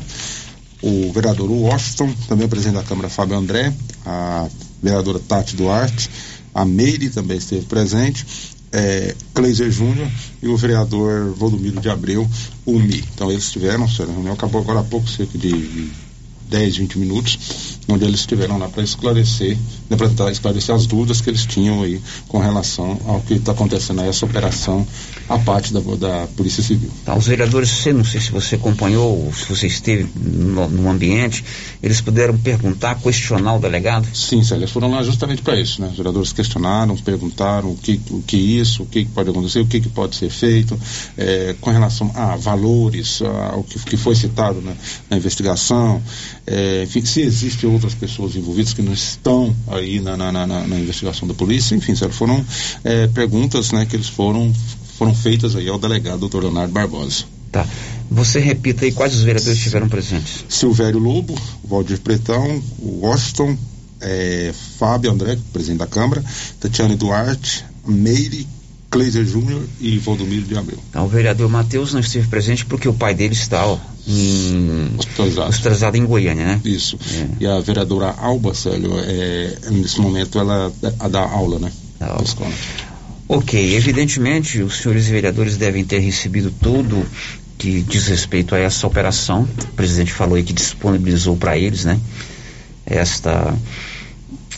o 0.82 1.12
vereador 1.12 1.52
Washington, 1.52 2.12
também 2.28 2.48
o 2.48 2.50
presidente 2.50 2.76
da 2.76 2.84
Câmara 2.84 3.10
Fábio 3.10 3.38
André, 3.38 3.72
a 4.06 4.48
vereadora 4.82 5.20
Tati 5.20 5.56
Duarte, 5.56 6.10
a 6.54 6.66
Meire 6.66 7.10
também 7.10 7.38
esteve 7.38 7.66
presente 7.66 8.26
é, 8.72 9.16
Cleiser 9.34 9.72
Júnior 9.72 10.10
e 10.42 10.48
o 10.48 10.58
vereador 10.58 11.34
Valdomiro 11.36 11.80
de 11.80 11.90
Abreu, 11.90 12.28
o 12.66 12.80
Mi. 12.80 13.04
Então 13.14 13.30
eles 13.30 13.44
estiveram, 13.46 13.84
a 13.84 14.06
reunião 14.06 14.34
acabou 14.34 14.62
agora 14.62 14.80
há 14.80 14.84
pouco, 14.84 15.10
cerca 15.10 15.38
de 15.38 15.92
10, 16.52 16.78
20 16.78 17.00
minutos, 17.00 17.80
onde 17.88 18.04
eles 18.04 18.20
estiveram 18.20 18.58
lá 18.58 18.68
para 18.68 18.84
esclarecer, 18.84 19.58
né, 19.90 19.96
para 19.96 20.10
tentar 20.10 20.30
esclarecer 20.32 20.76
as 20.76 20.86
dúvidas 20.86 21.22
que 21.22 21.30
eles 21.30 21.46
tinham 21.46 21.82
aí 21.82 22.02
com 22.28 22.40
relação 22.40 23.00
ao 23.06 23.22
que 23.22 23.36
está 23.36 23.54
acontecendo 23.54 24.02
aí, 24.02 24.10
essa 24.10 24.26
operação 24.26 24.86
a 25.30 25.40
parte 25.40 25.74
da, 25.74 25.80
da 25.80 26.28
Polícia 26.36 26.62
Civil. 26.62 26.92
Tá, 27.06 27.16
os 27.16 27.26
vereadores, 27.26 27.70
você, 27.70 27.94
não 27.94 28.04
sei 28.04 28.20
se 28.20 28.32
você 28.32 28.56
acompanhou, 28.56 29.32
se 29.34 29.46
você 29.46 29.68
esteve 29.68 30.10
no, 30.16 30.68
no 30.68 30.90
ambiente, 30.90 31.44
eles 31.82 32.02
puderam 32.02 32.38
perguntar, 32.38 32.96
questionar 32.96 33.56
o 33.56 33.60
delegado? 33.60 34.06
Sim, 34.14 34.44
Célia, 34.44 34.64
eles 34.64 34.72
foram 34.72 34.92
lá 34.92 35.02
justamente 35.04 35.42
para 35.42 35.58
isso, 35.58 35.82
né? 35.82 35.88
Os 35.88 35.98
vereadores 35.98 36.34
questionaram, 36.34 36.98
perguntaram 36.98 37.72
o 37.72 37.78
que, 37.78 38.02
o 38.10 38.22
que 38.22 38.36
isso, 38.36 38.84
o 38.84 38.86
que 38.86 39.06
pode 39.06 39.30
acontecer, 39.30 39.60
o 39.62 39.66
que, 39.66 39.80
que 39.80 39.90
pode 39.90 40.18
ser 40.18 40.30
feito, 40.30 40.78
é, 41.18 41.56
com 41.62 41.72
relação 41.72 42.12
a 42.14 42.36
valores, 42.36 43.22
ao 43.22 43.64
que, 43.64 43.80
que 43.80 43.96
foi 43.96 44.16
citado 44.16 44.60
né, 44.62 44.76
na 45.10 45.16
investigação, 45.16 46.02
é, 46.46 46.88
se 47.04 47.22
existem 47.22 47.70
outras 47.70 47.94
pessoas 47.94 48.36
envolvidas 48.36 48.74
que 48.74 48.82
não 48.82 48.94
estão 48.94 49.56
aí 49.68 50.00
na, 50.00 50.18
na, 50.18 50.32
na, 50.32 50.48
na 50.48 50.80
investigação 50.80 51.28
da 51.28 51.34
polícia, 51.34 51.76
enfim, 51.76 51.94
foram 52.12 52.44
é, 52.84 53.08
perguntas 53.08 53.72
né, 53.72 53.86
que 53.86 53.96
eles 53.96 54.10
foram 54.10 54.54
foram 54.98 55.16
feitas 55.16 55.56
aí 55.56 55.68
ao 55.68 55.80
delegado 55.80 56.20
doutor 56.20 56.44
Leonardo 56.44 56.72
Barbosa. 56.72 57.24
Tá. 57.52 57.68
Você 58.10 58.40
repita 58.40 58.86
aí 58.86 58.92
quais 58.92 59.16
os 59.16 59.24
vereadores 59.24 59.58
estiveram 59.58 59.90
presentes. 59.90 60.46
Silvério 60.48 61.00
Lobo, 61.00 61.36
Valdir 61.64 62.00
Pretão, 62.00 62.62
Washington, 62.80 63.58
é, 64.00 64.54
Fábio 64.78 65.12
André, 65.12 65.38
presidente 65.52 65.80
da 65.80 65.88
Câmara, 65.88 66.24
Tatiane 66.60 66.96
Duarte, 66.96 67.66
Meire, 67.86 68.48
Cleiser 68.92 69.26
Júnior 69.26 69.64
e 69.80 69.98
Valdomiro 69.98 70.44
de 70.44 70.58
Abreu. 70.58 70.78
Então, 70.90 71.06
o 71.06 71.08
vereador 71.08 71.50
Matheus 71.50 71.94
não 71.94 72.02
esteve 72.02 72.28
presente 72.28 72.66
porque 72.66 72.88
o 72.88 72.94
pai 72.94 73.16
dele 73.16 73.34
está 73.34 73.66
ó, 73.66 73.80
em... 74.08 74.92
hospitalizado. 74.98 75.50
hospitalizado 75.50 75.98
em 75.98 76.06
Goiânia, 76.06 76.46
né? 76.46 76.62
Isso. 76.66 76.98
É. 77.14 77.28
E 77.42 77.48
a 77.48 77.60
vereadora 77.60 78.16
Alba, 78.18 78.54
Célio, 78.54 78.92
é, 78.98 79.58
nesse 79.70 80.00
momento 80.00 80.40
ela 80.40 80.72
é, 80.82 81.10
dá 81.10 81.22
aula, 81.22 81.60
né? 81.60 81.72
Da 82.00 82.08
aula. 82.08 82.24
escola. 82.24 82.52
Ok, 83.28 83.76
evidentemente 83.76 84.62
os 84.62 84.78
senhores 84.80 85.08
vereadores 85.08 85.56
devem 85.56 85.86
ter 85.86 86.00
recebido 86.00 86.52
tudo 86.52 87.06
que 87.58 87.82
diz 87.82 88.08
respeito 88.08 88.56
a 88.56 88.60
essa 88.60 88.86
operação. 88.88 89.48
O 89.64 89.68
presidente 89.74 90.12
falou 90.12 90.36
aí 90.36 90.44
que 90.44 90.52
disponibilizou 90.52 91.38
para 91.38 91.58
eles, 91.58 91.86
né? 91.86 92.00
Esta, 92.86 93.56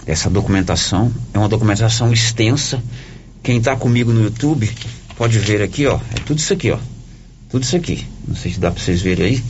essa 0.08 0.30
documentação. 0.30 1.14
É 1.34 1.38
uma 1.38 1.50
documentação 1.50 2.12
extensa. 2.12 2.82
Quem 3.44 3.58
está 3.58 3.76
comigo 3.76 4.12
no 4.14 4.24
YouTube 4.24 4.72
pode 5.18 5.38
ver 5.38 5.62
aqui, 5.62 5.86
ó. 5.86 6.00
É 6.16 6.20
tudo 6.26 6.40
isso 6.40 6.54
aqui, 6.54 6.72
ó. 6.72 6.80
Tudo 7.54 7.62
isso 7.66 7.76
aqui. 7.76 8.04
Não 8.28 8.36
sei 8.36 8.52
se 8.52 8.60
dá 8.60 8.72
para 8.72 8.82
vocês 8.82 9.00
verem 9.00 9.28
aí. 9.28 9.44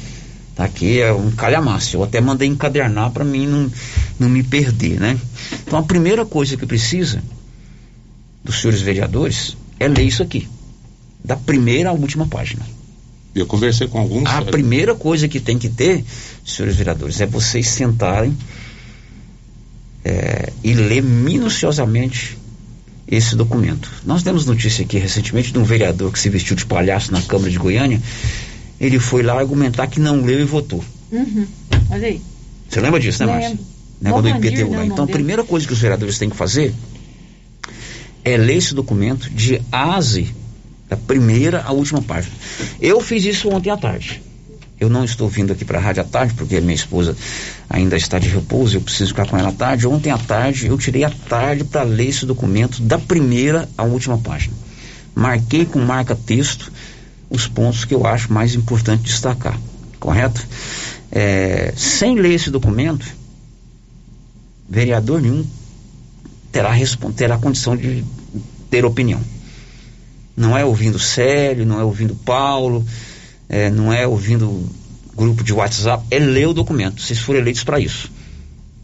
Tá 0.58 0.66
aqui 0.66 1.00
é 1.00 1.14
um 1.14 1.32
calhamaço. 1.32 1.96
Eu 1.96 2.04
até 2.04 2.20
mandei 2.20 2.50
encadernar 2.50 3.12
para 3.12 3.24
mim 3.24 3.48
não, 3.48 3.72
não 4.20 4.28
me 4.28 4.44
perder, 4.44 5.00
né? 5.00 5.18
Então 5.66 5.80
a 5.80 5.84
primeira 5.84 6.26
coisa 6.26 6.58
que 6.58 6.66
precisa 6.66 7.24
dos 8.44 8.60
senhores 8.60 8.82
vereadores 8.82 9.56
é 9.80 9.88
ler 9.88 10.04
isso 10.04 10.22
aqui, 10.22 10.50
da 11.24 11.38
primeira 11.38 11.92
à 11.92 11.94
última 11.94 12.28
página. 12.28 12.68
Eu 13.34 13.46
conversei 13.46 13.88
com 13.88 14.00
alguns. 14.00 14.30
A 14.30 14.42
primeira 14.42 14.94
coisa 14.94 15.30
que 15.30 15.40
tem 15.40 15.58
que 15.58 15.70
ter, 15.70 16.04
senhores 16.46 16.76
vereadores, 16.76 17.22
é 17.22 17.26
vocês 17.26 17.70
sentarem 17.70 18.38
é, 20.04 20.52
e 20.62 20.74
ler 20.74 21.02
minuciosamente 21.02 22.38
esse 23.08 23.36
documento. 23.36 23.92
Nós 24.06 24.24
demos 24.24 24.46
notícia 24.46 24.84
aqui 24.84 24.98
recentemente 24.98 25.52
de 25.52 25.60
um 25.60 25.64
vereador 25.64 26.12
que 26.12 26.20
se 26.20 26.30
vestiu 26.30 26.56
de 26.56 26.66
palhaço 26.66 27.12
na 27.12 27.22
Câmara 27.22 27.52
de 27.52 27.58
Goiânia. 27.58 28.02
Ele 28.80 29.00
foi 29.00 29.24
lá 29.24 29.38
argumentar 29.38 29.88
que 29.88 30.00
não 30.00 30.22
leu 30.22 30.40
e 30.40 30.44
votou. 30.46 30.84
Uhum. 31.12 31.46
Olha 31.92 32.08
aí. 32.08 32.22
Você 32.70 32.82
lembra 32.82 33.00
disso, 33.00 33.26
né, 33.26 33.32
Márcio? 33.32 33.60
Negócio 34.02 34.34
do 34.34 34.46
IPTU 34.46 34.72
lá. 34.72 34.86
Então, 34.86 35.06
a 35.06 35.08
primeira 35.08 35.44
coisa 35.44 35.66
que 35.66 35.74
os 35.74 35.80
vereadores 35.80 36.18
têm 36.18 36.30
que 36.30 36.36
fazer 36.36 36.74
é 38.24 38.38
ler 38.38 38.58
esse 38.58 38.74
documento 38.74 39.30
de 39.30 39.62
A 39.72 39.96
a 39.96 40.02
Z, 40.02 40.28
da 40.90 40.98
primeira 40.98 41.62
à 41.62 41.72
última 41.72 42.02
página. 42.02 42.34
Eu 42.82 43.00
fiz 43.00 43.24
isso 43.26 43.50
ontem 43.50 43.70
à 43.70 43.78
tarde. 43.78 44.22
Eu 44.80 44.90
não 44.90 45.06
estou 45.06 45.30
vindo 45.30 45.54
aqui 45.54 45.64
para 45.64 45.80
a 45.80 45.82
rádio 45.82 46.02
à 46.02 46.06
tarde, 46.06 46.34
porque 46.34 46.60
minha 46.60 46.74
esposa 46.74 47.16
ainda 47.70 47.96
está 47.96 48.20
de 48.20 48.28
repouso, 48.28 48.78
eu 48.78 48.82
preciso 48.82 49.10
ficar 49.10 49.28
com 49.28 49.38
ela 49.38 49.50
à 49.50 49.54
tarde. 49.54 49.88
Ontem 49.88 50.10
à 50.10 50.18
tarde, 50.18 50.68
eu 50.68 50.78
tirei 50.78 51.04
a 51.04 51.10
tarde 51.10 51.64
para 51.64 51.84
ler 51.84 52.10
esse 52.10 52.26
documento 52.26 52.82
da 52.82 52.98
primeira 52.98 53.70
à 53.78 53.84
última 53.84 54.18
página. 54.18 54.56
Marquei 55.16 55.66
com 55.66 55.80
marca-texto 55.80 56.72
os 57.30 57.48
pontos 57.48 57.86
que 57.86 57.94
eu 57.94 58.06
acho 58.06 58.32
mais 58.32 58.56
importante 58.56 59.04
destacar, 59.04 59.60
correto? 60.00 60.46
É, 61.12 61.74
sem 61.76 62.16
ler 62.16 62.34
esse 62.34 62.50
documento, 62.50 63.06
vereador 64.70 65.22
nenhum 65.22 65.46
terá, 66.52 66.74
terá 67.16 67.38
condição 67.38 67.76
de 67.76 68.04
ter 68.70 68.86
opinião. 68.86 69.22
Não 70.36 70.58
é 70.58 70.66
ouvindo 70.66 70.98
Célio, 71.00 71.66
não 71.66 71.80
é 71.80 71.84
ouvindo 71.84 72.16
Paulo, 72.16 72.86
é, 73.50 73.70
não 73.70 73.92
é 73.92 74.08
ouvindo 74.08 74.70
grupo 75.16 75.44
de 75.44 75.54
WhatsApp, 75.54 76.06
é 76.10 76.20
ler 76.20 76.48
o 76.48 76.54
documento. 76.54 77.02
Vocês 77.02 77.20
foram 77.20 77.40
eleitos 77.40 77.64
para 77.64 77.80
isso. 77.80 78.12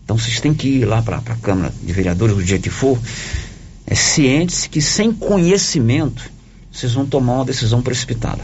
Então 0.03 0.17
vocês 0.17 0.39
têm 0.39 0.53
que 0.53 0.67
ir 0.67 0.85
lá 0.85 1.01
para 1.01 1.17
a 1.17 1.35
Câmara 1.35 1.73
de 1.83 1.93
Vereadores, 1.93 2.35
o 2.35 2.43
dia 2.43 2.59
que 2.59 2.69
for, 2.69 2.97
é, 3.85 3.95
cientes 3.95 4.67
que 4.67 4.81
sem 4.81 5.11
conhecimento 5.11 6.31
vocês 6.71 6.93
vão 6.93 7.05
tomar 7.05 7.33
uma 7.33 7.45
decisão 7.45 7.81
precipitada. 7.81 8.43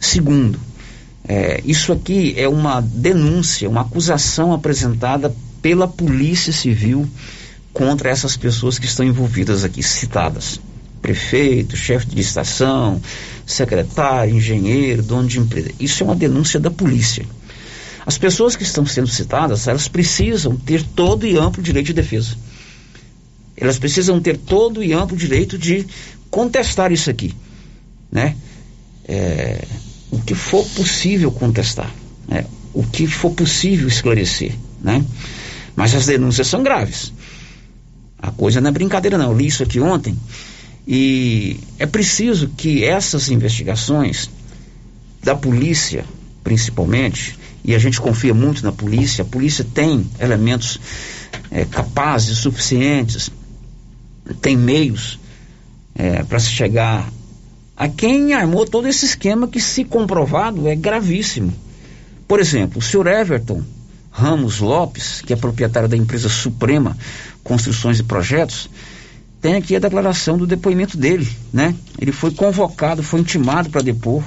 Segundo, 0.00 0.58
é, 1.26 1.62
isso 1.64 1.92
aqui 1.92 2.34
é 2.36 2.48
uma 2.48 2.80
denúncia, 2.80 3.68
uma 3.68 3.80
acusação 3.80 4.52
apresentada 4.52 5.34
pela 5.62 5.88
Polícia 5.88 6.52
Civil 6.52 7.08
contra 7.72 8.10
essas 8.10 8.36
pessoas 8.36 8.78
que 8.78 8.86
estão 8.86 9.04
envolvidas 9.04 9.64
aqui, 9.64 9.82
citadas. 9.82 10.60
Prefeito, 11.04 11.76
chefe 11.76 12.06
de 12.06 12.18
estação, 12.18 12.98
secretário, 13.44 14.34
engenheiro, 14.34 15.02
dono 15.02 15.28
de 15.28 15.38
empresa. 15.38 15.70
Isso 15.78 16.02
é 16.02 16.06
uma 16.06 16.16
denúncia 16.16 16.58
da 16.58 16.70
polícia. 16.70 17.26
As 18.06 18.16
pessoas 18.16 18.56
que 18.56 18.62
estão 18.62 18.86
sendo 18.86 19.08
citadas, 19.08 19.68
elas 19.68 19.86
precisam 19.86 20.56
ter 20.56 20.82
todo 20.82 21.26
e 21.26 21.36
amplo 21.36 21.62
direito 21.62 21.88
de 21.88 21.92
defesa. 21.92 22.34
Elas 23.54 23.78
precisam 23.78 24.18
ter 24.18 24.38
todo 24.38 24.82
e 24.82 24.94
amplo 24.94 25.14
direito 25.14 25.58
de 25.58 25.86
contestar 26.30 26.90
isso 26.90 27.10
aqui, 27.10 27.34
né? 28.10 28.34
É, 29.06 29.62
o 30.10 30.18
que 30.20 30.34
for 30.34 30.64
possível 30.70 31.30
contestar, 31.30 31.94
né? 32.26 32.46
o 32.72 32.82
que 32.82 33.06
for 33.06 33.30
possível 33.32 33.88
esclarecer, 33.88 34.54
né? 34.80 35.04
Mas 35.76 35.94
as 35.94 36.06
denúncias 36.06 36.46
são 36.46 36.62
graves. 36.62 37.12
A 38.18 38.30
coisa 38.30 38.58
não 38.58 38.70
é 38.70 38.72
brincadeira, 38.72 39.18
não. 39.18 39.32
Eu 39.32 39.36
li 39.36 39.48
isso 39.48 39.62
aqui 39.62 39.78
ontem 39.78 40.16
E 40.86 41.58
é 41.78 41.86
preciso 41.86 42.48
que 42.48 42.84
essas 42.84 43.30
investigações 43.30 44.28
da 45.22 45.34
polícia, 45.34 46.04
principalmente, 46.42 47.38
e 47.64 47.74
a 47.74 47.78
gente 47.78 48.00
confia 48.00 48.34
muito 48.34 48.62
na 48.62 48.72
polícia, 48.72 49.22
a 49.22 49.26
polícia 49.26 49.64
tem 49.64 50.06
elementos 50.20 50.78
é, 51.50 51.64
capazes, 51.64 52.38
suficientes, 52.38 53.30
tem 54.42 54.56
meios 54.56 55.18
é, 55.94 56.22
para 56.22 56.38
se 56.38 56.50
chegar 56.50 57.10
a 57.76 57.88
quem 57.88 58.34
armou 58.34 58.66
todo 58.66 58.86
esse 58.86 59.06
esquema 59.06 59.48
que, 59.48 59.60
se 59.60 59.84
comprovado, 59.84 60.68
é 60.68 60.76
gravíssimo. 60.76 61.52
Por 62.28 62.38
exemplo, 62.38 62.78
o 62.78 62.82
senhor 62.82 63.06
Everton 63.06 63.62
Ramos 64.10 64.60
Lopes, 64.60 65.22
que 65.22 65.32
é 65.32 65.36
proprietário 65.36 65.88
da 65.88 65.96
empresa 65.96 66.28
Suprema 66.28 66.96
Construções 67.42 67.98
e 67.98 68.04
Projetos, 68.04 68.70
tem 69.44 69.56
aqui 69.56 69.76
a 69.76 69.78
declaração 69.78 70.38
do 70.38 70.46
depoimento 70.46 70.96
dele, 70.96 71.28
né? 71.52 71.74
Ele 72.00 72.12
foi 72.12 72.30
convocado, 72.30 73.02
foi 73.02 73.20
intimado 73.20 73.68
para 73.68 73.82
depor 73.82 74.24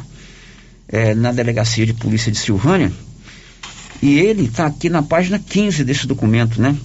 é, 0.88 1.16
na 1.16 1.32
delegacia 1.32 1.88
de 1.88 1.94
polícia 1.96 2.32
de 2.32 2.38
Silvânia 2.38 2.92
e 4.00 4.20
ele 4.20 4.44
está 4.44 4.68
aqui 4.68 4.92
na 4.92 5.02
página 5.02 5.40
15 5.40 5.84
desse 5.84 6.06
documento, 6.06 6.62
né? 6.62 6.78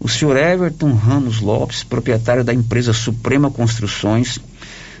O 0.00 0.08
senhor 0.08 0.36
Everton 0.36 0.92
Ramos 0.92 1.40
Lopes, 1.40 1.84
proprietário 1.84 2.42
da 2.42 2.52
empresa 2.52 2.92
Suprema 2.92 3.48
Construções, 3.48 4.40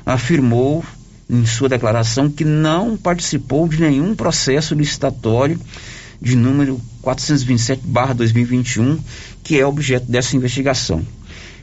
afirmou 0.06 0.84
em 1.28 1.44
sua 1.44 1.68
declaração 1.68 2.30
que 2.30 2.44
não 2.44 2.96
participou 2.96 3.66
de 3.66 3.80
nenhum 3.80 4.14
processo 4.14 4.72
licitatório 4.72 5.58
de 6.20 6.36
número 6.36 6.80
427/2021, 7.02 9.00
que 9.42 9.58
é 9.58 9.66
objeto 9.66 10.06
dessa 10.06 10.36
investigação. 10.36 11.04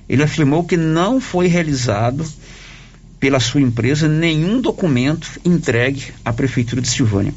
Ele 0.09 0.23
afirmou 0.23 0.63
que 0.63 0.75
não 0.75 1.21
foi 1.21 1.47
realizado 1.47 2.25
pela 3.19 3.39
sua 3.39 3.61
empresa 3.61 4.07
nenhum 4.07 4.59
documento 4.59 5.39
entregue 5.45 6.05
à 6.25 6.33
prefeitura 6.33 6.81
de 6.81 6.89
Silvânia. 6.89 7.33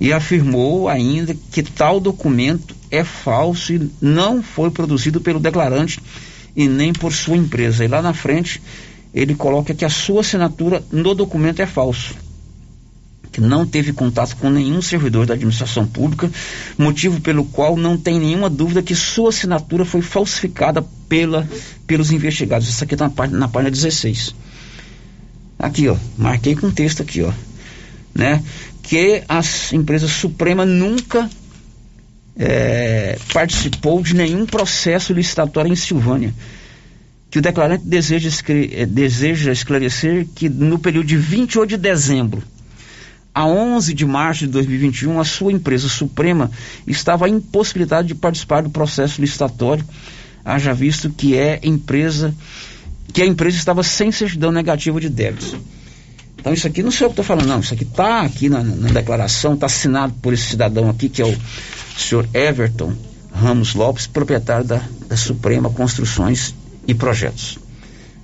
E 0.00 0.12
afirmou 0.12 0.88
ainda 0.88 1.36
que 1.52 1.62
tal 1.62 2.00
documento 2.00 2.74
é 2.90 3.04
falso 3.04 3.72
e 3.72 3.90
não 4.00 4.42
foi 4.42 4.70
produzido 4.70 5.20
pelo 5.20 5.38
declarante 5.38 6.00
e 6.56 6.66
nem 6.66 6.92
por 6.92 7.12
sua 7.12 7.36
empresa. 7.36 7.84
E 7.84 7.88
lá 7.88 8.02
na 8.02 8.14
frente 8.14 8.60
ele 9.14 9.34
coloca 9.34 9.74
que 9.74 9.84
a 9.84 9.90
sua 9.90 10.22
assinatura 10.22 10.82
no 10.90 11.14
documento 11.14 11.60
é 11.60 11.66
falso 11.66 12.14
que 13.32 13.40
não 13.40 13.66
teve 13.66 13.92
contato 13.92 14.36
com 14.36 14.50
nenhum 14.50 14.82
servidor 14.82 15.26
da 15.26 15.34
administração 15.34 15.86
pública, 15.86 16.30
motivo 16.76 17.20
pelo 17.20 17.44
qual 17.44 17.76
não 17.76 17.96
tem 17.96 18.18
nenhuma 18.18 18.50
dúvida 18.50 18.82
que 18.82 18.94
sua 18.94 19.30
assinatura 19.30 19.84
foi 19.84 20.02
falsificada 20.02 20.82
pela, 21.08 21.48
pelos 21.86 22.10
investigados. 22.10 22.68
Isso 22.68 22.82
aqui 22.82 22.94
está 22.94 23.06
na, 23.06 23.10
página, 23.10 23.38
na 23.38 23.48
página 23.48 23.70
16. 23.70 24.34
Aqui, 25.58 25.88
ó, 25.88 25.96
marquei 26.16 26.56
com 26.56 26.70
texto 26.70 27.02
aqui, 27.02 27.22
ó, 27.22 27.32
né? 28.14 28.42
Que 28.82 29.22
a 29.28 29.40
empresa 29.72 30.08
Suprema 30.08 30.66
nunca 30.66 31.30
é, 32.36 33.18
participou 33.32 34.02
de 34.02 34.14
nenhum 34.14 34.46
processo 34.46 35.12
licitatório 35.12 35.70
em 35.70 35.76
Silvânia. 35.76 36.34
Que 37.30 37.38
o 37.38 37.42
declarante 37.42 37.84
deseja, 37.84 38.28
é, 39.50 39.52
esclarecer 39.52 40.26
que 40.34 40.48
no 40.48 40.78
período 40.80 41.06
de 41.06 41.16
28 41.16 41.68
de 41.68 41.76
dezembro 41.76 42.42
a 43.34 43.46
11 43.46 43.94
de 43.94 44.04
março 44.04 44.40
de 44.40 44.48
2021, 44.48 45.20
a 45.20 45.24
sua 45.24 45.52
empresa 45.52 45.88
Suprema 45.88 46.50
estava 46.86 47.28
impossibilitada 47.28 48.04
de 48.04 48.14
participar 48.14 48.62
do 48.62 48.70
processo 48.70 49.20
licitatório, 49.20 49.84
haja 50.44 50.74
visto 50.74 51.10
que 51.10 51.36
é 51.36 51.60
empresa 51.62 52.34
que 53.12 53.22
a 53.22 53.26
empresa 53.26 53.56
estava 53.56 53.82
sem 53.82 54.12
certidão 54.12 54.52
negativa 54.52 55.00
de 55.00 55.08
débitos. 55.08 55.56
Então 56.38 56.52
isso 56.52 56.66
aqui 56.66 56.82
não 56.82 56.90
sei 56.90 57.06
o 57.06 57.10
que 57.10 57.14
estou 57.20 57.24
falando, 57.24 57.48
não. 57.48 57.60
Isso 57.60 57.74
aqui 57.74 57.82
está 57.82 58.22
aqui 58.22 58.48
na, 58.48 58.62
na 58.62 58.88
declaração, 58.88 59.54
está 59.54 59.66
assinado 59.66 60.14
por 60.22 60.32
esse 60.32 60.44
cidadão 60.44 60.88
aqui, 60.88 61.08
que 61.08 61.20
é 61.20 61.26
o 61.26 61.36
senhor 61.98 62.26
Everton 62.32 62.94
Ramos 63.32 63.74
Lopes, 63.74 64.06
proprietário 64.06 64.64
da, 64.64 64.82
da 65.06 65.16
Suprema 65.16 65.70
Construções 65.70 66.54
e 66.86 66.94
Projetos. 66.94 67.58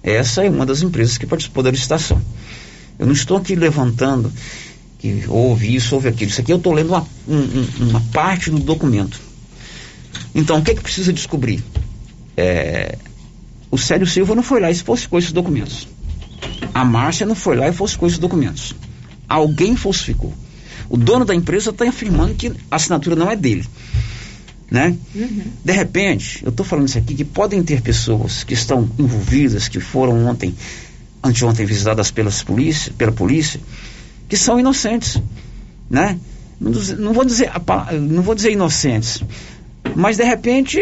Essa 0.03 0.45
é 0.45 0.51
uma 0.51 0.65
das 0.65 0.83
empresas 0.83 1.19
que 1.19 1.27
participou 1.27 1.63
da 1.63 1.71
licitação. 1.71 2.21
Eu 2.99 3.07
não 3.07 3.13
estou 3.13 3.37
aqui 3.37 3.55
levantando 3.55 4.33
que 5.07 5.25
houve 5.29 5.75
isso, 5.75 5.95
houve 5.95 6.09
aquilo. 6.09 6.31
Isso 6.31 6.41
aqui 6.41 6.53
eu 6.53 6.57
estou 6.57 6.73
lendo 6.73 6.89
uma, 6.89 7.07
um, 7.29 7.89
uma 7.89 8.01
parte 8.13 8.51
do 8.51 8.59
documento. 8.59 9.21
Então, 10.35 10.59
o 10.59 10.63
que 10.63 10.73
é 10.73 10.75
que 10.75 10.83
precisa 10.83 11.13
descobrir? 11.13 11.63
É, 12.37 12.99
o 13.71 13.79
Célio 13.79 14.07
Silva 14.07 14.35
não 14.35 14.43
foi 14.43 14.61
lá 14.61 14.71
e 14.71 14.75
falsificou 14.75 15.19
esses 15.19 15.33
documentos. 15.33 15.89
A 16.75 16.85
Márcia 16.85 17.27
não 17.27 17.35
foi 17.35 17.57
lá 17.57 17.69
e 17.69 17.73
falsificou 17.73 18.09
esses 18.09 18.19
documentos. 18.19 18.75
Alguém 19.29 19.77
falsificou. 19.77 20.33
O 20.89 20.97
dono 20.97 21.25
da 21.25 21.35
empresa 21.35 21.71
está 21.71 21.89
afirmando 21.89 22.35
que 22.35 22.53
a 22.71 22.77
assinatura 22.77 23.17
não 23.17 23.31
é 23.31 23.37
dele. 23.37 23.67
Né? 24.71 24.97
Uhum. 25.15 25.43
De 25.65 25.73
repente, 25.73 26.45
eu 26.45 26.51
estou 26.51 26.67
falando 26.67 26.89
isso 26.89 26.99
aqui, 26.99 27.15
que 27.15 27.25
podem 27.25 27.63
ter 27.63 27.81
pessoas 27.81 28.45
que 28.45 28.55
estão 28.55 28.89
envolvidas, 28.99 29.69
que 29.69 29.79
foram 29.79 30.27
ontem, 30.27 30.55
anteontem 31.23 31.65
visitadas 31.65 32.11
pelas 32.11 32.43
polícia, 32.43 32.93
pela 32.97 33.13
polícia, 33.13 33.61
que 34.29 34.37
são 34.37 34.59
inocentes, 34.59 35.21
né? 35.89 36.19
Não, 36.59 37.13
vou 37.13 37.25
dizer 37.25 37.51
não 37.93 38.23
vou 38.23 38.35
dizer 38.35 38.53
inocentes, 38.53 39.23
mas 39.95 40.17
de 40.17 40.25
repente 40.25 40.79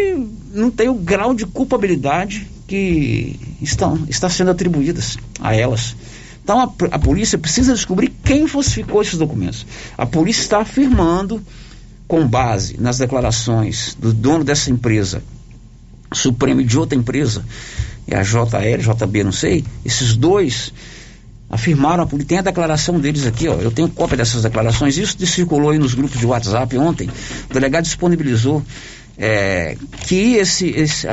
não 0.52 0.70
tem 0.70 0.88
o 0.88 0.94
grau 0.94 1.34
de 1.34 1.46
culpabilidade 1.46 2.48
que 2.66 3.38
estão 3.60 4.04
está 4.08 4.28
sendo 4.28 4.50
atribuídas 4.50 5.18
a 5.40 5.54
elas. 5.54 5.96
Então 6.42 6.60
a, 6.60 6.94
a 6.94 6.98
polícia 6.98 7.38
precisa 7.38 7.74
descobrir 7.74 8.12
quem 8.22 8.46
falsificou 8.46 9.02
esses 9.02 9.18
documentos. 9.18 9.66
A 9.98 10.06
polícia 10.06 10.42
está 10.42 10.58
afirmando, 10.60 11.42
com 12.06 12.26
base 12.26 12.80
nas 12.80 12.98
declarações 12.98 13.96
do 13.98 14.12
dono 14.12 14.44
dessa 14.44 14.70
empresa, 14.70 15.22
Supremo 16.12 16.60
e 16.60 16.64
de 16.64 16.78
outra 16.78 16.96
empresa, 16.96 17.44
é 18.06 18.16
a 18.16 18.22
JL, 18.22 18.78
JB, 18.78 19.24
não 19.24 19.32
sei, 19.32 19.64
esses 19.84 20.14
dois 20.14 20.72
afirmaram, 21.54 22.06
tem 22.06 22.38
a 22.38 22.42
declaração 22.42 22.98
deles 22.98 23.26
aqui, 23.26 23.46
ó, 23.48 23.54
eu 23.54 23.70
tenho 23.70 23.88
cópia 23.88 24.16
dessas 24.16 24.42
declarações, 24.42 24.98
isso 24.98 25.16
circulou 25.26 25.70
aí 25.70 25.78
nos 25.78 25.94
grupos 25.94 26.18
de 26.18 26.26
WhatsApp 26.26 26.76
ontem, 26.76 27.08
o 27.48 27.54
delegado 27.54 27.84
disponibilizou 27.84 28.62
é, 29.16 29.76
que 30.06 30.34
esse, 30.34 30.68
esse 30.68 31.06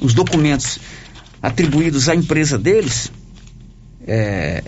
os 0.00 0.14
documentos 0.14 0.78
atribuídos 1.42 2.08
à 2.08 2.14
empresa 2.14 2.56
deles 2.56 3.10
é, 4.06 4.62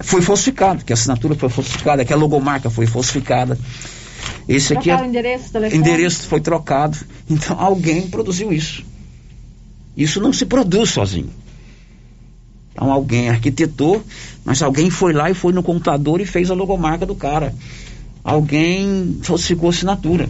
foi 0.00 0.22
falsificado, 0.22 0.84
que 0.84 0.92
a 0.92 0.94
assinatura 0.94 1.34
foi 1.34 1.50
falsificada, 1.50 2.04
que 2.04 2.12
a 2.12 2.16
logomarca 2.16 2.70
foi 2.70 2.86
falsificada. 2.86 3.58
Esse 4.48 4.72
aqui 4.72 4.90
é, 4.90 5.04
endereço, 5.04 5.58
endereço 5.72 6.26
foi 6.26 6.40
trocado. 6.40 6.96
Então 7.28 7.58
alguém 7.58 8.08
produziu 8.08 8.52
isso. 8.52 8.84
Isso 9.96 10.20
não 10.20 10.32
se 10.32 10.46
produz 10.46 10.90
sozinho. 10.90 11.30
Então 12.76 12.92
alguém 12.92 13.30
arquitetou, 13.30 14.04
mas 14.44 14.60
alguém 14.60 14.90
foi 14.90 15.14
lá 15.14 15.30
e 15.30 15.34
foi 15.34 15.50
no 15.50 15.62
computador 15.62 16.20
e 16.20 16.26
fez 16.26 16.50
a 16.50 16.54
logomarca 16.54 17.06
do 17.06 17.14
cara. 17.14 17.54
Alguém 18.22 19.18
falsificou 19.22 19.70
assinatura. 19.70 20.28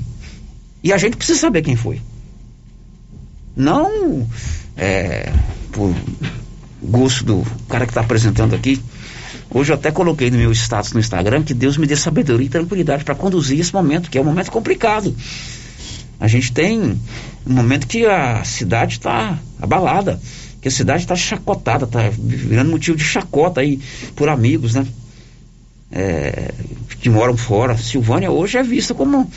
E 0.83 0.93
a 0.93 0.97
gente 0.97 1.17
precisa 1.17 1.41
saber 1.41 1.63
quem 1.63 1.75
foi. 1.75 2.01
Não 3.57 4.29
é, 4.77 5.33
por 5.73 5.93
gosto 6.81 7.25
do 7.25 7.45
cara 7.69 7.85
que 7.85 7.91
está 7.91 8.03
apresentando 8.03 8.55
aqui. 8.55 8.81
Hoje 9.51 9.73
eu 9.73 9.75
até 9.75 9.91
coloquei 9.91 10.31
no 10.31 10.37
meu 10.37 10.53
status 10.53 10.93
no 10.93 11.01
Instagram 11.01 11.43
que 11.43 11.55
Deus 11.55 11.77
me 11.77 11.87
dê 11.87 11.97
sabedoria 11.97 12.47
e 12.47 12.51
tranquilidade 12.51 13.03
para 13.03 13.15
conduzir 13.17 13.59
esse 13.59 13.75
momento, 13.75 14.09
que 14.09 14.19
é 14.19 14.21
um 14.21 14.25
momento 14.25 14.53
complicado. 14.53 15.13
A 16.21 16.29
gente 16.29 16.53
tem 16.53 16.81
um 17.45 17.53
momento 17.53 17.89
que 17.89 18.07
a 18.07 18.45
cidade 18.45 18.93
está 18.95 19.37
abalada 19.61 20.21
que 20.67 20.69
a 20.69 20.73
cidade 20.73 21.05
está 21.05 21.15
chacotada, 21.15 21.85
está 21.85 22.11
virando 22.11 22.73
motivo 22.73 22.97
de 22.97 23.05
chacota 23.05 23.61
aí 23.61 23.79
por 24.17 24.29
amigos, 24.29 24.75
né? 24.75 24.85
É, 25.93 26.51
que 27.01 27.09
moram 27.09 27.37
fora. 27.37 27.79
Silvânia 27.79 28.33
hoje 28.33 28.59
é 28.59 28.65
vista 28.65 28.93
como 28.93 29.31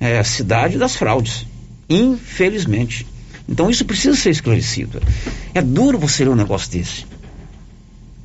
é, 0.00 0.18
a 0.18 0.24
cidade 0.24 0.76
das 0.76 0.96
fraudes, 0.96 1.46
infelizmente. 1.88 3.06
Então 3.48 3.70
isso 3.70 3.84
precisa 3.84 4.16
ser 4.16 4.30
esclarecido. 4.30 5.00
É 5.54 5.62
duro 5.62 5.96
você 5.96 6.24
ler 6.24 6.30
um 6.30 6.34
negócio 6.34 6.72
desse. 6.72 7.06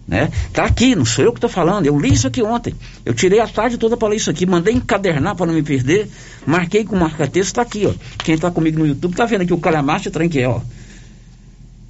Né? 0.08 0.32
Tá 0.52 0.66
aqui, 0.66 0.96
não 0.96 1.06
sou 1.06 1.24
eu 1.24 1.34
que 1.34 1.38
estou 1.38 1.52
falando. 1.52 1.86
Eu 1.86 2.00
li 2.00 2.14
isso 2.14 2.26
aqui 2.26 2.42
ontem. 2.42 2.74
Eu 3.06 3.14
tirei 3.14 3.42
a 3.42 3.48
tarde 3.48 3.78
toda 3.78 3.96
para 3.96 4.08
ler 4.08 4.16
isso 4.16 4.32
aqui, 4.32 4.48
mandei 4.48 4.74
encadernar 4.74 5.36
para 5.36 5.46
não 5.46 5.54
me 5.54 5.62
perder, 5.62 6.10
marquei 6.48 6.84
com 6.84 6.96
marca-texto, 6.96 7.50
está 7.50 7.62
aqui, 7.62 7.86
ó. 7.86 7.94
Quem 8.24 8.34
está 8.34 8.50
comigo 8.50 8.80
no 8.80 8.88
YouTube 8.88 9.12
está 9.12 9.26
vendo 9.26 9.44
aqui 9.44 9.54
o 9.54 9.60
calhamacho 9.60 10.10
tranque, 10.10 10.44
ó. 10.44 10.62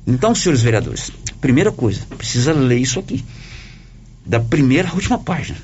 Então, 0.05 0.35
senhores 0.35 0.61
vereadores, 0.61 1.11
primeira 1.39 1.71
coisa, 1.71 2.01
precisa 2.17 2.51
ler 2.53 2.79
isso 2.79 2.99
aqui. 2.99 3.23
Da 4.25 4.39
primeira 4.39 4.89
à 4.89 4.93
última 4.93 5.17
página. 5.17 5.57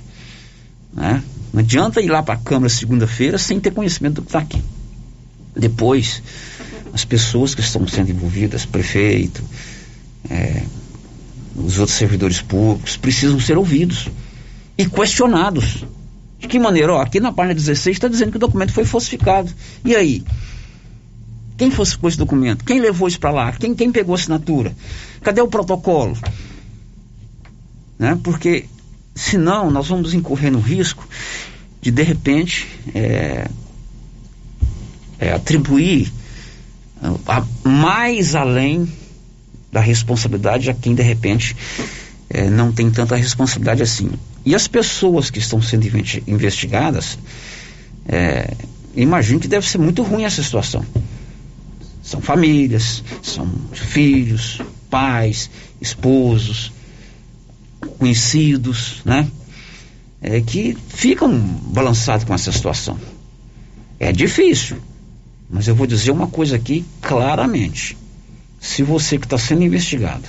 Né? 0.94 1.24
Não 1.54 1.60
adianta 1.60 2.02
ir 2.02 2.10
lá 2.10 2.24
para 2.24 2.36
a 2.36 2.38
Câmara 2.38 2.70
segunda-feira 2.70 3.38
sem 3.38 3.60
ter 3.60 3.72
conhecimento 3.72 4.16
do 4.16 4.22
que 4.22 4.30
está 4.30 4.40
aqui. 4.40 4.62
Depois, 5.56 6.22
as 6.94 7.04
pessoas 7.04 7.54
que 7.54 7.62
estão 7.62 7.88
sendo 7.88 8.12
envolvidas, 8.12 8.66
prefeito, 8.66 9.44
é, 10.30 10.64
os 11.56 11.78
outros 11.78 11.98
servidores 11.98 12.42
públicos 12.42 12.98
precisam 12.98 13.40
ser 13.40 13.58
ouvidos 13.58 14.08
e 14.78 14.86
questionados. 14.86 15.84
De 16.40 16.48
que 16.48 16.58
maneira? 16.58 16.94
Ó, 16.94 17.02
aqui 17.02 17.20
na 17.20 17.34
página 17.34 17.54
16 17.54 17.98
está 17.98 18.08
dizendo 18.08 18.32
que 18.32 18.38
o 18.38 18.40
documento 18.40 18.72
foi 18.72 18.86
falsificado. 18.86 19.52
E 19.84 19.96
aí? 19.96 20.24
Quem 21.60 21.70
falsificou 21.70 22.08
esse 22.08 22.18
documento? 22.18 22.64
Quem 22.64 22.80
levou 22.80 23.06
isso 23.10 23.20
para 23.20 23.32
lá? 23.32 23.52
Quem, 23.52 23.76
quem 23.76 23.92
pegou 23.92 24.16
a 24.16 24.18
assinatura? 24.18 24.74
Cadê 25.22 25.42
o 25.42 25.48
protocolo? 25.50 26.18
Né? 28.00 28.18
Porque 28.24 28.66
senão 29.14 29.70
nós 29.70 29.90
vamos 29.90 30.14
incorrer 30.14 30.50
no 30.54 30.62
risco 30.62 31.06
de 31.82 31.92
de 31.92 32.02
repente 32.02 32.66
é, 32.96 33.50
é, 35.20 35.34
atribuir 35.34 36.14
a, 37.28 37.44
mais 37.68 38.36
além 38.36 38.90
da 39.70 39.82
responsabilidade 39.82 40.70
a 40.70 40.74
quem 40.74 40.96
de 40.96 41.04
repente 41.04 41.58
é, 42.30 42.50
não 42.50 42.72
tem 42.72 42.90
tanta 42.90 43.18
responsabilidade 43.18 43.84
assim. 43.84 44.10
E 44.46 44.56
as 44.56 44.66
pessoas 44.66 45.30
que 45.30 45.40
estão 45.40 45.62
sendo 45.62 45.86
investigadas, 46.26 47.20
é, 48.08 48.54
imagino 48.96 49.42
que 49.42 49.48
deve 49.50 49.68
ser 49.68 49.78
muito 49.78 50.04
ruim 50.04 50.24
essa 50.24 50.42
situação. 50.42 50.86
São 52.10 52.20
famílias, 52.20 53.04
são 53.22 53.48
filhos, 53.72 54.60
pais, 54.90 55.48
esposos, 55.80 56.72
conhecidos, 58.00 59.04
né? 59.06 59.30
É, 60.20 60.42
que 60.42 60.76
ficam 60.88 61.32
balançados 61.38 62.26
com 62.26 62.34
essa 62.34 62.52
situação. 62.52 63.00
É 64.00 64.12
difícil, 64.12 64.78
mas 65.48 65.68
eu 65.68 65.76
vou 65.76 65.86
dizer 65.86 66.10
uma 66.10 66.26
coisa 66.26 66.56
aqui 66.56 66.84
claramente. 67.00 67.96
Se 68.60 68.82
você 68.82 69.20
que 69.20 69.28
está 69.28 69.38
sendo 69.38 69.64
investigado 69.64 70.28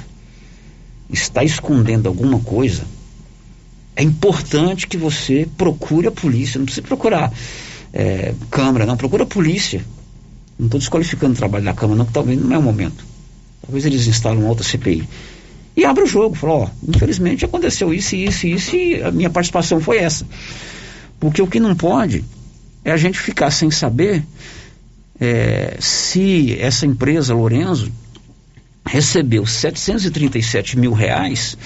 está 1.10 1.42
escondendo 1.42 2.10
alguma 2.10 2.40
coisa, 2.40 2.84
é 3.96 4.02
importante 4.02 4.86
que 4.86 4.98
você 4.98 5.48
procure 5.56 6.08
a 6.08 6.12
polícia. 6.12 6.58
Não 6.58 6.66
precisa 6.66 6.86
procurar 6.86 7.32
é, 7.90 8.34
Câmara, 8.50 8.84
não. 8.84 8.98
Procura 8.98 9.22
a 9.22 9.26
polícia. 9.26 9.82
Não 10.60 10.66
estou 10.66 10.78
desqualificando 10.78 11.32
o 11.32 11.36
trabalho 11.36 11.64
da 11.64 11.72
Câmara, 11.72 11.98
não, 11.98 12.04
que 12.04 12.12
talvez 12.12 12.38
não 12.38 12.54
é 12.54 12.58
o 12.58 12.62
momento. 12.62 13.02
Talvez 13.62 13.86
eles 13.86 14.06
instalam 14.06 14.44
outra 14.44 14.62
CPI. 14.62 15.08
E 15.74 15.86
abre 15.86 16.04
o 16.04 16.06
jogo, 16.06 16.34
fala, 16.34 16.52
ó, 16.52 16.68
infelizmente 16.86 17.46
aconteceu 17.46 17.94
isso, 17.94 18.14
isso, 18.14 18.46
isso, 18.46 18.76
e 18.76 19.02
a 19.02 19.10
minha 19.10 19.30
participação 19.30 19.80
foi 19.80 19.96
essa. 19.96 20.26
Porque 21.18 21.40
o 21.40 21.46
que 21.46 21.58
não 21.58 21.74
pode 21.74 22.22
é 22.84 22.92
a 22.92 22.96
gente 22.98 23.18
ficar 23.18 23.50
sem 23.50 23.70
saber 23.70 24.22
é, 25.18 25.78
se 25.80 26.54
essa 26.60 26.84
empresa, 26.84 27.32
Lorenzo, 27.32 27.90
recebeu 28.84 29.46
737 29.46 30.78
mil 30.78 30.92
reais. 30.92 31.56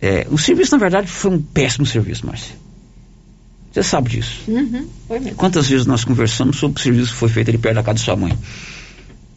É, 0.00 0.28
o 0.30 0.38
serviço, 0.38 0.70
na 0.70 0.78
verdade, 0.78 1.08
foi 1.08 1.32
um 1.32 1.42
péssimo 1.42 1.86
serviço, 1.86 2.24
Márcia. 2.24 2.54
Você 3.72 3.82
sabe 3.82 4.10
disso. 4.10 4.42
Uhum, 4.48 4.86
foi 5.08 5.18
mesmo. 5.18 5.36
Quantas 5.36 5.66
vezes 5.66 5.86
nós 5.86 6.04
conversamos 6.04 6.58
sobre 6.58 6.78
o 6.78 6.82
serviço 6.82 7.12
que 7.12 7.18
foi 7.18 7.28
feito 7.28 7.48
ali 7.48 7.58
perto 7.58 7.76
da 7.76 7.82
casa 7.82 7.94
de 7.94 8.00
sua 8.02 8.16
mãe? 8.16 8.36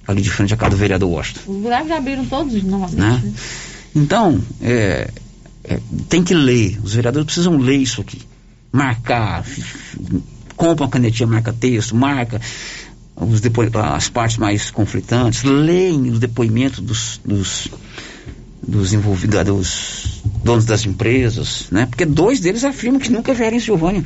Ali 0.07 0.21
de 0.21 0.29
frente 0.29 0.53
à 0.53 0.57
casa 0.57 0.71
do 0.71 0.77
vereador 0.77 1.09
Washington. 1.09 1.51
Os 1.51 1.57
buracos 1.57 1.87
já 1.87 1.97
abriram 1.97 2.25
todos 2.25 2.63
novamente. 2.63 2.95
Né? 2.95 3.21
Né? 3.23 3.33
Então, 3.95 4.41
é, 4.61 5.09
é, 5.63 5.79
tem 6.09 6.23
que 6.23 6.33
ler. 6.33 6.79
Os 6.83 6.93
vereadores 6.93 7.25
precisam 7.25 7.57
ler 7.57 7.77
isso 7.77 8.01
aqui. 8.01 8.21
Marcar. 8.71 9.45
Compra 10.55 10.85
uma 10.85 10.91
canetinha, 10.91 11.27
marca 11.27 11.53
texto, 11.53 11.95
marca 11.95 12.39
os 13.15 13.39
depo... 13.39 13.61
as 13.77 14.09
partes 14.09 14.37
mais 14.37 14.69
conflitantes, 14.69 15.43
leem 15.43 16.09
os 16.09 16.19
depoimentos 16.19 16.79
dos, 16.79 17.21
dos, 17.23 17.69
dos 18.67 18.93
envolvidos, 18.93 19.43
dos 19.43 20.21
donos 20.43 20.65
das 20.65 20.85
empresas, 20.85 21.67
né? 21.71 21.85
Porque 21.85 22.05
dois 22.05 22.39
deles 22.39 22.63
afirmam 22.63 22.99
que 22.99 23.11
nunca 23.11 23.33
vieram 23.33 23.57
em 23.57 23.59
Silvânia. 23.59 24.03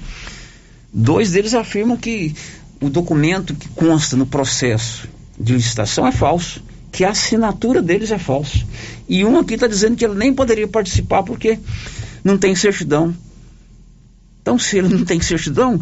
Dois 0.92 1.32
deles 1.32 1.54
afirmam 1.54 1.96
que 1.96 2.36
o 2.82 2.90
documento 2.90 3.54
que 3.54 3.70
consta 3.70 4.16
no 4.18 4.26
processo 4.26 5.08
de 5.40 5.54
licitação 5.54 6.08
é 6.08 6.12
falso, 6.12 6.64
que 6.92 7.04
a 7.04 7.12
assinatura 7.12 7.82
deles 7.82 8.12
é 8.12 8.18
falsa. 8.18 8.60
E 9.08 9.24
um 9.24 9.38
aqui 9.38 9.54
está 9.54 9.68
dizendo 9.68 9.96
que 9.96 10.04
ele 10.04 10.16
nem 10.16 10.34
poderia 10.34 10.68
participar 10.68 11.24
porque 11.24 11.60
não 12.24 12.38
tem 12.38 12.56
certidão. 12.56 13.16
Então, 14.42 14.58
se 14.58 14.78
ele 14.78 14.90
não 14.90 15.06
tem 15.06 15.22
certidão, 15.22 15.80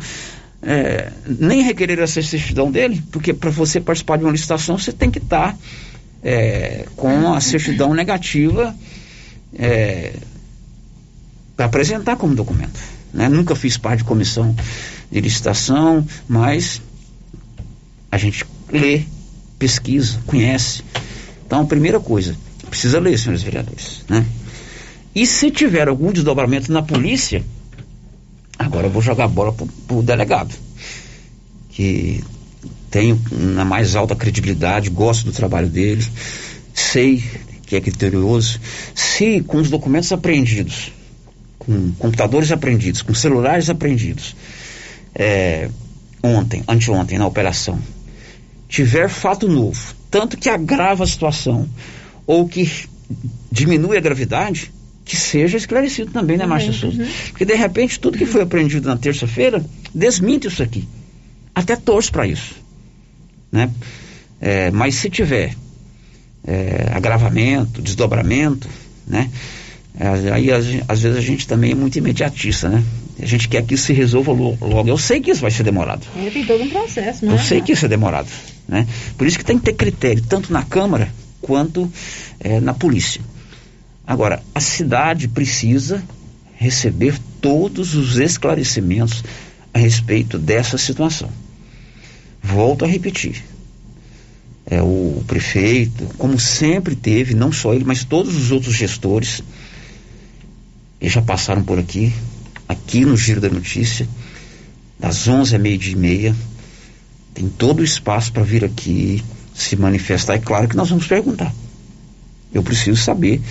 é, 0.61 1.11
nem 1.25 1.61
requerer 1.61 1.99
essa 1.99 2.21
certidão 2.21 2.69
dele, 2.69 3.01
porque 3.11 3.33
para 3.33 3.49
você 3.49 3.79
participar 3.79 4.17
de 4.17 4.23
uma 4.23 4.31
licitação 4.31 4.77
você 4.77 4.91
tem 4.91 5.09
que 5.09 5.19
estar 5.19 5.53
tá, 5.53 5.57
é, 6.23 6.85
com 6.95 7.33
a 7.33 7.41
certidão 7.41 7.93
negativa 7.93 8.75
é, 9.57 10.13
para 11.55 11.65
apresentar 11.65 12.15
como 12.15 12.35
documento. 12.35 12.79
Né? 13.13 13.29
Nunca 13.29 13.55
fiz 13.55 13.77
parte 13.77 13.99
de 13.99 14.05
comissão 14.05 14.55
de 15.11 15.21
licitação, 15.21 16.05
mas 16.27 16.81
a 18.11 18.17
gente 18.17 18.45
lê, 18.71 19.03
pesquisa, 19.57 20.19
conhece. 20.25 20.83
Então, 21.45 21.65
primeira 21.65 21.99
coisa, 21.99 22.35
precisa 22.69 22.99
ler, 22.99 23.17
senhores 23.17 23.41
vereadores. 23.41 24.03
Né? 24.09 24.25
E 25.15 25.25
se 25.25 25.49
tiver 25.49 25.87
algum 25.87 26.11
desdobramento 26.11 26.71
na 26.71 26.81
polícia, 26.81 27.43
Agora 28.57 28.87
eu 28.87 28.91
vou 28.91 29.01
jogar 29.01 29.25
a 29.25 29.27
bola 29.27 29.53
pro, 29.53 29.67
pro 29.87 30.01
delegado, 30.01 30.53
que 31.69 32.23
tem 32.89 33.19
na 33.31 33.65
mais 33.65 33.95
alta 33.95 34.15
credibilidade, 34.15 34.89
gosto 34.89 35.25
do 35.25 35.31
trabalho 35.31 35.67
dele, 35.67 36.05
sei 36.73 37.23
que 37.65 37.75
é 37.75 37.81
criterioso. 37.81 38.59
Se 38.95 39.41
com 39.41 39.57
os 39.57 39.69
documentos 39.69 40.11
apreendidos, 40.11 40.91
com 41.59 41.91
computadores 41.93 42.51
apreendidos, 42.51 43.01
com 43.01 43.13
celulares 43.13 43.69
apreendidos, 43.69 44.35
é, 45.13 45.69
ontem, 46.23 46.63
anteontem, 46.67 47.17
na 47.17 47.27
operação, 47.27 47.79
tiver 48.69 49.09
fato 49.09 49.47
novo, 49.47 49.93
tanto 50.09 50.37
que 50.37 50.49
agrava 50.49 51.03
a 51.03 51.07
situação 51.07 51.67
ou 52.25 52.47
que 52.47 52.87
diminui 53.51 53.97
a 53.97 54.01
gravidade, 54.01 54.71
que 55.03 55.15
seja 55.15 55.57
esclarecido 55.57 56.11
também, 56.11 56.37
né, 56.37 56.45
Márcia 56.45 56.73
Souza? 56.73 57.01
Uhum. 57.01 57.09
Porque 57.29 57.45
de 57.45 57.55
repente 57.55 57.99
tudo 57.99 58.17
que 58.17 58.25
foi 58.25 58.41
aprendido 58.41 58.87
na 58.87 58.97
terça-feira 58.97 59.65
desmente 59.93 60.47
isso 60.47 60.61
aqui. 60.61 60.87
Até 61.55 61.75
torço 61.75 62.11
para 62.11 62.27
isso. 62.27 62.66
Né? 63.57 63.71
É, 64.39 64.69
mas 64.69 64.93
se 64.93 65.09
tiver 65.09 65.55
é, 66.45 66.91
agravamento, 66.93 67.81
desdobramento, 67.81 68.69
né? 69.07 69.31
É, 69.99 70.31
aí 70.31 70.51
às 70.51 71.01
vezes 71.01 71.17
a 71.17 71.21
gente 71.21 71.47
também 71.47 71.71
é 71.71 71.75
muito 71.75 71.97
imediatista, 71.97 72.69
né? 72.69 72.83
A 73.19 73.25
gente 73.25 73.49
quer 73.49 73.65
que 73.65 73.73
isso 73.73 73.85
se 73.85 73.93
resolva 73.93 74.31
logo. 74.31 74.87
Eu 74.87 74.97
sei 74.97 75.19
que 75.19 75.31
isso 75.31 75.41
vai 75.41 75.49
ser 75.49 75.63
demorado. 75.63 76.05
É, 76.15 76.29
tem 76.29 76.45
todo 76.45 76.63
um 76.63 76.69
processo, 76.69 77.25
né? 77.25 77.33
Eu 77.33 77.39
sei 77.39 77.61
que 77.61 77.71
isso 77.71 77.85
é 77.85 77.89
demorado, 77.89 78.29
né? 78.67 78.85
Por 79.17 79.25
isso 79.25 79.39
que 79.39 79.43
tem 79.43 79.57
que 79.57 79.65
ter 79.65 79.73
critério, 79.73 80.21
tanto 80.21 80.53
na 80.53 80.61
Câmara 80.61 81.11
quanto 81.41 81.91
é, 82.39 82.59
na 82.59 82.75
polícia. 82.75 83.21
Agora, 84.05 84.43
a 84.53 84.59
cidade 84.59 85.27
precisa 85.27 86.03
receber 86.55 87.15
todos 87.41 87.95
os 87.95 88.19
esclarecimentos 88.19 89.23
a 89.73 89.79
respeito 89.79 90.37
dessa 90.37 90.77
situação. 90.77 91.29
Volto 92.47 92.85
a 92.85 92.87
repetir. 92.87 93.43
É, 94.65 94.81
o 94.81 95.23
prefeito, 95.27 96.05
como 96.17 96.39
sempre 96.39 96.95
teve, 96.95 97.33
não 97.33 97.51
só 97.51 97.73
ele, 97.73 97.83
mas 97.83 98.03
todos 98.03 98.35
os 98.35 98.51
outros 98.51 98.73
gestores, 98.73 99.41
eles 100.99 101.13
já 101.13 101.21
passaram 101.21 101.63
por 101.63 101.77
aqui, 101.77 102.13
aqui 102.67 103.03
no 103.05 103.17
Giro 103.17 103.41
da 103.41 103.49
Notícia, 103.49 104.07
das 104.97 105.27
11 105.27 105.55
à 105.55 105.59
meia-dia 105.59 105.93
e 105.93 105.95
meia. 105.95 106.35
Tem 107.33 107.47
todo 107.49 107.81
o 107.81 107.83
espaço 107.83 108.31
para 108.31 108.43
vir 108.43 108.63
aqui 108.63 109.23
se 109.53 109.75
manifestar. 109.75 110.35
É 110.35 110.39
claro 110.39 110.67
que 110.67 110.75
nós 110.75 110.89
vamos 110.89 111.05
perguntar. 111.05 111.53
Eu 112.53 112.63
preciso 112.63 113.01
saber 113.01 113.41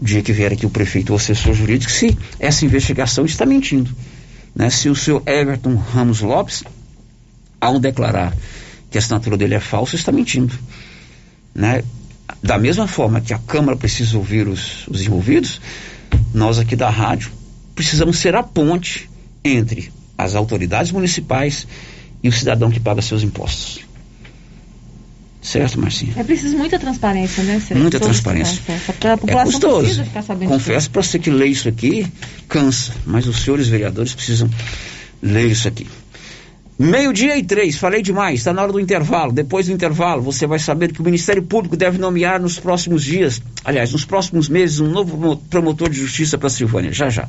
dia 0.00 0.22
que 0.22 0.32
vier 0.32 0.52
aqui 0.52 0.64
o 0.64 0.70
prefeito 0.70 1.10
ou 1.10 1.18
o 1.18 1.20
assessor 1.20 1.52
jurídico, 1.52 1.92
se 1.92 2.16
essa 2.38 2.64
investigação 2.64 3.26
está 3.26 3.44
mentindo. 3.44 3.90
Né? 4.54 4.70
Se 4.70 4.88
o 4.88 4.96
senhor 4.96 5.22
Everton 5.26 5.74
Ramos 5.74 6.20
Lopes, 6.22 6.64
ao 7.60 7.78
declarar 7.78 8.34
que 8.90 8.98
a 8.98 9.00
assinatura 9.00 9.36
dele 9.36 9.54
é 9.54 9.60
falsa, 9.60 9.96
está 9.96 10.10
mentindo. 10.10 10.56
Né? 11.54 11.82
Da 12.42 12.58
mesma 12.58 12.86
forma 12.86 13.20
que 13.20 13.34
a 13.34 13.38
Câmara 13.38 13.76
precisa 13.76 14.16
ouvir 14.16 14.48
os, 14.48 14.86
os 14.88 15.02
envolvidos, 15.02 15.60
nós 16.32 16.58
aqui 16.58 16.76
da 16.76 16.88
rádio 16.88 17.30
precisamos 17.74 18.18
ser 18.18 18.34
a 18.34 18.42
ponte 18.42 19.08
entre 19.44 19.92
as 20.16 20.34
autoridades 20.34 20.92
municipais 20.92 21.66
e 22.22 22.28
o 22.28 22.32
cidadão 22.32 22.70
que 22.70 22.78
paga 22.78 23.00
seus 23.00 23.22
impostos. 23.22 23.80
Certo, 25.42 25.80
Marcinho? 25.80 26.12
É 26.16 26.22
preciso 26.22 26.56
muita 26.58 26.78
transparência, 26.78 27.42
né? 27.42 27.58
Certo? 27.60 27.80
Muita 27.80 27.98
transparência. 27.98 28.60
A 29.10 29.16
população 29.16 29.40
é 29.40 29.44
custoso. 29.44 29.78
precisa 29.78 30.04
ficar 30.04 30.22
sabendo 30.22 30.50
Confesso 30.50 30.90
para 30.90 31.02
você 31.02 31.18
que 31.18 31.30
lê 31.30 31.46
isso 31.46 31.66
aqui 31.66 32.06
cansa, 32.46 32.92
mas 33.06 33.26
os 33.26 33.42
senhores 33.42 33.66
vereadores 33.66 34.14
precisam 34.14 34.50
ler 35.22 35.46
isso 35.46 35.66
aqui. 35.66 35.86
Meio-dia 36.82 37.36
e 37.36 37.42
três, 37.42 37.76
falei 37.76 38.00
demais, 38.00 38.40
está 38.40 38.54
na 38.54 38.62
hora 38.62 38.72
do 38.72 38.80
intervalo. 38.80 39.32
Depois 39.32 39.66
do 39.66 39.72
intervalo, 39.72 40.22
você 40.22 40.46
vai 40.46 40.58
saber 40.58 40.90
que 40.90 41.02
o 41.02 41.04
Ministério 41.04 41.42
Público 41.42 41.76
deve 41.76 41.98
nomear 41.98 42.40
nos 42.40 42.58
próximos 42.58 43.04
dias, 43.04 43.42
aliás, 43.62 43.92
nos 43.92 44.06
próximos 44.06 44.48
meses, 44.48 44.80
um 44.80 44.88
novo 44.88 45.36
promotor 45.50 45.90
de 45.90 45.98
justiça 45.98 46.38
para 46.38 46.48
Silvânia. 46.48 46.90
Já, 46.90 47.10
já. 47.10 47.28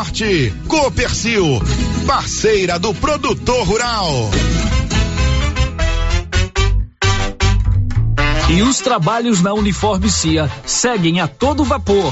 Copercil, 0.67 1.61
parceira 2.07 2.79
do 2.79 2.91
produtor 2.91 3.63
rural. 3.67 4.31
E 8.49 8.63
os 8.63 8.79
trabalhos 8.79 9.43
na 9.43 9.53
Uniforme 9.53 10.09
CIA 10.09 10.49
seguem 10.65 11.21
a 11.21 11.27
todo 11.27 11.63
vapor. 11.63 12.11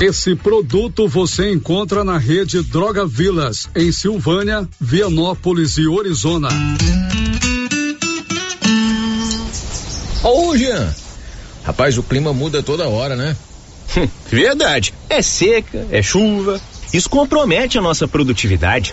Esse 0.00 0.34
produto 0.34 1.06
você 1.06 1.52
encontra 1.52 2.02
na 2.02 2.18
rede 2.18 2.60
Droga 2.60 3.06
Vilas, 3.06 3.68
em 3.76 3.92
Silvânia, 3.92 4.68
Vianópolis 4.80 5.78
e 5.78 5.86
Orizona. 5.86 6.48
Ô, 10.24 10.56
Jean. 10.56 10.92
Rapaz, 11.62 11.96
o 11.96 12.02
clima 12.02 12.32
muda 12.32 12.64
toda 12.64 12.88
hora, 12.88 13.14
né? 13.14 13.36
Verdade. 14.28 14.92
É 15.08 15.22
seca, 15.22 15.86
é 15.92 16.02
chuva. 16.02 16.60
Isso 16.92 17.08
compromete 17.08 17.78
a 17.78 17.80
nossa 17.80 18.08
produtividade. 18.08 18.92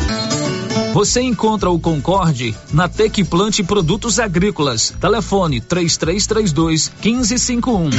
Você 0.93 1.21
encontra 1.21 1.69
o 1.69 1.79
Concorde 1.79 2.53
na 2.73 2.89
Tec 2.89 3.23
Plante 3.23 3.63
Produtos 3.63 4.19
Agrícolas. 4.19 4.93
Telefone 4.99 5.61
3332 5.61 6.91
1551. 7.01 7.89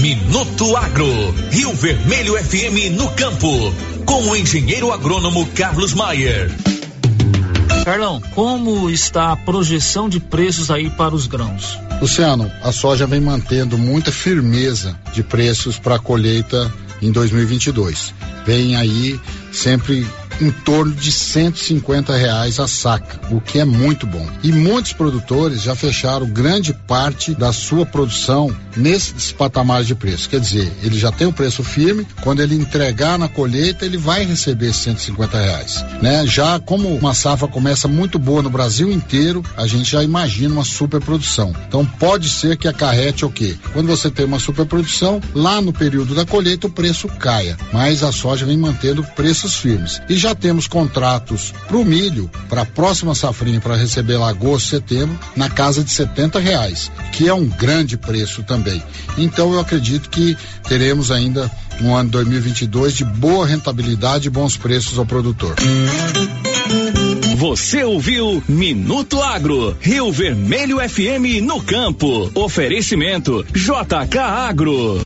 Minuto 0.00 0.76
Agro, 0.76 1.34
Rio 1.50 1.74
Vermelho 1.74 2.42
FM 2.42 2.96
no 2.96 3.10
campo, 3.10 3.74
com 4.06 4.30
o 4.30 4.36
engenheiro 4.36 4.90
agrônomo 4.90 5.46
Carlos 5.54 5.92
Maier. 5.92 6.50
Carlão, 7.84 8.20
como 8.34 8.88
está 8.88 9.30
a 9.30 9.36
projeção 9.36 10.08
de 10.08 10.18
preços 10.18 10.70
aí 10.70 10.88
para 10.88 11.14
os 11.14 11.26
grãos? 11.26 11.78
Luciano, 12.00 12.50
a 12.62 12.72
soja 12.72 13.06
vem 13.06 13.20
mantendo 13.20 13.76
muita 13.76 14.10
firmeza 14.10 14.98
de 15.12 15.22
preços 15.22 15.78
para 15.78 15.96
a 15.96 15.98
colheita 15.98 16.72
em 17.00 17.12
2022. 17.12 18.14
Vem 18.44 18.74
aí 18.76 19.20
sempre 19.52 20.06
em 20.40 20.50
torno 20.50 20.94
de 20.94 21.10
150 21.10 22.14
reais 22.16 22.60
a 22.60 22.66
saca, 22.66 23.20
o 23.30 23.40
que 23.40 23.58
é 23.58 23.64
muito 23.64 24.06
bom. 24.06 24.26
E 24.42 24.52
muitos 24.52 24.92
produtores 24.92 25.62
já 25.62 25.74
fecharam 25.74 26.28
grande 26.28 26.72
parte 26.72 27.34
da 27.34 27.52
sua 27.52 27.86
produção 27.86 28.54
nesses 28.76 29.32
patamares 29.32 29.86
de 29.86 29.94
preço. 29.94 30.28
Quer 30.28 30.40
dizer, 30.40 30.70
ele 30.82 30.98
já 30.98 31.10
tem 31.10 31.26
o 31.26 31.32
preço 31.32 31.62
firme, 31.62 32.06
quando 32.20 32.40
ele 32.40 32.54
entregar 32.54 33.18
na 33.18 33.28
colheita, 33.28 33.84
ele 33.84 33.96
vai 33.96 34.24
receber 34.24 34.72
150 34.72 35.38
reais. 35.38 35.84
Né? 36.02 36.26
Já 36.26 36.60
como 36.60 36.94
uma 36.94 37.14
safra 37.14 37.48
começa 37.48 37.88
muito 37.88 38.18
boa 38.18 38.42
no 38.42 38.50
Brasil 38.50 38.90
inteiro, 38.90 39.42
a 39.56 39.66
gente 39.66 39.90
já 39.90 40.02
imagina 40.02 40.54
uma 40.54 40.64
superprodução. 40.64 41.54
Então 41.66 41.84
pode 41.84 42.28
ser 42.28 42.56
que 42.56 42.68
acarrete 42.68 43.24
o 43.24 43.30
quê? 43.30 43.56
Quando 43.72 43.86
você 43.86 44.10
tem 44.10 44.26
uma 44.26 44.38
superprodução, 44.38 45.20
lá 45.34 45.60
no 45.60 45.72
período 45.72 46.14
da 46.14 46.26
colheita 46.26 46.66
o 46.66 46.70
preço 46.70 47.08
caia, 47.08 47.56
mas 47.72 48.02
a 48.02 48.12
soja 48.12 48.44
vem 48.44 48.56
mantendo 48.56 49.02
preços 49.02 49.54
firmes. 49.54 50.00
E 50.08 50.16
já 50.16 50.25
temos 50.34 50.66
contratos 50.66 51.52
para 51.66 51.76
o 51.76 51.84
milho, 51.84 52.30
para 52.48 52.62
a 52.62 52.66
próxima 52.66 53.14
safrinha, 53.14 53.60
para 53.60 53.76
receber 53.76 54.16
lá 54.16 54.28
agosto, 54.28 54.68
setembro, 54.68 55.18
na 55.34 55.48
casa 55.48 55.82
de 55.82 55.90
70 55.90 56.38
reais, 56.38 56.90
que 57.12 57.28
é 57.28 57.34
um 57.34 57.46
grande 57.46 57.96
preço 57.96 58.42
também. 58.42 58.82
Então 59.16 59.52
eu 59.52 59.60
acredito 59.60 60.10
que 60.10 60.36
teremos 60.68 61.10
ainda 61.10 61.50
um 61.80 61.94
ano 61.94 62.10
2022 62.10 62.94
de 62.94 63.04
boa 63.04 63.46
rentabilidade 63.46 64.28
e 64.28 64.30
bons 64.30 64.56
preços 64.56 64.98
ao 64.98 65.06
produtor. 65.06 65.54
Você 67.36 67.84
ouviu 67.84 68.42
Minuto 68.48 69.20
Agro, 69.20 69.76
Rio 69.80 70.10
Vermelho 70.10 70.78
FM 70.78 71.42
no 71.42 71.62
campo. 71.62 72.30
Oferecimento 72.34 73.44
JK 73.52 74.18
Agro. 74.18 75.05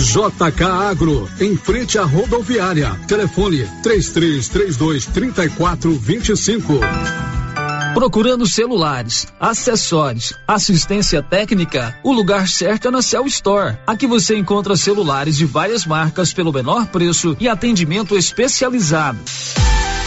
JK 0.00 0.62
Agro, 0.64 1.28
em 1.38 1.56
frente 1.56 1.98
à 1.98 2.04
rodoviária. 2.04 2.98
Telefone 3.06 3.68
3332 3.82 5.06
3425. 5.06 6.80
Procurando 7.92 8.46
celulares, 8.46 9.26
acessórios, 9.38 10.32
assistência 10.46 11.22
técnica, 11.22 11.98
o 12.02 12.12
lugar 12.12 12.48
certo 12.48 12.88
é 12.88 12.90
na 12.90 13.02
Cell 13.02 13.26
Store. 13.26 13.76
Aqui 13.86 14.06
você 14.06 14.36
encontra 14.36 14.76
celulares 14.76 15.36
de 15.36 15.44
várias 15.44 15.84
marcas 15.84 16.32
pelo 16.32 16.52
menor 16.52 16.86
preço 16.86 17.36
e 17.38 17.48
atendimento 17.48 18.16
especializado. 18.16 19.18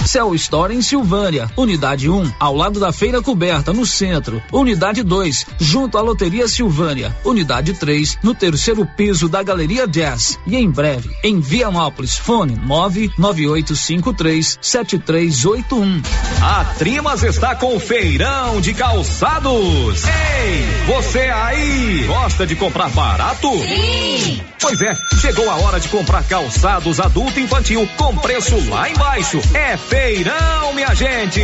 Cell 0.06 0.36
Store 0.36 0.76
em 0.76 0.82
Silvânia, 0.82 1.50
Unidade 1.56 2.10
1, 2.10 2.34
ao 2.40 2.56
lado 2.56 2.80
da 2.80 2.92
Feira 2.92 3.22
Coberta, 3.22 3.72
no 3.72 3.86
centro. 3.86 4.42
Unidade 4.52 5.02
2, 5.02 5.46
junto 5.60 5.98
à 5.98 6.02
Loteria 6.02 6.48
Silvânia. 6.48 7.16
Unidade 7.24 7.74
3, 7.74 8.20
no 8.22 8.36
terceiro 8.36 8.86
piso 8.86 9.30
da 9.30 9.42
Galeria 9.42 9.88
Jazz. 9.88 10.38
E 10.46 10.56
em 10.56 10.70
breve, 10.70 11.10
em 11.24 11.40
Vianópolis, 11.40 12.18
fone 12.18 12.56
99853 12.56 14.60
7381. 14.62 16.02
A 16.42 16.66
Trimas 16.78 17.24
está 17.24 17.56
com 17.56 17.80
feirão 17.80 18.60
de 18.60 18.74
calçados. 18.74 20.04
Ei, 20.06 20.66
você 20.86 21.20
aí, 21.20 22.04
gosta 22.06 22.46
de 22.46 22.56
comprar 22.56 22.90
barato? 22.90 23.50
Sim! 23.60 24.42
Pois 24.60 24.82
é, 24.82 24.96
chegou 25.20 25.50
a 25.50 25.56
hora 25.58 25.80
de 25.80 25.90
comprar 25.90 26.24
calçados 26.24 27.00
adulto 27.00 27.38
e 27.38 27.44
infantil 27.44 27.88
com 27.98 28.16
preço 28.18 28.58
lá 28.70 28.90
embaixo. 28.90 29.42
É 29.54 29.76
feirão, 29.90 30.74
minha 30.74 30.94
gente! 30.96 31.42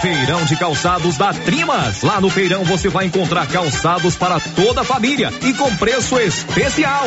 Feirão 0.00 0.44
de 0.44 0.56
calçados 0.56 1.16
da 1.16 1.32
Trimas. 1.32 2.02
Lá 2.02 2.20
no 2.20 2.30
feirão 2.30 2.62
você 2.64 2.88
vai 2.88 3.06
encontrar 3.06 3.48
calçados 3.48 4.14
para 4.14 4.38
toda 4.38 4.82
a 4.82 4.84
família 4.84 5.32
e 5.42 5.52
com 5.54 5.74
preço 5.76 6.18
especial. 6.20 7.06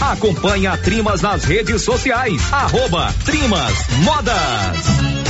Acompanhe 0.00 0.66
a 0.66 0.76
Trimas 0.76 1.22
nas 1.22 1.44
redes 1.44 1.82
sociais. 1.82 2.52
Arroba 2.52 3.14
Trimas 3.24 3.74
Modas. 4.02 5.21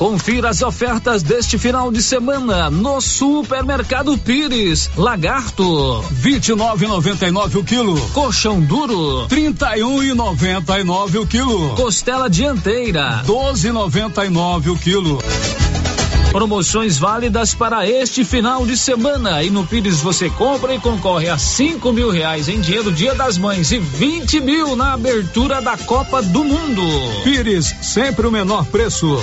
Confira 0.00 0.48
as 0.48 0.62
ofertas 0.62 1.22
deste 1.22 1.58
final 1.58 1.92
de 1.92 2.02
semana 2.02 2.70
no 2.70 3.02
Supermercado 3.02 4.16
Pires. 4.16 4.90
Lagarto, 4.96 6.02
29,99 6.22 7.56
o 7.56 7.62
quilo. 7.62 8.00
colchão 8.14 8.62
duro, 8.62 9.26
31,99 9.28 11.20
o 11.20 11.26
quilo. 11.26 11.74
costela 11.76 12.30
dianteira, 12.30 13.22
12,99 13.26 14.72
o 14.72 14.78
quilo. 14.78 15.18
Promoções 16.32 16.96
válidas 16.96 17.54
para 17.54 17.86
este 17.86 18.24
final 18.24 18.64
de 18.64 18.78
semana. 18.78 19.42
E 19.42 19.50
no 19.50 19.66
Pires 19.66 20.00
você 20.00 20.30
compra 20.30 20.74
e 20.74 20.80
concorre 20.80 21.28
a 21.28 21.36
cinco 21.36 21.92
mil 21.92 22.08
reais 22.08 22.48
em 22.48 22.58
dinheiro 22.58 22.90
Dia 22.90 23.14
das 23.14 23.36
Mães 23.36 23.70
e 23.70 23.78
20 23.78 24.40
mil 24.40 24.76
na 24.76 24.94
abertura 24.94 25.60
da 25.60 25.76
Copa 25.76 26.22
do 26.22 26.42
Mundo. 26.42 26.82
Pires, 27.22 27.74
sempre 27.82 28.26
o 28.26 28.30
menor 28.30 28.64
preço. 28.64 29.22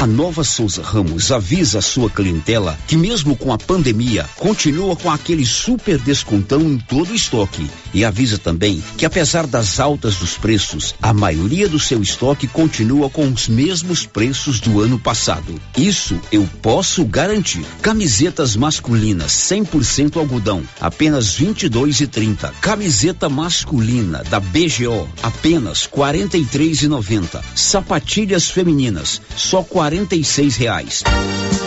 A 0.00 0.06
Nova 0.06 0.42
Souza 0.42 0.80
Ramos 0.80 1.30
avisa 1.30 1.80
a 1.80 1.82
sua 1.82 2.08
clientela 2.08 2.78
que 2.86 2.96
mesmo 2.96 3.36
com 3.36 3.52
a 3.52 3.58
pandemia, 3.58 4.26
continua 4.38 4.96
com 4.96 5.10
aquele 5.10 5.44
super 5.44 5.98
descontão 5.98 6.62
em 6.62 6.78
todo 6.78 7.10
o 7.10 7.14
estoque. 7.14 7.68
E 7.92 8.02
avisa 8.02 8.38
também 8.38 8.82
que 8.96 9.04
apesar 9.04 9.46
das 9.46 9.78
altas 9.78 10.16
dos 10.16 10.38
preços, 10.38 10.94
a 11.02 11.12
maioria 11.12 11.68
do 11.68 11.78
seu 11.78 12.00
estoque 12.00 12.46
continua 12.46 13.10
com 13.10 13.28
os 13.28 13.46
mesmos 13.46 14.06
preços 14.06 14.58
do 14.58 14.80
ano 14.80 14.98
passado. 14.98 15.60
Isso 15.76 16.18
eu 16.32 16.48
posso 16.62 17.04
garantir. 17.04 17.62
Camisetas 17.82 18.56
masculinas 18.56 19.32
100% 19.32 20.16
algodão, 20.16 20.62
apenas 20.80 21.34
22 21.34 22.00
e 22.00 22.06
30. 22.06 22.54
Camiseta 22.62 23.28
masculina 23.28 24.24
da 24.30 24.40
BGO, 24.40 25.06
apenas 25.22 25.86
43 25.86 26.84
e 26.84 26.88
90. 26.88 27.44
Sapatilhas 27.54 28.48
femininas, 28.48 29.20
só 29.36 29.62
46 29.90 30.56
reais. 30.56 31.02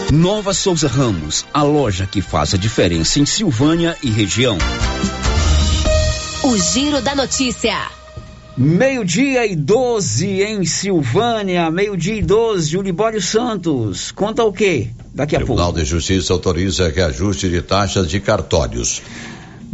Nova 0.09 0.53
Souza 0.53 0.87
Ramos, 0.87 1.45
a 1.53 1.61
loja 1.61 2.07
que 2.07 2.21
faz 2.21 2.53
a 2.53 2.57
diferença 2.57 3.19
em 3.19 3.25
Silvânia 3.25 3.97
e 4.01 4.09
região. 4.09 4.57
O 6.41 6.57
Giro 6.57 7.01
da 7.01 7.13
Notícia. 7.13 7.75
Meio-dia 8.55 9.45
e 9.45 9.57
12 9.57 10.41
em 10.41 10.63
Silvânia, 10.63 11.69
meio-dia 11.69 12.15
e 12.15 12.21
12, 12.21 12.77
o 12.77 12.81
Libório 12.81 13.21
Santos. 13.21 14.13
Conta 14.13 14.43
o 14.45 14.53
quê? 14.53 14.87
Daqui 15.13 15.35
a 15.35 15.39
Tribunal 15.39 15.73
pouco. 15.73 15.79
de 15.79 15.85
Justiça 15.85 16.31
autoriza 16.31 16.87
reajuste 16.87 17.49
de 17.49 17.61
taxas 17.61 18.07
de 18.07 18.21
cartórios. 18.21 19.01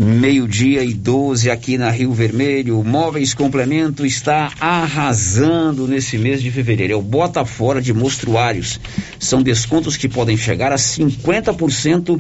Meio-dia 0.02 0.82
e 0.82 0.94
12 0.94 1.52
aqui 1.52 1.78
na 1.78 1.90
Rio 1.90 2.14
Vermelho. 2.14 2.80
O 2.80 2.86
Móveis 2.86 3.34
Complemento 3.34 4.06
está 4.06 4.50
arrasando 4.58 5.86
nesse 5.90 6.18
mês 6.18 6.42
de 6.42 6.50
fevereiro. 6.50 6.94
É 6.94 6.96
o 6.96 7.02
Bota 7.02 7.44
Fora 7.44 7.82
de 7.82 7.94
Mostruários. 7.94 8.80
São 9.20 9.44
descontos 9.44 9.98
que 9.98 10.08
podem 10.08 10.38
chegar 10.38 10.72
a 10.72 10.78
50% 10.78 12.18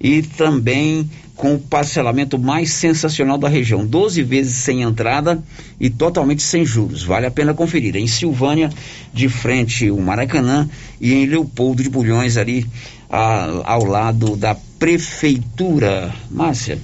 e 0.00 0.22
também 0.22 1.08
com 1.36 1.54
o 1.54 1.58
parcelamento 1.58 2.38
mais 2.38 2.70
sensacional 2.70 3.36
da 3.36 3.48
região. 3.48 3.84
12 3.84 4.22
vezes 4.22 4.54
sem 4.54 4.82
entrada 4.82 5.42
e 5.80 5.90
totalmente 5.90 6.42
sem 6.42 6.64
juros. 6.64 7.02
Vale 7.02 7.26
a 7.26 7.30
pena 7.30 7.52
conferir. 7.52 7.96
Em 7.96 8.06
Silvânia, 8.06 8.70
de 9.12 9.28
frente 9.28 9.90
o 9.90 10.00
Maracanã 10.00 10.68
e 11.00 11.12
em 11.12 11.26
Leopoldo 11.26 11.82
de 11.82 11.90
Bulhões, 11.90 12.36
ali 12.36 12.64
a- 13.10 13.62
ao 13.64 13.84
lado 13.84 14.36
da 14.36 14.54
prefeitura. 14.78 16.14
Márcia, 16.30 16.78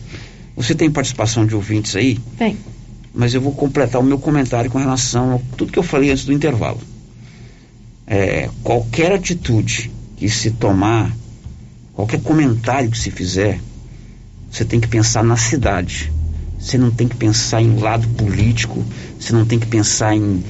você 0.57 0.75
tem 0.75 0.91
participação 0.91 1.47
de 1.47 1.55
ouvintes 1.55 1.95
aí? 1.95 2.19
Tem. 2.37 2.57
Mas 3.15 3.35
eu 3.35 3.41
vou 3.41 3.53
completar 3.53 4.01
o 4.01 4.05
meu 4.05 4.19
comentário 4.19 4.71
com 4.71 4.79
relação 4.79 5.35
a 5.37 5.57
tudo 5.57 5.73
que 5.73 5.79
eu 5.79 5.83
falei 5.83 6.11
antes 6.11 6.25
do 6.25 6.33
intervalo. 6.33 6.81
É, 8.07 8.49
qualquer 8.65 9.13
atitude 9.13 9.91
que 10.17 10.29
se 10.29 10.51
tomar, 10.51 11.15
qualquer 11.95 12.21
comentário 12.21 12.91
que 12.91 12.99
se 12.99 13.11
fizer, 13.11 13.61
você 14.51 14.65
tem 14.65 14.81
que 14.81 14.89
pensar 14.89 15.23
na 15.23 15.37
cidade. 15.37 16.13
Você 16.59 16.77
não 16.77 16.91
tem 16.91 17.09
que 17.09 17.17
pensar 17.17 17.63
em 17.63 17.79
lado 17.79 18.07
político, 18.09 18.85
você 19.19 19.33
não 19.33 19.47
tem 19.47 19.59
que 19.59 19.67
pensar 19.67 20.15
em 20.15 20.45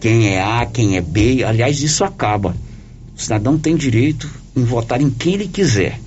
quem 0.00 0.28
é 0.28 0.42
A, 0.42 0.66
quem 0.66 0.96
é 0.96 1.00
B. 1.00 1.42
Aliás, 1.44 1.80
isso 1.80 2.04
acaba. 2.04 2.54
O 3.16 3.20
cidadão 3.20 3.58
tem 3.58 3.76
direito 3.76 4.28
em 4.54 4.64
votar 4.64 5.00
em 5.00 5.10
quem 5.10 5.34
ele 5.34 5.48
quiser. 5.48 5.98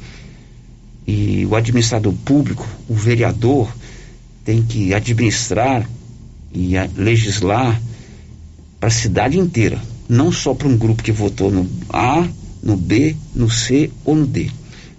E 1.08 1.46
o 1.46 1.56
administrador 1.56 2.14
público, 2.14 2.68
o 2.88 2.94
vereador, 2.94 3.74
tem 4.46 4.62
que 4.62 4.94
administrar 4.94 5.90
e 6.54 6.74
legislar 6.96 7.82
para 8.80 8.88
a 8.88 8.92
cidade 8.92 9.40
inteira, 9.40 9.82
não 10.08 10.32
só 10.32 10.54
para 10.54 10.68
um 10.68 10.78
grupo 10.78 11.04
que 11.04 11.12
votou 11.12 11.52
no 11.52 11.70
A, 11.90 12.28
no 12.62 12.76
B, 12.76 13.16
no 13.34 13.50
C 13.50 13.90
ou 14.06 14.16
no 14.16 14.28
D. 14.28 14.50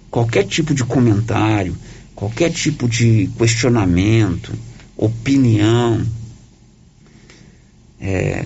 Qualquer 0.09 0.45
tipo 0.45 0.73
de 0.73 0.83
comentário, 0.83 1.75
qualquer 2.23 2.51
tipo 2.51 2.87
de 2.87 3.29
questionamento, 3.37 4.53
opinião, 4.95 6.05
é, 7.99 8.45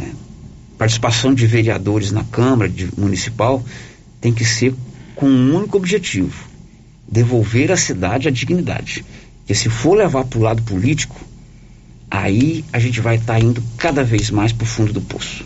participação 0.80 1.32
de 1.32 1.46
vereadores 1.46 2.12
na 2.12 2.24
Câmara 2.24 2.72
Municipal 2.98 3.64
tem 4.20 4.34
que 4.34 4.44
ser 4.44 4.74
com 5.16 5.28
um 5.28 5.56
único 5.56 5.78
objetivo: 5.78 6.50
devolver 7.08 7.72
à 7.72 7.78
cidade 7.78 8.28
a 8.28 8.32
dignidade. 8.32 9.06
Porque 9.40 9.54
se 9.54 9.70
for 9.70 9.96
levar 9.96 10.26
para 10.26 10.40
o 10.40 10.42
lado 10.42 10.64
político, 10.64 11.16
aí 12.10 12.66
a 12.74 12.80
gente 12.80 13.00
vai 13.00 13.18
estar 13.18 13.40
indo 13.40 13.64
cada 13.78 14.04
vez 14.04 14.32
mais 14.32 14.52
para 14.52 14.64
o 14.64 14.68
fundo 14.68 14.92
do 14.92 15.02
poço. 15.02 15.46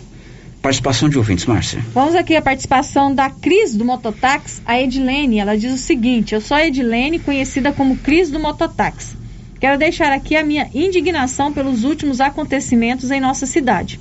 Participação 0.62 1.08
de 1.08 1.18
ouvintes, 1.18 1.44
Márcia. 1.44 1.84
Vamos 1.92 2.14
aqui 2.14 2.36
a 2.36 2.40
participação 2.40 3.12
da 3.12 3.28
Cris 3.28 3.74
do 3.74 3.84
Mototáxi, 3.84 4.62
a 4.64 4.80
Edilene. 4.80 5.40
Ela 5.40 5.58
diz 5.58 5.74
o 5.74 5.76
seguinte: 5.76 6.36
Eu 6.36 6.40
sou 6.40 6.56
a 6.56 6.64
Edilene, 6.64 7.18
conhecida 7.18 7.72
como 7.72 7.96
Cris 7.96 8.30
do 8.30 8.38
Mototáxi. 8.38 9.16
Quero 9.58 9.76
deixar 9.76 10.12
aqui 10.12 10.36
a 10.36 10.44
minha 10.44 10.70
indignação 10.72 11.52
pelos 11.52 11.82
últimos 11.82 12.20
acontecimentos 12.20 13.10
em 13.10 13.20
nossa 13.20 13.44
cidade. 13.44 13.98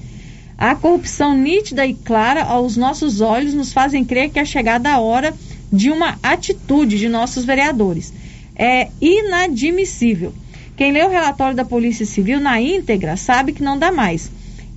A 0.55 0.75
corrupção 0.75 1.35
nítida 1.35 1.83
e 1.83 1.95
clara 1.95 2.43
aos 2.43 2.77
nossos 2.77 3.21
olhos 3.21 3.55
nos 3.55 3.73
fazem 3.73 4.05
crer 4.05 4.29
que 4.29 4.39
é 4.39 4.45
chegada 4.45 4.91
a 4.91 4.99
hora 4.99 5.33
de 5.73 5.89
uma 5.89 6.19
atitude 6.21 6.99
de 6.99 7.09
nossos 7.09 7.43
vereadores. 7.43 8.13
É 8.55 8.89
inadmissível. 9.01 10.31
Quem 10.77 10.91
lê 10.91 11.03
o 11.03 11.09
relatório 11.09 11.55
da 11.55 11.65
Polícia 11.65 12.05
Civil 12.05 12.39
na 12.39 12.61
íntegra 12.61 13.17
sabe 13.17 13.51
que 13.51 13.63
não 13.63 13.79
dá 13.79 13.91
mais. 13.91 14.29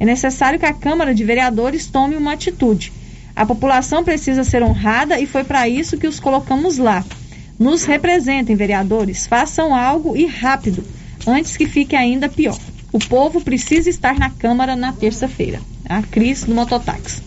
É 0.04 0.06
necessário 0.06 0.58
que 0.58 0.66
a 0.66 0.74
Câmara 0.74 1.14
de 1.14 1.24
Vereadores 1.24 1.86
tome 1.86 2.14
uma 2.14 2.34
atitude. 2.34 2.92
A 3.34 3.46
população 3.46 4.04
precisa 4.04 4.44
ser 4.44 4.62
honrada 4.62 5.18
e 5.18 5.26
foi 5.26 5.44
para 5.44 5.66
isso 5.66 5.96
que 5.96 6.06
os 6.06 6.20
colocamos 6.20 6.76
lá. 6.76 7.02
Nos 7.58 7.84
representem, 7.84 8.54
vereadores, 8.54 9.26
façam 9.26 9.74
algo 9.74 10.14
e 10.14 10.26
rápido, 10.26 10.84
antes 11.26 11.56
que 11.56 11.66
fique 11.66 11.96
ainda 11.96 12.28
pior. 12.28 12.58
O 12.92 12.98
povo 12.98 13.40
precisa 13.40 13.88
estar 13.88 14.18
na 14.18 14.28
Câmara 14.28 14.76
na 14.76 14.92
terça-feira. 14.92 15.58
A 15.88 16.02
Cris 16.02 16.44
do 16.44 16.54
Mototáxi. 16.54 17.22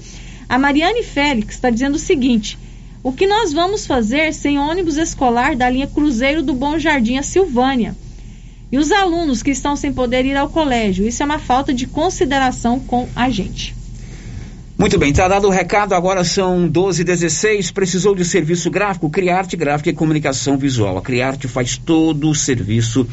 A 0.49 0.57
Mariane 0.57 1.03
Félix 1.03 1.53
está 1.53 1.70
dizendo 1.70 1.94
o 1.94 1.99
seguinte: 1.99 2.57
o 3.03 3.14
que 3.14 3.28
nós 3.28 3.53
vamos 3.53 3.86
fazer 3.86 4.34
sem 4.34 4.57
ônibus 4.57 4.98
escolar 4.98 5.56
da 5.56 5.70
linha 5.70 5.86
Cruzeiro 5.86 6.41
do 6.41 6.56
Bom 6.56 6.80
Jardim 6.80 7.18
a 7.18 7.24
Silvânia? 7.24 7.95
E 8.72 8.80
os 8.80 8.91
alunos 8.91 9.44
que 9.44 9.52
estão 9.52 9.76
sem 9.76 9.94
poder 9.94 10.26
ir 10.26 10.36
ao 10.36 10.49
colégio? 10.49 11.07
Isso 11.07 11.22
é 11.22 11.26
uma 11.26 11.38
falta 11.38 11.72
de 11.72 11.86
consideração 11.86 12.80
com 12.80 13.07
a 13.16 13.30
gente. 13.30 13.78
Muito 14.80 14.97
bem, 14.97 15.11
está 15.11 15.27
dado 15.27 15.45
o 15.45 15.51
recado, 15.51 15.93
agora 15.93 16.23
são 16.23 16.65
12 16.65 17.03
16 17.03 17.69
precisou 17.69 18.15
de 18.15 18.23
serviço 18.23 18.72
gráfico, 18.72 19.10
Criarte 19.10 19.57
Gráfica 19.57 19.89
e 19.89 19.93
Comunicação 19.93 20.57
Visual. 20.57 20.97
A 20.97 21.01
Criarte 21.01 21.49
faz 21.49 21.76
todo 21.76 22.30
o 22.30 22.34
serviço 22.34 23.06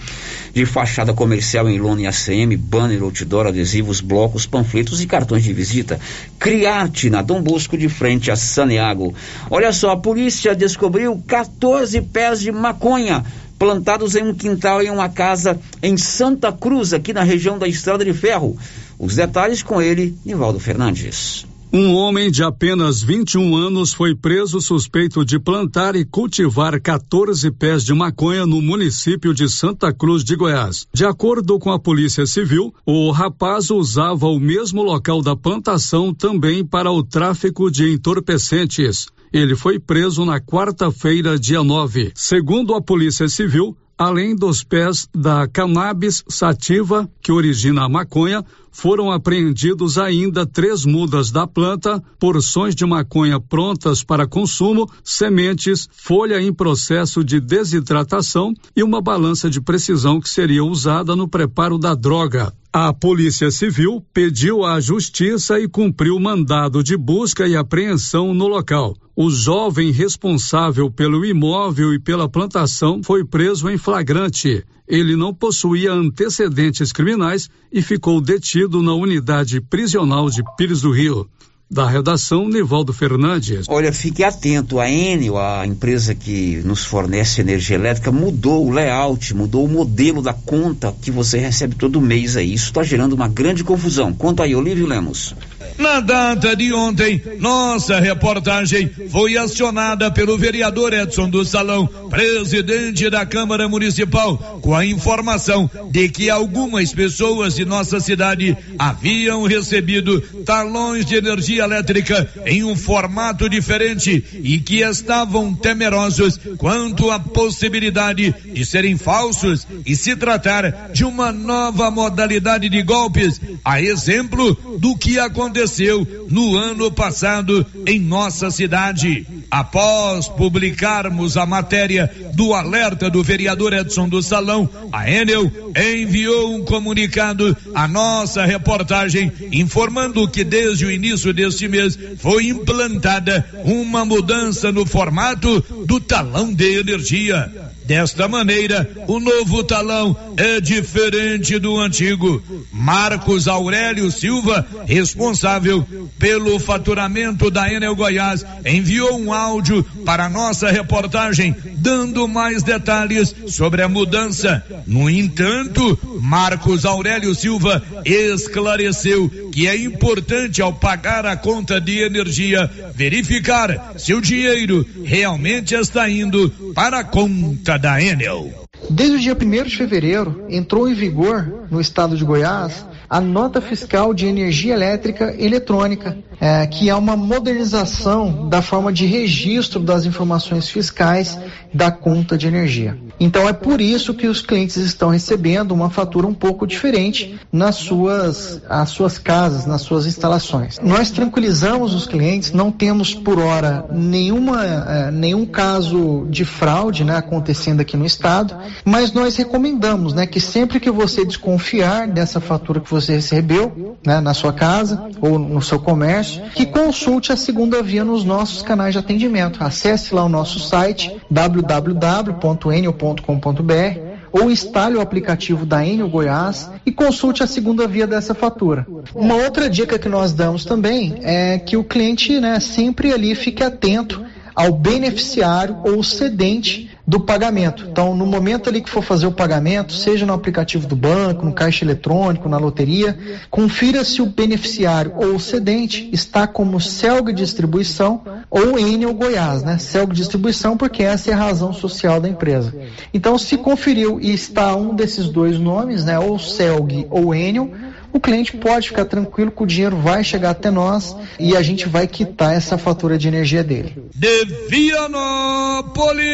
de 0.55 0.65
fachada 0.65 1.13
comercial 1.13 1.69
em 1.69 1.81
lona 1.81 2.03
e 2.03 2.07
ACM, 2.07 2.57
banner, 2.57 3.03
outdoor, 3.03 3.49
adesivos, 3.49 4.01
blocos, 4.01 4.47
panfletos 4.47 5.01
e 5.01 5.09
cartões 5.09 5.43
de 5.43 5.53
visita. 5.53 5.99
Criarte, 6.39 7.11
na 7.11 7.21
Dom 7.21 7.43
Bosco, 7.43 7.77
de 7.77 7.89
frente 7.89 8.31
a 8.31 8.37
Saneago. 8.37 9.13
Olha 9.51 9.73
só, 9.73 9.91
a 9.91 9.97
polícia 9.97 10.55
descobriu 10.55 11.21
14 11.27 12.01
pés 12.01 12.39
de 12.43 12.53
maconha 12.53 13.25
plantados 13.59 14.15
em 14.15 14.23
um 14.23 14.33
quintal 14.33 14.83
em 14.83 14.91
uma 14.91 15.09
casa 15.09 15.59
em 15.83 15.97
Santa 15.97 16.53
Cruz, 16.53 16.93
aqui 16.93 17.13
na 17.13 17.25
região 17.25 17.59
da 17.59 17.67
Estrada 17.67 18.05
de 18.05 18.13
Ferro. 18.13 18.57
Os 18.97 19.17
detalhes 19.17 19.65
com 19.65 19.83
ele, 19.83 20.17
Nivaldo 20.25 20.61
Fernandes. 20.61 21.45
Um 21.79 21.93
homem 21.93 22.31
de 22.31 22.43
apenas 22.43 23.03
21 23.03 23.55
anos 23.55 23.93
foi 23.93 24.15
preso 24.15 24.63
suspeito 24.63 25.23
de 25.27 25.39
plantar 25.39 25.95
e 25.95 26.07
cultivar 26.07 26.81
14 26.81 27.51
pés 27.51 27.85
de 27.85 27.93
maconha 27.93 28.47
no 28.47 28.63
município 28.63 29.35
de 29.35 29.47
Santa 29.47 29.93
Cruz 29.93 30.25
de 30.25 30.35
Goiás. 30.37 30.87
De 30.91 31.05
acordo 31.05 31.59
com 31.59 31.71
a 31.71 31.79
Polícia 31.79 32.25
Civil, 32.25 32.73
o 32.87 33.11
rapaz 33.11 33.69
usava 33.69 34.27
o 34.27 34.41
mesmo 34.41 34.83
local 34.83 35.21
da 35.21 35.37
plantação 35.37 36.15
também 36.15 36.65
para 36.65 36.91
o 36.91 37.03
tráfico 37.03 37.71
de 37.71 37.93
entorpecentes. 37.93 39.09
Ele 39.31 39.55
foi 39.55 39.79
preso 39.79 40.25
na 40.25 40.41
quarta-feira, 40.41 41.39
dia 41.39 41.63
9. 41.63 42.11
Segundo 42.15 42.75
a 42.75 42.81
Polícia 42.81 43.29
Civil, 43.29 43.77
além 43.99 44.37
dos 44.37 44.63
pés 44.63 45.09
da 45.15 45.49
cannabis 45.49 46.23
sativa, 46.29 47.09
que 47.23 47.33
origina 47.33 47.85
a 47.85 47.89
maconha, 47.89 48.45
foram 48.71 49.11
apreendidos 49.11 49.97
ainda 49.97 50.45
três 50.45 50.85
mudas 50.85 51.31
da 51.31 51.47
planta, 51.47 52.03
porções 52.19 52.75
de 52.75 52.85
maconha 52.85 53.41
prontas 53.41 54.05
para 54.05 54.27
consumo, 54.27 54.91
sementes, 55.03 55.89
folha 55.91 56.41
em 56.43 56.53
processo 56.53 57.25
de 57.25 57.41
desidratação 57.41 58.53
e 58.77 58.83
uma 58.83 59.01
balança 59.01 59.49
de 59.49 59.63
precisão 59.63 60.21
que 60.21 60.29
seria 60.29 60.63
usada 60.63 61.17
no 61.17 61.27
preparo 61.27 61.79
da 61.79 61.95
droga. 61.95 62.53
A 62.79 62.93
Polícia 62.93 63.51
Civil 63.51 64.05
pediu 64.13 64.63
à 64.63 64.79
Justiça 64.79 65.59
e 65.59 65.67
cumpriu 65.67 66.21
mandado 66.21 66.85
de 66.85 66.95
busca 66.95 67.49
e 67.49 67.57
apreensão 67.57 68.35
no 68.35 68.47
local. 68.47 68.95
O 69.17 69.31
jovem 69.31 69.91
responsável 69.91 70.91
pelo 70.91 71.25
imóvel 71.25 71.95
e 71.95 71.99
pela 71.99 72.29
plantação 72.29 73.03
foi 73.03 73.25
preso 73.25 73.71
em 73.71 73.79
flagrante. 73.79 74.63
Ele 74.87 75.17
não 75.17 75.33
possuía 75.33 75.91
antecedentes 75.91 76.93
criminais 76.93 77.49
e 77.73 77.81
ficou 77.81 78.21
detido 78.21 78.83
na 78.83 78.93
unidade 78.93 79.59
prisional 79.59 80.29
de 80.29 80.43
Pires 80.59 80.83
do 80.83 80.91
Rio. 80.91 81.27
Da 81.69 81.89
redação, 81.89 82.49
Nivaldo 82.49 82.93
Fernandes. 82.93 83.67
Olha, 83.69 83.93
fique 83.93 84.23
atento, 84.23 84.79
a 84.79 84.89
Enel, 84.89 85.37
a 85.37 85.67
empresa 85.67 86.15
que 86.15 86.63
nos 86.65 86.85
fornece 86.85 87.41
energia 87.41 87.75
elétrica, 87.75 88.13
mudou 88.13 88.65
o 88.65 88.71
layout, 88.71 89.35
mudou 89.35 89.65
o 89.65 89.69
modelo 89.69 90.23
da 90.23 90.33
conta 90.33 90.95
que 91.03 91.11
você 91.11 91.39
recebe 91.39 91.75
todo 91.75 92.01
mês 92.01 92.37
aí. 92.37 92.55
Isso 92.55 92.67
está 92.67 92.85
gerando 92.85 93.15
uma 93.15 93.27
grande 93.27 93.65
confusão. 93.65 94.13
Conta 94.13 94.45
aí, 94.45 94.55
Olívio 94.55 94.87
Lemos. 94.87 95.35
Na 95.79 96.01
data 96.01 96.57
de 96.57 96.73
ontem, 96.73 97.21
nossa 97.39 98.01
reportagem 98.01 98.91
foi 99.11 99.37
acionada 99.37 100.11
pelo 100.11 100.39
vereador 100.39 100.93
Edson 100.95 101.29
do 101.29 101.45
Salão, 101.45 101.87
presidente 102.09 103.11
da 103.11 103.27
Câmara 103.27 103.69
Municipal, 103.69 104.59
com 104.63 104.75
a 104.75 104.87
informação 104.87 105.71
de 105.91 106.09
que 106.09 106.31
algumas 106.31 106.93
pessoas 106.93 107.55
de 107.55 107.65
nossa 107.65 108.01
cidade 108.01 108.57
haviam 108.79 109.45
recebido 109.45 110.21
talões 110.47 111.05
de 111.05 111.17
energia 111.17 111.65
elétrica 111.65 112.27
em 112.47 112.65
um 112.65 112.75
formato 112.75 113.49
diferente 113.49 114.25
e 114.43 114.59
que 114.59 114.81
estavam 114.81 115.55
temerosos 115.55 116.41
quanto 116.57 117.11
à 117.11 117.19
possibilidade 117.21 118.35
de 118.53 118.65
serem 118.65 118.97
falsos 118.97 119.67
e 119.85 119.95
se 119.95 120.17
tratar 120.17 120.91
de 120.93 121.05
uma 121.05 121.33
nova 121.33 121.91
modalidade 121.91 122.69
de 122.69 122.83
golpes, 122.83 123.41
a 123.65 123.81
exemplo 123.81 124.57
do 124.79 124.97
que 124.97 125.19
aconteceu 125.19 126.27
no 126.29 126.57
ano 126.57 126.91
passado 126.91 127.67
em 127.87 127.99
nossa 127.99 128.51
cidade. 128.51 129.27
Após 129.51 130.29
publicarmos 130.29 131.37
a 131.37 131.47
matéria 131.47 132.11
do 132.35 132.53
alerta 132.53 133.09
do 133.09 133.23
vereador 133.23 133.73
Edson 133.73 134.09
do 134.09 134.23
Salão, 134.23 134.69
a 134.93 135.11
Enel 135.11 135.51
enviou 135.77 136.55
um 136.55 136.65
comunicado 136.65 137.57
à 137.75 137.87
nossa 137.87 138.45
reportagem 138.45 139.33
informando 139.53 140.29
que 140.29 140.45
desde 140.45 140.85
o 140.85 140.91
início 140.91 141.33
deste 141.33 141.69
mês 141.69 141.99
foi 142.19 142.49
implantada 142.49 143.45
uma 143.65 144.05
mudança 144.05 144.73
no 144.73 144.85
formato 144.85 145.65
do 145.87 146.01
talão 146.01 146.53
de 146.53 146.79
energia. 146.79 147.51
Desta 147.85 148.27
maneira, 148.27 148.91
o 149.07 149.21
novo 149.21 149.63
talão 149.63 150.26
é 150.37 150.61
diferente 150.61 151.59
do 151.59 151.79
antigo. 151.79 152.43
Marcos 152.73 153.49
Aurélio 153.49 154.11
Silva, 154.11 154.67
responsável 154.87 155.87
pelo 156.19 156.59
faturamento 156.59 157.51
da 157.51 157.73
Enel 157.73 157.97
Goiás, 157.97 158.45
enviou 158.65 159.19
um 159.19 159.33
áudio 159.33 159.85
para 160.05 160.29
nossa 160.29 160.71
reportagem 160.71 161.55
dando 161.77 162.27
mais 162.27 162.63
detalhes 162.63 163.35
sobre 163.49 163.83
a 163.83 163.89
mudança. 163.89 164.65
No 164.87 165.09
entanto, 165.09 165.99
Marcos 166.21 166.85
Aurélio 166.85 167.35
Silva 167.35 167.83
esclareceu 168.05 169.29
que 169.53 169.67
é 169.67 169.77
importante 169.77 170.61
ao 170.61 170.73
pagar 170.73 171.25
a 171.25 171.37
conta 171.37 171.81
de 171.81 172.01
energia 172.01 172.71
verificar 172.95 173.95
se 173.97 174.13
o 174.15 174.21
dinheiro 174.21 174.87
realmente 175.05 175.75
está 175.75 176.09
indo 176.09 176.51
para 176.75 177.01
a 177.01 177.05
conta 177.05 177.79
da 177.79 178.03
Enel. 178.03 178.66
Desde 178.89 179.17
o 179.17 179.21
dia 179.21 179.35
1 179.35 179.65
de 179.65 179.77
fevereiro, 179.77 180.45
entrou 180.49 180.89
em 180.89 180.95
vigor 180.95 181.67
no 181.71 181.81
estado 181.81 182.17
de 182.17 182.25
Goiás 182.25 182.85
a 183.09 183.21
nota 183.21 183.61
fiscal 183.61 184.13
de 184.13 184.27
energia 184.27 184.75
elétrica 184.75 185.35
eletrônica, 185.39 186.19
é, 186.41 186.67
que 186.67 186.91
é 186.91 186.95
uma 186.95 187.17
modernização 187.17 188.49
da 188.49 188.61
forma 188.61 188.93
de 188.93 189.07
registro 189.07 189.81
das 189.81 190.05
informações 190.05 190.69
fiscais 190.69 191.39
da 191.73 191.91
conta 191.91 192.37
de 192.37 192.47
energia. 192.47 192.99
Então 193.19 193.49
é 193.49 193.53
por 193.53 193.81
isso 193.81 194.13
que 194.13 194.27
os 194.27 194.43
clientes 194.43 194.77
estão 194.77 195.09
recebendo 195.09 195.73
uma 195.73 195.89
fatura 195.89 196.27
um 196.27 196.35
pouco 196.35 196.67
diferente 196.67 197.39
nas 197.51 197.77
suas, 197.77 198.61
as 198.69 198.91
suas 198.91 199.19
casas, 199.19 199.65
nas 199.65 199.81
suas 199.81 200.05
instalações. 200.05 200.79
Nós 200.83 201.11
tranquilizamos 201.11 201.95
os 201.95 202.07
clientes, 202.07 202.53
não 202.53 202.71
temos 202.71 203.15
por 203.15 203.39
hora 203.39 203.87
nenhuma, 203.91 204.65
é, 204.65 205.11
nenhum 205.11 205.47
caso 205.47 206.27
de 206.29 206.45
fraude 206.45 207.05
né, 207.05 207.17
acontecendo 207.17 207.81
aqui 207.81 207.97
no 207.97 208.05
estado, 208.05 208.55
mas 208.85 209.13
nós 209.13 209.37
recomendamos 209.37 210.13
né, 210.13 210.27
que 210.27 210.41
sempre 210.41 210.79
que 210.79 210.91
você 210.91 211.25
desconfiar 211.25 212.07
dessa 212.07 212.41
fatura 212.41 212.81
que 212.81 212.91
você 212.91 212.96
recebeu 212.99 213.97
né, 214.05 214.21
na 214.21 214.33
sua 214.33 214.53
casa 214.53 215.09
ou 215.21 215.39
no 215.39 215.61
seu 215.61 215.79
comércio, 215.79 216.43
que 216.55 216.65
consulte 216.65 217.33
a 217.33 217.37
segunda 217.37 217.83
via 217.83 218.05
nos 218.05 218.25
nossos 218.25 218.63
canais 218.63 218.95
de 218.95 218.99
atendimento. 218.99 219.63
Acesse 219.63 220.15
lá 220.15 220.25
o 220.25 220.29
nosso 220.29 220.59
site 220.59 221.15
www.enio.com.br 221.31 224.17
ou 224.33 224.51
instale 224.51 224.97
o 224.97 225.01
aplicativo 225.01 225.65
da 225.65 225.85
Enio 225.85 226.09
Goiás 226.09 226.71
e 226.85 226.93
consulte 226.93 227.43
a 227.43 227.47
segunda 227.47 227.87
via 227.87 228.07
dessa 228.07 228.35
fatura. 228.35 228.87
Uma 229.15 229.35
outra 229.35 229.69
dica 229.69 229.99
que 229.99 230.09
nós 230.09 230.33
damos 230.33 230.65
também 230.65 231.21
é 231.23 231.59
que 231.59 231.77
o 231.77 231.85
cliente 231.85 232.39
né, 232.39 232.61
sempre 232.61 233.13
ali 233.13 233.35
fique 233.35 233.63
atento 233.63 234.25
ao 234.57 234.73
beneficiário 234.73 235.77
ou 235.85 236.03
cedente 236.03 236.91
do 237.07 237.21
pagamento. 237.21 237.87
Então, 237.89 238.17
no 238.17 238.27
momento 238.27 238.69
ali 238.69 238.81
que 238.81 238.91
for 238.91 239.03
fazer 239.03 239.27
o 239.27 239.33
pagamento, 239.33 239.93
seja 239.93 240.27
no 240.27 240.33
aplicativo 240.33 240.89
do 240.89 240.97
banco, 240.97 241.45
no 241.45 241.53
caixa 241.53 241.85
eletrônico, 241.85 242.49
na 242.49 242.57
loteria, 242.57 243.17
confira 243.49 244.03
se 244.03 244.21
o 244.21 244.27
beneficiário 244.27 245.13
ou 245.15 245.39
cedente 245.39 246.09
está 246.13 246.47
como 246.47 246.81
Celg 246.81 247.33
Distribuição 247.33 248.23
ou 248.51 248.79
Enel 248.79 249.15
Goiás, 249.15 249.63
né? 249.63 249.79
Celg 249.79 250.13
Distribuição, 250.13 250.77
porque 250.77 251.03
essa 251.03 251.31
é 251.31 251.35
a 251.35 251.37
razão 251.37 251.73
social 251.73 252.21
da 252.21 252.29
empresa. 252.29 252.75
Então, 253.15 253.39
se 253.39 253.57
conferiu 253.59 254.19
e 254.21 254.33
está 254.33 254.75
um 254.75 254.95
desses 254.95 255.29
dois 255.29 255.59
nomes, 255.59 256.05
né? 256.05 256.19
Ou 256.19 256.39
Celg 256.39 257.07
ou 257.11 257.35
Enel, 257.35 257.71
o 258.17 258.21
cliente 258.21 258.57
pode 258.57 258.89
ficar 258.89 259.05
tranquilo 259.05 259.51
que 259.51 259.63
o 259.63 259.67
dinheiro 259.67 259.97
vai 259.97 260.25
chegar 260.25 260.51
até 260.51 260.71
nós 260.71 261.15
e 261.39 261.55
a 261.57 261.63
gente 261.63 261.87
vai 261.89 262.07
quitar 262.07 262.55
essa 262.55 262.79
fatura 262.79 263.19
de 263.19 263.29
energia 263.29 263.63
dele. 263.63 264.03
De 264.15 264.45
Vianópolis, 264.69 266.27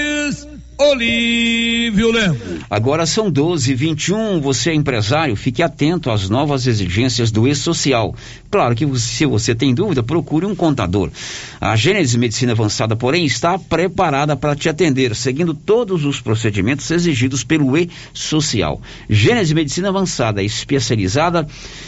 Olívio 0.90 2.10
Lemos. 2.10 2.62
Agora 2.68 3.06
são 3.06 3.30
12 3.30 3.70
e 3.70 3.74
21 3.74 4.40
Você 4.40 4.70
é 4.70 4.74
empresário, 4.74 5.36
fique 5.36 5.62
atento 5.62 6.10
às 6.10 6.28
novas 6.28 6.66
exigências 6.66 7.30
do 7.30 7.46
E-Social. 7.46 8.14
Claro 8.50 8.74
que 8.74 8.86
se 8.98 9.24
você 9.24 9.54
tem 9.54 9.74
dúvida, 9.74 10.02
procure 10.02 10.44
um 10.44 10.54
contador. 10.54 11.10
A 11.60 11.76
Gênesis 11.76 12.16
Medicina 12.16 12.52
Avançada, 12.52 12.96
porém, 12.96 13.24
está 13.24 13.58
preparada 13.58 14.34
para 14.34 14.56
te 14.56 14.68
atender, 14.68 15.14
seguindo 15.14 15.54
todos 15.54 16.04
os 16.04 16.20
procedimentos 16.20 16.90
exigidos 16.90 17.44
pelo 17.44 17.76
E-Social. 17.76 18.80
Gênesis 19.08 19.52
Medicina 19.52 19.90
Avançada, 19.90 20.42
especializada 20.42 21.46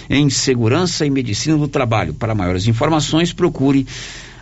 em 0.09 0.31
segurança 0.31 1.05
e 1.05 1.11
medicina 1.11 1.57
do 1.57 1.67
trabalho. 1.67 2.15
Para 2.15 2.35
maiores 2.35 2.67
informações, 2.67 3.33
procure 3.33 3.87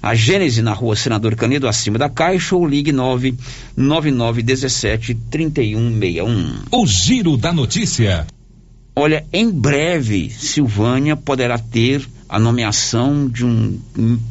a 0.02 0.16
Gênese 0.16 0.62
na 0.62 0.72
rua 0.72 0.96
Senador 0.96 1.36
Canedo, 1.36 1.68
acima 1.68 1.96
da 1.96 2.08
Caixa, 2.08 2.56
ou 2.56 2.66
ligue 2.66 2.90
99917 2.90 5.14
3161. 5.30 6.54
O 6.72 6.84
Giro 6.86 7.36
da 7.36 7.52
Notícia. 7.52 8.26
Olha, 8.96 9.24
em 9.32 9.48
breve, 9.48 10.28
Silvânia 10.28 11.16
poderá 11.16 11.56
ter 11.56 12.04
a 12.28 12.36
nomeação 12.38 13.28
de 13.28 13.44
um 13.44 13.78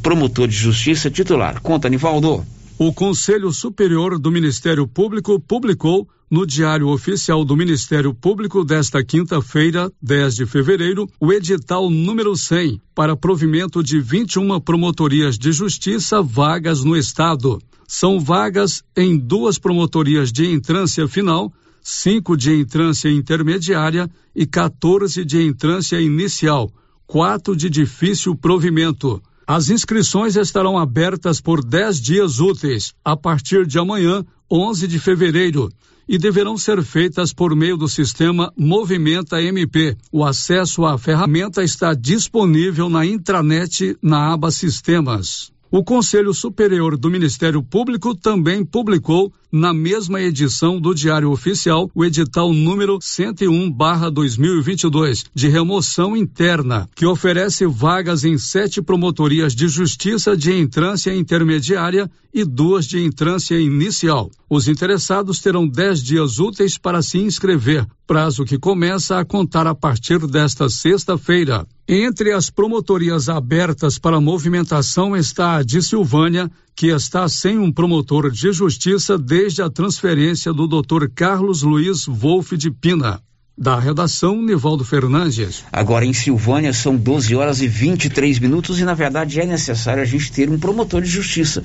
promotor 0.04 0.48
de 0.48 0.56
justiça 0.56 1.10
titular. 1.10 1.60
Conta, 1.62 1.90
Nivaldo. 1.90 2.46
O 2.84 2.92
Conselho 2.92 3.52
Superior 3.52 4.18
do 4.18 4.32
Ministério 4.32 4.88
Público 4.88 5.40
publicou 5.40 6.10
no 6.32 6.48
Diário 6.48 6.88
Oficial 6.88 7.46
do 7.46 7.56
Ministério 7.56 8.12
Público 8.12 8.66
desta 8.66 9.04
quinta-feira, 9.04 9.92
10 10.02 10.34
de 10.38 10.46
fevereiro, 10.48 11.08
o 11.20 11.32
edital 11.32 11.92
número 11.92 12.36
100 12.36 12.82
para 12.96 13.16
provimento 13.16 13.84
de 13.84 14.00
21 14.00 14.60
promotorias 14.60 15.38
de 15.38 15.52
justiça 15.52 16.24
vagas 16.24 16.84
no 16.84 16.98
estado. 16.98 17.62
São 17.88 18.20
vagas 18.20 18.84
em 18.98 19.16
duas 19.16 19.60
promotorias 19.60 20.32
de 20.32 20.48
entrância 20.48 21.08
final, 21.08 21.54
cinco 21.84 22.36
de 22.36 22.52
entrância 22.52 23.12
intermediária 23.12 24.10
e 24.36 24.44
14 24.48 25.24
de 25.24 25.40
entrância 25.46 26.02
inicial, 26.02 26.72
quatro 27.06 27.56
de 27.56 27.70
difícil 27.70 28.36
provimento. 28.36 29.22
As 29.46 29.70
inscrições 29.70 30.36
estarão 30.36 30.78
abertas 30.78 31.42
por 31.42 31.64
10 31.64 32.00
dias 32.00 32.40
úteis, 32.40 32.94
a 33.04 33.18
partir 33.18 33.66
de 33.66 33.80
amanhã, 33.80 34.24
11 34.50 34.88
de 34.88 35.00
fevereiro, 35.00 35.70
e 36.08 36.18
deverão 36.18 36.58
ser 36.58 36.84
feitas 36.84 37.34
por 37.34 37.56
meio 37.56 37.78
do 37.78 37.88
sistema 37.88 38.52
Movimenta 38.58 39.42
MP. 39.42 39.96
O 40.12 40.24
acesso 40.24 40.86
à 40.86 40.98
ferramenta 40.98 41.64
está 41.64 41.94
disponível 41.94 42.90
na 42.90 43.06
intranet 43.06 43.98
na 44.02 44.34
aba 44.34 44.52
Sistemas. 44.52 45.52
O 45.72 45.84
Conselho 45.84 46.34
Superior 46.34 46.98
do 46.98 47.10
Ministério 47.10 47.64
Público 47.64 48.14
também 48.14 48.66
publicou, 48.66 49.32
na 49.52 49.74
mesma 49.74 50.22
edição 50.22 50.80
do 50.80 50.96
Diário 50.96 51.30
Oficial, 51.30 51.92
o 51.94 52.06
edital 52.06 52.54
número 52.54 53.00
101/2022 53.00 55.26
de 55.36 55.50
remoção 55.50 56.16
interna, 56.16 56.88
que 56.96 57.06
oferece 57.06 57.66
vagas 57.66 58.24
em 58.24 58.38
sete 58.38 58.82
promotorias 58.82 59.54
de 59.54 59.68
justiça 59.68 60.38
de 60.38 60.54
entrância 60.54 61.14
intermediária 61.14 62.10
e 62.34 62.46
duas 62.46 62.86
de 62.86 63.04
entrância 63.04 63.60
inicial. 63.60 64.32
Os 64.50 64.70
interessados 64.70 65.40
terão 65.40 65.68
dez 65.68 66.02
dias 66.02 66.40
úteis 66.40 66.78
para 66.78 67.02
se 67.02 67.18
inscrever, 67.18 67.86
prazo 68.08 68.46
que 68.46 68.58
começa 68.58 69.20
a 69.20 69.26
contar 69.26 69.68
a 69.68 69.76
partir 69.76 70.26
desta 70.28 70.70
sexta-feira. 70.70 71.68
Entre 71.88 72.32
as 72.32 72.50
promotorias 72.50 73.28
abertas 73.28 74.00
para 74.00 74.22
movimentação 74.22 75.16
está 75.16 75.58
a 75.58 75.64
de 75.64 75.82
Silvânia, 75.82 76.50
que 76.76 76.88
está 76.88 77.28
sem 77.28 77.58
um 77.58 77.72
promotor 77.72 78.32
de 78.32 78.52
justiça 78.52 79.18
desde 79.18 79.62
a 79.62 79.70
transferência 79.70 80.54
do 80.54 80.68
Dr. 80.68 81.08
Carlos 81.14 81.62
Luiz 81.62 82.06
Wolff 82.06 82.58
de 82.58 82.72
Pina. 82.72 83.22
Da 83.58 83.80
redação, 83.80 84.42
Nivaldo 84.42 84.84
Fernandes. 84.84 85.64
Agora 85.72 86.06
em 86.06 86.14
Silvânia 86.14 86.74
são 86.74 86.96
12 86.96 87.36
horas 87.36 87.62
e 87.62 87.68
23 87.68 88.40
minutos 88.40 88.80
e 88.80 88.84
na 88.84 88.94
verdade 88.94 89.40
é 89.40 89.46
necessário 89.46 90.02
a 90.02 90.06
gente 90.06 90.32
ter 90.32 90.50
um 90.50 90.58
promotor 90.58 91.02
de 91.02 91.10
justiça. 91.10 91.62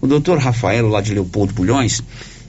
O 0.00 0.06
doutor 0.06 0.38
Rafael, 0.38 0.86
lá 0.86 1.00
de 1.00 1.14
Leopoldo 1.14 1.52
Bulhões, 1.52 2.02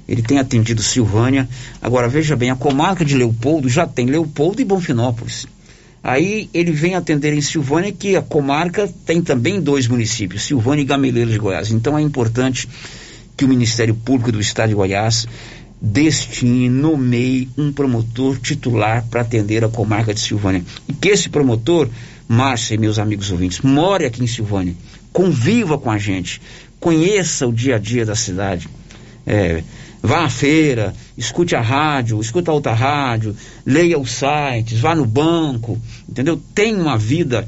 ele 0.07 0.21
tem 0.21 0.39
atendido 0.39 0.83
Silvânia. 0.83 1.47
Agora 1.81 2.07
veja 2.07 2.35
bem, 2.35 2.51
a 2.51 2.55
comarca 2.55 3.05
de 3.05 3.15
Leopoldo 3.15 3.69
já 3.69 3.87
tem 3.87 4.05
Leopoldo 4.05 4.61
e 4.61 4.65
Bonfinópolis. 4.65 5.47
Aí 6.03 6.49
ele 6.53 6.71
vem 6.71 6.95
atender 6.95 7.33
em 7.33 7.41
Silvânia, 7.41 7.91
que 7.91 8.15
a 8.15 8.21
comarca 8.21 8.91
tem 9.05 9.21
também 9.21 9.61
dois 9.61 9.87
municípios, 9.87 10.43
Silvânia 10.43 10.81
e 10.81 10.85
Gameleira 10.85 11.29
de 11.29 11.37
Goiás. 11.37 11.71
Então 11.71 11.97
é 11.97 12.01
importante 12.01 12.67
que 13.37 13.45
o 13.45 13.47
Ministério 13.47 13.93
Público 13.93 14.31
do 14.31 14.41
Estado 14.41 14.69
de 14.69 14.75
Goiás 14.75 15.27
destine, 15.81 16.69
nomeie 16.69 17.49
um 17.57 17.71
promotor 17.71 18.37
titular 18.37 19.03
para 19.09 19.21
atender 19.21 19.63
a 19.63 19.69
comarca 19.69 20.13
de 20.13 20.19
Silvânia. 20.19 20.63
E 20.87 20.93
que 20.93 21.09
esse 21.09 21.29
promotor, 21.29 21.89
Márcia 22.27 22.75
e 22.75 22.77
meus 22.77 22.99
amigos 22.99 23.31
ouvintes, 23.31 23.61
more 23.61 24.05
aqui 24.05 24.23
em 24.23 24.27
Silvânia, 24.27 24.75
conviva 25.11 25.77
com 25.77 25.89
a 25.89 25.97
gente, 25.97 26.41
conheça 26.79 27.47
o 27.47 27.51
dia 27.51 27.75
a 27.75 27.79
dia 27.79 28.05
da 28.05 28.15
cidade. 28.15 28.69
É, 29.25 29.63
vá 30.01 30.25
à 30.25 30.29
feira, 30.29 30.93
escute 31.17 31.55
a 31.55 31.61
rádio, 31.61 32.19
escute 32.19 32.49
a 32.49 32.53
outra 32.53 32.73
rádio, 32.73 33.35
leia 33.65 33.99
os 33.99 34.11
sites, 34.11 34.79
vá 34.79 34.95
no 34.95 35.05
banco, 35.05 35.79
entendeu? 36.09 36.41
Tenha 36.55 36.77
uma 36.77 36.97
vida 36.97 37.47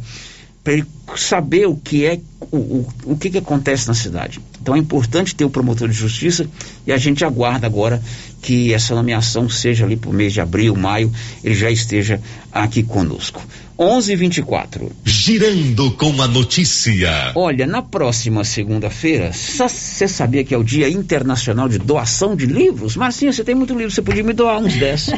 para 0.64 0.74
ele 0.74 0.86
saber 1.18 1.68
o 1.68 1.76
que 1.76 2.06
é 2.06 2.20
o, 2.52 2.58
o, 2.58 2.94
o 3.06 3.18
que, 3.18 3.30
que 3.30 3.38
acontece 3.38 3.88
na 3.88 3.94
cidade. 3.94 4.40
Então 4.62 4.76
é 4.76 4.80
importante 4.80 5.36
ter 5.36 5.44
o 5.44 5.50
promotor 5.50 5.90
de 5.90 5.94
justiça 5.94 6.48
e 6.88 6.92
a 6.94 6.98
gente 6.98 7.26
aguarda 7.26 7.68
agora 7.68 8.02
que 8.44 8.74
essa 8.74 8.94
nomeação 8.94 9.50
seja 9.50 9.86
ali 9.86 9.96
para 9.96 10.10
o 10.10 10.14
mês 10.14 10.34
de 10.34 10.42
abril, 10.42 10.76
maio, 10.76 11.12
ele 11.42 11.56
já 11.56 11.72
esteja 11.72 12.22
aqui 12.52 12.84
conosco. 12.84 13.42
11:24. 13.78 14.92
Girando 15.04 15.92
com 15.92 16.22
a 16.22 16.28
notícia. 16.28 17.32
Olha, 17.36 17.66
na 17.66 17.82
próxima 17.82 18.44
segunda-feira, 18.44 19.32
você 19.34 20.08
sabia 20.08 20.44
que 20.44 20.54
é 20.54 20.58
o 20.58 20.64
Dia 20.64 20.88
Internacional 20.90 21.68
de 21.68 21.80
Doação 21.80 22.36
de 22.36 22.46
Livros? 22.46 22.96
Marcinha, 22.96 23.34
você 23.34 23.44
tem 23.44 23.56
muito 23.56 23.74
livro, 23.74 23.92
você 23.92 24.02
podia 24.02 24.24
me 24.24 24.32
doar 24.32 24.60
uns 24.60 24.76
10. 24.76 25.10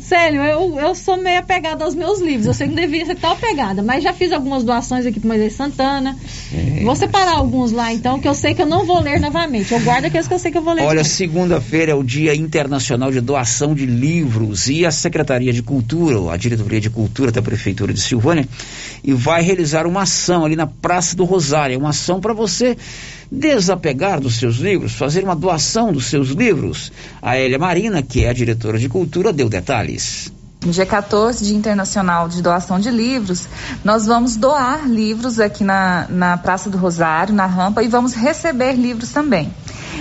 Sério, 0.00 0.42
eu, 0.44 0.80
eu 0.80 0.94
sou 0.96 1.16
meio 1.16 1.38
apegada 1.38 1.84
aos 1.84 1.94
meus 1.94 2.20
livros. 2.20 2.46
Eu 2.46 2.54
sei 2.54 2.66
que 2.66 2.74
não 2.74 2.82
devia 2.82 3.06
ser 3.06 3.14
tão 3.14 3.30
apegada, 3.30 3.82
mas 3.82 4.02
já 4.02 4.12
fiz 4.12 4.32
algumas 4.32 4.64
doações 4.64 5.06
aqui 5.06 5.20
para 5.20 5.28
Moisés 5.28 5.52
Santana. 5.52 6.16
É, 6.52 6.82
vou 6.82 6.96
separar 6.96 7.36
alguns 7.36 7.70
lá, 7.70 7.92
então, 7.92 8.18
que 8.18 8.26
eu 8.26 8.34
sei 8.34 8.52
que 8.52 8.62
eu 8.62 8.66
não 8.66 8.84
vou 8.84 9.00
ler 9.00 9.20
novamente. 9.20 9.72
Eu 9.72 9.80
guardo 9.80 10.06
aqueles 10.06 10.26
que 10.26 10.34
eu 10.34 10.38
sei 10.40 10.50
que 10.50 10.58
eu 10.58 10.62
vou 10.62 10.74
ler. 10.74 10.82
Olha, 10.82 11.04
segunda-feira 11.04 11.92
é 11.92 11.94
o 11.98 12.04
Dia 12.04 12.34
Internacional 12.34 13.10
de 13.10 13.20
Doação 13.20 13.74
de 13.74 13.84
Livros 13.84 14.68
e 14.68 14.86
a 14.86 14.90
Secretaria 14.90 15.52
de 15.52 15.62
Cultura, 15.62 16.32
a 16.32 16.36
Diretoria 16.36 16.80
de 16.80 16.88
Cultura 16.88 17.32
da 17.32 17.42
Prefeitura 17.42 17.92
de 17.92 18.00
Silvânia, 18.00 18.48
e 19.02 19.12
vai 19.12 19.42
realizar 19.42 19.86
uma 19.86 20.02
ação 20.02 20.44
ali 20.44 20.56
na 20.56 20.66
Praça 20.66 21.16
do 21.16 21.24
Rosário. 21.24 21.74
É 21.74 21.78
uma 21.78 21.90
ação 21.90 22.20
para 22.20 22.32
você 22.32 22.76
desapegar 23.30 24.20
dos 24.20 24.38
seus 24.38 24.56
livros, 24.56 24.94
fazer 24.94 25.24
uma 25.24 25.36
doação 25.36 25.92
dos 25.92 26.06
seus 26.06 26.30
livros. 26.30 26.92
A 27.20 27.38
Elia 27.38 27.58
Marina, 27.58 28.02
que 28.02 28.24
é 28.24 28.30
a 28.30 28.32
diretora 28.32 28.78
de 28.78 28.88
cultura, 28.88 29.32
deu 29.32 29.48
detalhes. 29.48 30.37
No 30.64 30.72
dia 30.72 30.84
14, 30.84 31.44
Dia 31.44 31.56
Internacional 31.56 32.28
de 32.28 32.42
Doação 32.42 32.80
de 32.80 32.90
Livros, 32.90 33.46
nós 33.84 34.06
vamos 34.06 34.34
doar 34.34 34.88
livros 34.88 35.38
aqui 35.38 35.62
na, 35.62 36.06
na 36.08 36.36
Praça 36.36 36.68
do 36.68 36.76
Rosário, 36.76 37.32
na 37.32 37.46
rampa, 37.46 37.80
e 37.82 37.86
vamos 37.86 38.12
receber 38.12 38.72
livros 38.72 39.10
também. 39.10 39.54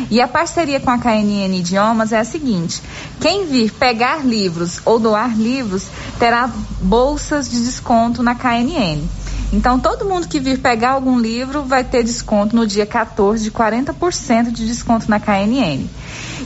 E 0.09 0.19
a 0.19 0.27
parceria 0.27 0.79
com 0.79 0.89
a 0.89 0.97
KNN 0.97 1.59
Idiomas 1.59 2.11
é 2.11 2.19
a 2.19 2.23
seguinte: 2.23 2.81
quem 3.19 3.45
vir 3.45 3.71
pegar 3.71 4.25
livros 4.25 4.81
ou 4.83 4.97
doar 4.99 5.37
livros 5.37 5.87
terá 6.17 6.49
bolsas 6.81 7.49
de 7.49 7.63
desconto 7.63 8.23
na 8.23 8.33
KNN. 8.33 9.03
Então, 9.51 9.79
todo 9.79 10.03
mundo 10.03 10.27
que 10.27 10.39
vir 10.39 10.59
pegar 10.59 10.91
algum 10.91 11.17
livro 11.17 11.63
vai 11.63 11.83
ter 11.83 12.03
desconto 12.03 12.55
no 12.55 12.67
dia 12.67 12.85
14 12.85 13.43
de 13.43 13.51
40% 13.51 14.51
de 14.51 14.67
desconto 14.67 15.09
na 15.09 15.19
KNN. 15.19 15.87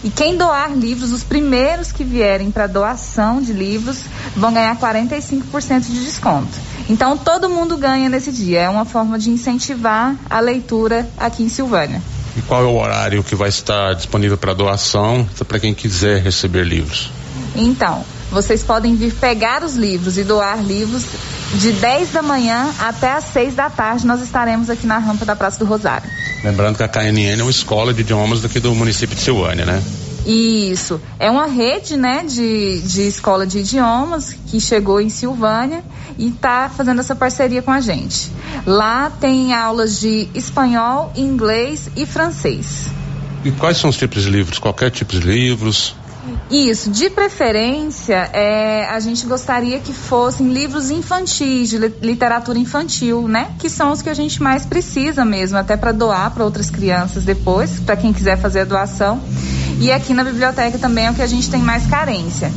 E 0.03 0.09
quem 0.09 0.37
doar 0.37 0.71
livros, 0.71 1.11
os 1.11 1.23
primeiros 1.23 1.91
que 1.91 2.03
vierem 2.03 2.51
para 2.51 2.67
doação 2.67 3.41
de 3.41 3.53
livros, 3.53 4.03
vão 4.35 4.53
ganhar 4.53 4.75
45% 4.77 5.81
de 5.81 6.05
desconto. 6.05 6.51
Então, 6.89 7.17
todo 7.17 7.49
mundo 7.49 7.75
ganha 7.77 8.07
nesse 8.07 8.31
dia. 8.31 8.61
É 8.61 8.69
uma 8.69 8.85
forma 8.85 9.17
de 9.17 9.31
incentivar 9.31 10.15
a 10.29 10.39
leitura 10.39 11.09
aqui 11.17 11.43
em 11.43 11.49
Silvânia. 11.49 12.01
E 12.37 12.41
qual 12.41 12.63
é 12.63 12.67
o 12.67 12.75
horário 12.75 13.23
que 13.23 13.35
vai 13.35 13.49
estar 13.49 13.93
disponível 13.93 14.37
para 14.37 14.53
doação 14.53 15.27
para 15.47 15.59
quem 15.59 15.73
quiser 15.73 16.21
receber 16.21 16.63
livros? 16.65 17.11
Então, 17.55 18.05
vocês 18.31 18.63
podem 18.63 18.95
vir 18.95 19.13
pegar 19.13 19.63
os 19.63 19.75
livros 19.75 20.17
e 20.17 20.23
doar 20.23 20.63
livros 20.63 21.05
de 21.53 21.73
10 21.73 22.11
da 22.11 22.21
manhã 22.21 22.73
até 22.79 23.11
as 23.11 23.25
6 23.25 23.55
da 23.55 23.69
tarde. 23.69 24.07
Nós 24.07 24.21
estaremos 24.21 24.69
aqui 24.69 24.87
na 24.87 24.97
rampa 24.97 25.25
da 25.25 25.35
Praça 25.35 25.59
do 25.59 25.65
Rosário. 25.65 26.09
Lembrando 26.43 26.77
que 26.77 26.83
a 26.83 26.87
KNN 26.87 27.39
é 27.39 27.43
uma 27.43 27.51
escola 27.51 27.93
de 27.93 28.01
idiomas 28.01 28.41
daqui 28.41 28.59
do 28.59 28.73
município 28.73 29.15
de 29.15 29.21
Silvânia, 29.21 29.65
né? 29.65 29.83
Isso. 30.25 31.01
É 31.19 31.29
uma 31.29 31.47
rede, 31.47 31.97
né, 31.97 32.23
de, 32.23 32.79
de 32.81 33.01
escola 33.07 33.45
de 33.45 33.59
idiomas 33.59 34.33
que 34.47 34.59
chegou 34.59 35.01
em 35.01 35.09
Silvânia 35.09 35.83
e 36.17 36.27
está 36.27 36.69
fazendo 36.69 36.99
essa 36.99 37.15
parceria 37.15 37.61
com 37.61 37.71
a 37.71 37.81
gente. 37.81 38.31
Lá 38.65 39.09
tem 39.09 39.53
aulas 39.53 39.99
de 39.99 40.29
espanhol, 40.33 41.11
inglês 41.15 41.89
e 41.95 42.05
francês. 42.05 42.87
E 43.43 43.51
quais 43.51 43.77
são 43.77 43.89
os 43.89 43.97
tipos 43.97 44.23
de 44.23 44.29
livros? 44.29 44.59
Qualquer 44.59 44.91
tipo 44.91 45.13
de 45.13 45.19
livros? 45.19 45.95
Isso, 46.51 46.91
de 46.91 47.09
preferência, 47.09 48.29
é, 48.33 48.85
a 48.89 48.99
gente 48.99 49.25
gostaria 49.25 49.79
que 49.79 49.93
fossem 49.93 50.51
livros 50.51 50.91
infantis, 50.91 51.69
de 51.69 51.77
literatura 51.77 52.59
infantil, 52.59 53.25
né? 53.25 53.51
Que 53.57 53.69
são 53.69 53.93
os 53.93 54.01
que 54.01 54.09
a 54.09 54.13
gente 54.13 54.43
mais 54.43 54.65
precisa 54.65 55.23
mesmo, 55.23 55.57
até 55.57 55.77
para 55.77 55.93
doar 55.93 56.29
para 56.31 56.43
outras 56.43 56.69
crianças 56.69 57.23
depois, 57.23 57.79
para 57.79 57.95
quem 57.95 58.11
quiser 58.11 58.37
fazer 58.37 58.59
a 58.59 58.65
doação. 58.65 59.21
E 59.79 59.93
aqui 59.93 60.13
na 60.13 60.25
biblioteca 60.25 60.77
também 60.77 61.05
é 61.05 61.11
o 61.11 61.13
que 61.13 61.21
a 61.21 61.27
gente 61.27 61.49
tem 61.49 61.61
mais 61.61 61.87
carência. 61.87 62.51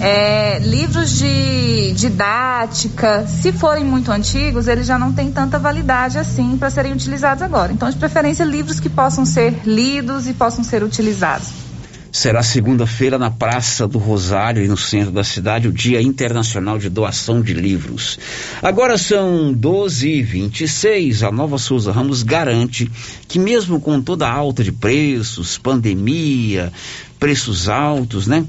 É, 0.00 0.58
livros 0.58 1.16
de 1.16 1.92
didática, 1.92 3.28
se 3.28 3.52
forem 3.52 3.84
muito 3.84 4.10
antigos, 4.10 4.66
eles 4.66 4.88
já 4.88 4.98
não 4.98 5.12
têm 5.12 5.30
tanta 5.30 5.56
validade 5.56 6.18
assim 6.18 6.56
para 6.58 6.68
serem 6.68 6.92
utilizados 6.92 7.44
agora. 7.44 7.72
Então, 7.72 7.88
de 7.88 7.96
preferência, 7.96 8.42
livros 8.42 8.80
que 8.80 8.88
possam 8.88 9.24
ser 9.24 9.54
lidos 9.64 10.26
e 10.26 10.34
possam 10.34 10.64
ser 10.64 10.82
utilizados 10.82 11.65
será 12.10 12.42
segunda-feira 12.42 13.18
na 13.18 13.30
Praça 13.30 13.86
do 13.86 13.98
Rosário, 13.98 14.64
e 14.64 14.68
no 14.68 14.76
centro 14.76 15.10
da 15.10 15.24
cidade, 15.24 15.68
o 15.68 15.72
Dia 15.72 16.00
Internacional 16.00 16.78
de 16.78 16.88
Doação 16.88 17.40
de 17.42 17.52
Livros. 17.52 18.18
Agora 18.62 18.96
são 18.96 19.52
12 19.52 20.08
e 20.08 20.22
26 20.22 21.22
A 21.22 21.30
Nova 21.30 21.58
Souza 21.58 21.92
Ramos 21.92 22.22
garante 22.22 22.90
que, 23.28 23.38
mesmo 23.38 23.80
com 23.80 24.00
toda 24.00 24.26
a 24.26 24.32
alta 24.32 24.64
de 24.64 24.72
preços, 24.72 25.58
pandemia, 25.58 26.72
preços 27.18 27.68
altos, 27.68 28.26
né? 28.26 28.44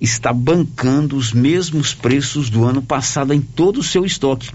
Está 0.00 0.32
bancando 0.32 1.16
os 1.16 1.32
mesmos 1.32 1.94
preços 1.94 2.50
do 2.50 2.64
ano 2.64 2.82
passado 2.82 3.32
em 3.32 3.40
todo 3.40 3.78
o 3.80 3.84
seu 3.84 4.04
estoque. 4.04 4.50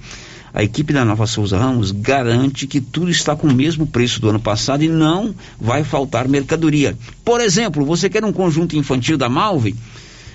A 0.58 0.64
equipe 0.64 0.92
da 0.92 1.06
Nova 1.06 1.28
Souza 1.28 1.56
Ramos 1.56 1.92
garante 1.92 2.66
que 2.66 2.82
tudo 2.82 3.12
está 3.12 3.36
com 3.36 3.46
o 3.46 3.54
mesmo 3.54 3.86
preço 3.86 4.20
do 4.20 4.28
ano 4.28 4.40
passado 4.40 4.84
e 4.84 4.88
não 4.88 5.36
vai 5.62 5.84
faltar 5.84 6.28
mercadoria. 6.28 6.98
Por 7.24 7.40
exemplo, 7.40 7.86
você 7.86 8.10
quer 8.10 8.26
um 8.26 8.34
conjunto 8.34 8.76
infantil 8.76 9.20
da 9.20 9.30
Malve? 9.30 9.76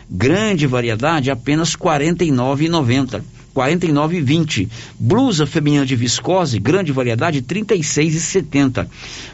Grande 0.08 0.64
variedade, 0.64 1.28
apenas 1.28 1.74
R$ 1.74 1.80
49,90. 1.80 3.20
49,20. 3.52 4.68
Blusa 4.96 5.44
feminina 5.44 5.84
de 5.84 5.96
viscose, 5.96 6.60
grande 6.60 6.92
variedade, 6.92 7.42
36,70. 7.42 8.86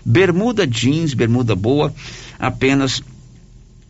Bermuda 0.02 0.66
jeans, 0.66 1.12
bermuda 1.12 1.54
boa, 1.54 1.92
apenas 2.38 3.02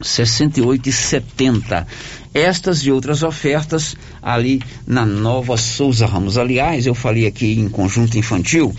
68,70. 0.03 1.87
Estas 2.33 2.81
e 2.81 2.93
outras 2.93 3.23
ofertas 3.23 3.97
ali 4.23 4.63
na 4.87 5.05
Nova 5.05 5.57
Souza 5.57 6.07
Ramos. 6.07 6.37
Aliás, 6.39 6.87
eu 6.87 6.95
falei 6.95 7.27
aqui 7.27 7.59
em 7.59 7.69
conjunto 7.69 8.17
infantil. 8.19 8.75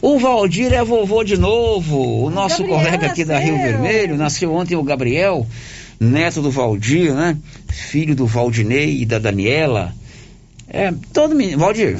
O 0.00 0.18
Valdir 0.18 0.72
é 0.72 0.84
vovô 0.84 1.24
de 1.24 1.36
novo. 1.36 2.24
O 2.24 2.30
nosso 2.30 2.58
Gabriel 2.58 2.78
colega 2.78 3.06
aqui 3.06 3.24
da 3.24 3.38
Rio 3.38 3.56
Vermelho. 3.56 4.16
Nasceu 4.16 4.54
ontem 4.54 4.76
o 4.76 4.82
Gabriel, 4.82 5.46
neto 5.98 6.40
do 6.42 6.50
Valdir, 6.50 7.14
né? 7.14 7.36
Filho 7.68 8.14
do 8.14 8.26
Valdinei 8.26 9.00
e 9.00 9.06
da 9.06 9.18
Daniela. 9.18 9.94
É, 10.68 10.92
todo 11.12 11.34
menino. 11.34 11.58
Valdir, 11.58 11.98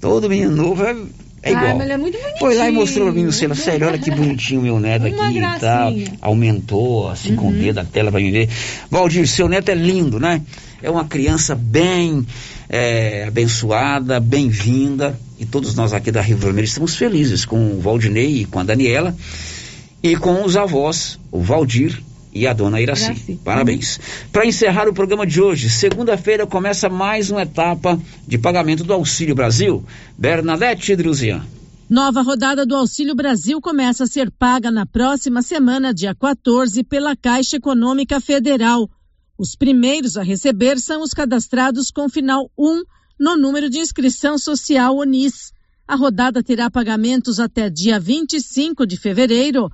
todo 0.00 0.28
menino 0.28 0.50
novo 0.50 0.82
é 0.84 0.96
é 1.42 1.52
igual. 1.52 1.80
Ah, 1.80 1.82
ele 1.82 1.92
é 1.92 1.96
muito 1.96 2.18
bonitinho. 2.18 2.38
Foi 2.38 2.54
lá 2.54 2.68
e 2.68 2.72
mostrou 2.72 3.06
pra 3.06 3.14
mim 3.14 3.24
no 3.24 3.32
celular. 3.32 3.56
Sério, 3.56 3.86
olha 3.86 3.98
que 3.98 4.10
bonitinho 4.10 4.62
meu 4.62 4.78
neto 4.78 5.06
aqui 5.06 5.38
e 5.38 5.60
tal. 5.60 5.92
Aumentou, 6.20 7.08
assim, 7.08 7.30
uhum. 7.30 7.36
com 7.36 7.48
o 7.48 7.52
dedo 7.52 7.76
da 7.76 7.84
tela 7.84 8.10
pra 8.10 8.20
me 8.20 8.30
ver. 8.30 8.48
Valdir, 8.90 9.26
seu 9.26 9.48
neto 9.48 9.70
é 9.70 9.74
lindo, 9.74 10.20
né? 10.20 10.42
É 10.82 10.90
uma 10.90 11.04
criança 11.04 11.54
bem 11.54 12.26
é, 12.68 13.24
abençoada, 13.26 14.20
bem-vinda. 14.20 15.18
E 15.38 15.46
todos 15.46 15.74
nós 15.74 15.92
aqui 15.92 16.10
da 16.10 16.20
Rio 16.20 16.36
Vermelho 16.36 16.66
estamos 16.66 16.94
felizes 16.94 17.44
com 17.44 17.72
o 17.72 17.80
Valdinei 17.80 18.42
e 18.42 18.44
com 18.44 18.58
a 18.58 18.62
Daniela. 18.62 19.16
E 20.02 20.16
com 20.16 20.44
os 20.44 20.56
avós, 20.56 21.18
o 21.30 21.40
Valdir 21.40 22.02
e 22.32 22.46
a 22.46 22.52
dona 22.52 22.80
Iraci. 22.80 23.06
Iraci. 23.06 23.40
Parabéns. 23.44 24.00
Para 24.32 24.46
encerrar 24.46 24.88
o 24.88 24.94
programa 24.94 25.26
de 25.26 25.40
hoje, 25.40 25.68
segunda-feira 25.68 26.46
começa 26.46 26.88
mais 26.88 27.30
uma 27.30 27.42
etapa 27.42 28.00
de 28.26 28.38
pagamento 28.38 28.84
do 28.84 28.92
Auxílio 28.92 29.34
Brasil. 29.34 29.84
Bernadette 30.16 30.94
Druzian. 30.96 31.44
Nova 31.88 32.22
rodada 32.22 32.64
do 32.64 32.76
Auxílio 32.76 33.16
Brasil 33.16 33.60
começa 33.60 34.04
a 34.04 34.06
ser 34.06 34.30
paga 34.30 34.70
na 34.70 34.86
próxima 34.86 35.42
semana, 35.42 35.92
dia 35.92 36.14
14, 36.14 36.84
pela 36.84 37.16
Caixa 37.16 37.56
Econômica 37.56 38.20
Federal. 38.20 38.88
Os 39.36 39.56
primeiros 39.56 40.16
a 40.16 40.22
receber 40.22 40.78
são 40.78 41.02
os 41.02 41.12
cadastrados 41.12 41.90
com 41.90 42.08
final 42.08 42.48
1 42.56 42.82
no 43.18 43.36
número 43.36 43.68
de 43.68 43.78
inscrição 43.78 44.38
social 44.38 44.96
ONIS. 44.96 45.52
A 45.88 45.96
rodada 45.96 46.42
terá 46.42 46.70
pagamentos 46.70 47.40
até 47.40 47.68
dia 47.68 47.98
25 47.98 48.86
de 48.86 48.96
fevereiro, 48.96 49.68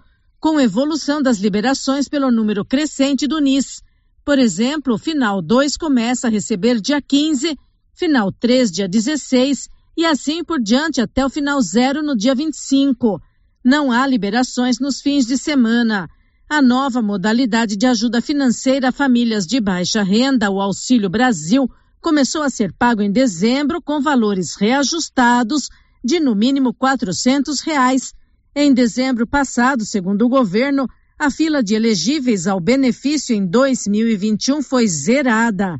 com 0.46 0.60
evolução 0.60 1.20
das 1.20 1.38
liberações 1.38 2.08
pelo 2.08 2.30
número 2.30 2.64
crescente 2.64 3.26
do 3.26 3.40
NIS. 3.40 3.82
Por 4.24 4.38
exemplo, 4.38 4.96
final 4.96 5.42
2 5.42 5.76
começa 5.76 6.28
a 6.28 6.30
receber 6.30 6.80
dia 6.80 7.02
15, 7.02 7.58
final 7.92 8.30
3 8.30 8.70
dia 8.70 8.88
16 8.88 9.68
e 9.96 10.06
assim 10.06 10.44
por 10.44 10.62
diante 10.62 11.00
até 11.00 11.26
o 11.26 11.28
final 11.28 11.60
0 11.60 12.00
no 12.00 12.16
dia 12.16 12.32
25. 12.32 13.20
Não 13.64 13.90
há 13.90 14.06
liberações 14.06 14.78
nos 14.78 15.00
fins 15.00 15.26
de 15.26 15.36
semana. 15.36 16.08
A 16.48 16.62
nova 16.62 17.02
modalidade 17.02 17.76
de 17.76 17.84
ajuda 17.84 18.22
financeira 18.22 18.90
a 18.90 18.92
famílias 18.92 19.48
de 19.48 19.60
baixa 19.60 20.04
renda, 20.04 20.48
o 20.48 20.60
Auxílio 20.60 21.10
Brasil, 21.10 21.68
começou 22.00 22.44
a 22.44 22.50
ser 22.50 22.72
pago 22.72 23.02
em 23.02 23.10
dezembro 23.10 23.82
com 23.82 24.00
valores 24.00 24.54
reajustados 24.54 25.68
de 26.04 26.20
no 26.20 26.36
mínimo 26.36 26.72
400 26.72 27.58
reais. 27.62 28.14
Em 28.58 28.72
dezembro 28.72 29.26
passado, 29.26 29.84
segundo 29.84 30.24
o 30.24 30.30
governo, 30.30 30.88
a 31.18 31.30
fila 31.30 31.62
de 31.62 31.74
elegíveis 31.74 32.46
ao 32.46 32.58
benefício 32.58 33.36
em 33.36 33.44
2021 33.44 34.62
foi 34.62 34.88
zerada. 34.88 35.78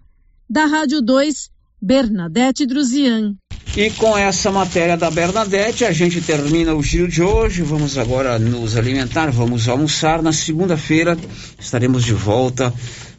Da 0.48 0.66
Rádio 0.66 1.01
2, 1.01 1.48
Bernadette 1.81 2.66
Druzian. 2.66 3.35
E 3.74 3.90
com 3.93 4.15
essa 4.19 4.53
matéria 4.53 4.94
da 4.94 5.11
Bernadette, 5.11 5.86
a 5.86 5.90
gente 5.90 6.20
termina 6.20 6.74
o 6.74 6.82
giro 6.82 7.09
de 7.09 7.23
hoje. 7.23 7.62
Vamos 7.62 7.97
agora 7.97 8.39
nos 8.39 8.77
alimentar, 8.77 9.31
vamos 9.31 9.66
almoçar. 9.70 10.20
Na 10.20 10.35
segunda-feira 10.35 11.16
estaremos 11.59 12.05
de 12.05 12.12
volta 12.12 12.74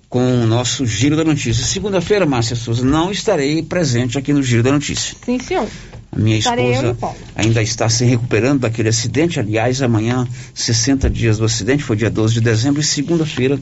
com 0.08 0.44
o 0.44 0.46
nosso 0.46 0.86
Giro 0.86 1.16
da 1.16 1.24
Notícia. 1.24 1.66
Segunda-feira, 1.66 2.28
Márcia 2.28 2.56
Souza, 2.56 2.86
não 2.86 3.12
estarei 3.12 3.64
presente 3.64 4.20
aqui 4.20 4.32
no 4.32 4.44
Giro 4.44 4.62
da 4.62 4.72
Notícia. 4.72 5.18
Sim, 5.26 5.40
senhor. 5.40 5.68
A 6.12 6.20
minha 6.20 6.38
Estarei 6.38 6.72
esposa 6.72 7.16
ainda 7.36 7.62
está 7.62 7.90
se 7.90 8.06
recuperando 8.06 8.62
daquele 8.62 8.90
acidente. 8.90 9.40
Aliás, 9.40 9.82
amanhã, 9.82 10.28
60 10.54 11.10
dias 11.10 11.38
do 11.38 11.46
acidente, 11.46 11.84
foi 11.84 11.96
dia 11.96 12.10
12 12.10 12.36
de 12.36 12.42
dezembro, 12.42 12.82
e 12.82 12.84
segunda-feira 12.84 13.60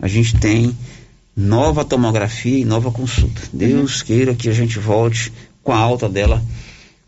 a 0.00 0.08
gente 0.08 0.36
tem 0.36 0.76
nova 1.36 1.84
tomografia 1.84 2.58
e 2.58 2.64
nova 2.64 2.90
consulta. 2.90 3.42
Deus 3.52 4.02
queira 4.02 4.34
que 4.34 4.48
a 4.48 4.52
gente 4.52 4.78
volte 4.78 5.32
com 5.62 5.72
a 5.72 5.78
alta 5.78 6.08
dela 6.08 6.42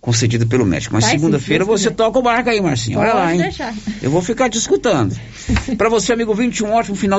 concedida 0.01 0.47
pelo 0.47 0.65
médico. 0.65 0.95
Mas 0.95 1.05
segunda-feira 1.07 1.65
você 1.65 1.91
toca 1.91 2.19
o 2.19 2.23
barco 2.23 2.49
aí, 2.51 2.61
Marcinho. 2.61 2.99
Olha 2.99 3.15
lá, 3.15 3.35
hein? 3.35 3.41
deixar. 3.41 3.75
Eu 4.03 4.11
vou 4.11 4.23
ficar 4.23 4.49
te 4.49 4.59
escutando. 4.59 5.19
Para 5.77 5.89
você, 5.89 6.13
amigo 6.13 6.35
21, 6.35 6.69
um 6.69 6.73
ótimo 6.73 6.97
final 6.97 7.17